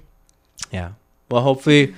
Yeah. 0.71 0.91
Well, 1.29 1.41
hopefully, 1.41 1.93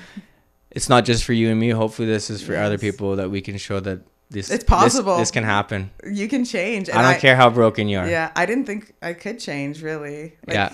it's 0.71 0.89
not 0.89 1.05
just 1.05 1.23
for 1.23 1.33
you 1.33 1.51
and 1.51 1.59
me. 1.59 1.69
Hopefully, 1.69 2.07
this 2.07 2.31
is 2.31 2.41
for 2.41 2.53
yes. 2.53 2.65
other 2.65 2.79
people 2.79 3.17
that 3.17 3.29
we 3.29 3.41
can 3.41 3.57
show 3.59 3.79
that 3.81 3.99
this 4.31 4.49
it's 4.49 4.63
possible. 4.63 5.17
This, 5.17 5.29
this 5.29 5.31
can 5.31 5.43
happen. 5.43 5.91
You 6.03 6.27
can 6.27 6.43
change. 6.43 6.89
I 6.89 7.03
don't 7.03 7.05
I, 7.05 7.19
care 7.19 7.35
how 7.35 7.51
broken 7.51 7.87
you 7.87 7.99
are. 7.99 8.09
Yeah, 8.09 8.31
I 8.35 8.47
didn't 8.47 8.65
think 8.65 8.95
I 9.01 9.13
could 9.13 9.39
change 9.39 9.83
really. 9.83 10.33
Like, 10.47 10.55
yeah. 10.55 10.73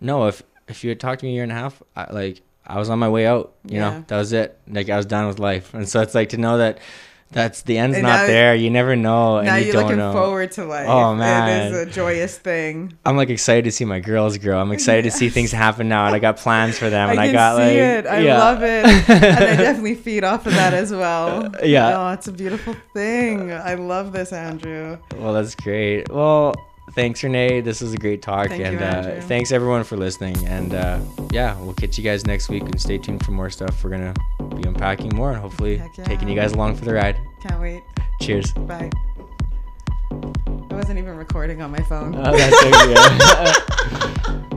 No, 0.00 0.26
if 0.26 0.42
if 0.68 0.84
you 0.84 0.90
had 0.90 1.00
talked 1.00 1.20
to 1.20 1.26
me 1.26 1.32
a 1.32 1.34
year 1.34 1.42
and 1.42 1.52
a 1.52 1.56
half, 1.56 1.82
I, 1.96 2.12
like 2.12 2.42
I 2.66 2.78
was 2.78 2.88
on 2.90 2.98
my 2.98 3.08
way 3.08 3.26
out. 3.26 3.54
You 3.64 3.76
yeah. 3.76 3.90
know, 3.90 4.04
that 4.08 4.16
was 4.16 4.32
it. 4.32 4.58
Like 4.68 4.88
I 4.88 4.96
was 4.96 5.06
done 5.06 5.26
with 5.26 5.38
life, 5.38 5.74
and 5.74 5.88
so 5.88 6.00
it's 6.00 6.14
like 6.14 6.30
to 6.30 6.38
know 6.38 6.58
that 6.58 6.78
that's 7.32 7.62
the 7.62 7.78
end's 7.78 7.96
and 7.96 8.04
not 8.04 8.22
now, 8.22 8.26
there. 8.26 8.54
You 8.54 8.70
never 8.70 8.94
know. 8.94 9.40
Now 9.40 9.56
you 9.56 9.72
are 9.72 9.82
looking 9.82 9.96
know. 9.96 10.12
forward 10.12 10.52
to 10.52 10.64
life. 10.64 10.86
Oh 10.86 11.14
man, 11.14 11.72
it 11.72 11.74
is 11.74 11.88
a 11.88 11.90
joyous 11.90 12.38
thing. 12.38 12.96
I'm 13.04 13.16
like 13.16 13.30
excited 13.30 13.64
to 13.64 13.72
see 13.72 13.84
my 13.84 14.00
girls 14.00 14.38
grow. 14.38 14.60
I'm 14.60 14.70
excited 14.70 15.06
yes. 15.06 15.14
to 15.14 15.18
see 15.18 15.28
things 15.30 15.50
happen 15.64 15.88
now, 15.88 16.06
and 16.06 16.14
I 16.14 16.18
got 16.18 16.36
plans 16.36 16.78
for 16.78 16.90
them. 16.90 17.08
I 17.08 17.12
and 17.12 17.20
I 17.20 17.32
got 17.32 17.56
see 17.56 17.62
like, 17.62 17.72
it. 17.72 18.06
I 18.06 18.18
yeah. 18.20 18.38
love 18.38 18.62
it, 18.62 18.84
and 18.84 19.24
I 19.24 19.56
definitely 19.56 19.94
feed 19.94 20.24
off 20.24 20.46
of 20.46 20.52
that 20.52 20.74
as 20.74 20.92
well. 20.92 21.50
yeah. 21.64 21.98
Oh, 21.98 22.12
it's 22.12 22.28
a 22.28 22.32
beautiful 22.32 22.76
thing. 22.92 23.50
I 23.52 23.74
love 23.74 24.12
this, 24.12 24.32
Andrew. 24.32 24.98
Well, 25.16 25.32
that's 25.32 25.54
great. 25.54 26.10
Well 26.10 26.54
thanks 26.94 27.22
renee. 27.22 27.60
This 27.60 27.80
was 27.80 27.92
a 27.92 27.96
great 27.96 28.22
talk 28.22 28.48
Thank 28.48 28.62
and 28.62 28.80
you, 28.80 28.86
uh, 28.86 29.20
thanks 29.22 29.52
everyone 29.52 29.84
for 29.84 29.96
listening. 29.96 30.36
And 30.46 30.74
uh, 30.74 31.00
yeah 31.30 31.58
we'll 31.60 31.74
catch 31.74 31.98
you 31.98 32.04
guys 32.04 32.26
next 32.26 32.48
week 32.48 32.62
and 32.62 32.80
stay 32.80 32.98
tuned 32.98 33.24
for 33.24 33.32
more 33.32 33.50
stuff. 33.50 33.82
We're 33.82 33.90
gonna 33.90 34.14
be 34.56 34.68
unpacking 34.68 35.14
more 35.14 35.32
and 35.32 35.40
hopefully 35.40 35.76
yeah. 35.76 36.04
taking 36.04 36.28
you 36.28 36.34
guys 36.34 36.52
along 36.52 36.76
for 36.76 36.84
the 36.84 36.94
ride. 36.94 37.18
Can't 37.42 37.60
wait. 37.60 37.82
Cheers. 38.20 38.52
Bye. 38.52 38.90
I 40.10 40.74
wasn't 40.74 40.98
even 40.98 41.16
recording 41.16 41.62
on 41.62 41.70
my 41.70 41.82
phone. 41.82 42.14
Oh, 42.16 42.36
that's 42.36 44.34
okay. 44.34 44.48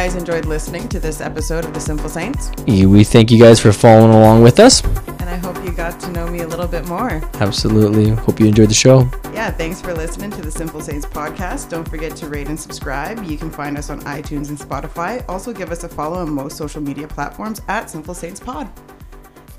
guys 0.00 0.14
enjoyed 0.14 0.46
listening 0.46 0.88
to 0.88 0.98
this 0.98 1.20
episode 1.20 1.62
of 1.62 1.74
The 1.74 1.80
Simple 1.80 2.08
Saints, 2.08 2.50
We 2.66 3.04
thank 3.04 3.30
you 3.30 3.38
guys 3.38 3.60
for 3.60 3.70
following 3.70 4.14
along 4.14 4.42
with 4.42 4.58
us. 4.58 4.82
and 4.82 5.28
I 5.28 5.36
hope 5.36 5.62
you 5.62 5.72
got 5.72 6.00
to 6.00 6.10
know 6.10 6.26
me 6.26 6.40
a 6.40 6.48
little 6.48 6.66
bit 6.66 6.86
more. 6.88 7.20
Absolutely. 7.34 8.08
Hope 8.08 8.40
you 8.40 8.46
enjoyed 8.46 8.70
the 8.70 8.80
show. 8.86 9.00
Yeah, 9.34 9.50
thanks 9.50 9.82
for 9.82 9.92
listening 9.92 10.30
to 10.30 10.40
the 10.40 10.50
Simple 10.50 10.80
Saints 10.80 11.04
podcast. 11.04 11.68
Don't 11.68 11.86
forget 11.86 12.16
to 12.16 12.28
rate 12.28 12.48
and 12.48 12.58
subscribe. 12.58 13.22
You 13.24 13.36
can 13.36 13.50
find 13.50 13.76
us 13.76 13.90
on 13.90 14.00
iTunes 14.04 14.48
and 14.48 14.58
Spotify. 14.58 15.22
Also, 15.28 15.52
give 15.52 15.70
us 15.70 15.84
a 15.84 15.88
follow 15.90 16.16
on 16.16 16.30
most 16.30 16.56
social 16.56 16.80
media 16.80 17.06
platforms 17.06 17.60
at 17.68 17.90
Simple 17.90 18.14
Saints 18.14 18.40
Pod. 18.40 18.70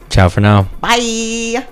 Ciao 0.10 0.28
for 0.28 0.42
now. 0.42 0.64
Bye. 0.82 1.68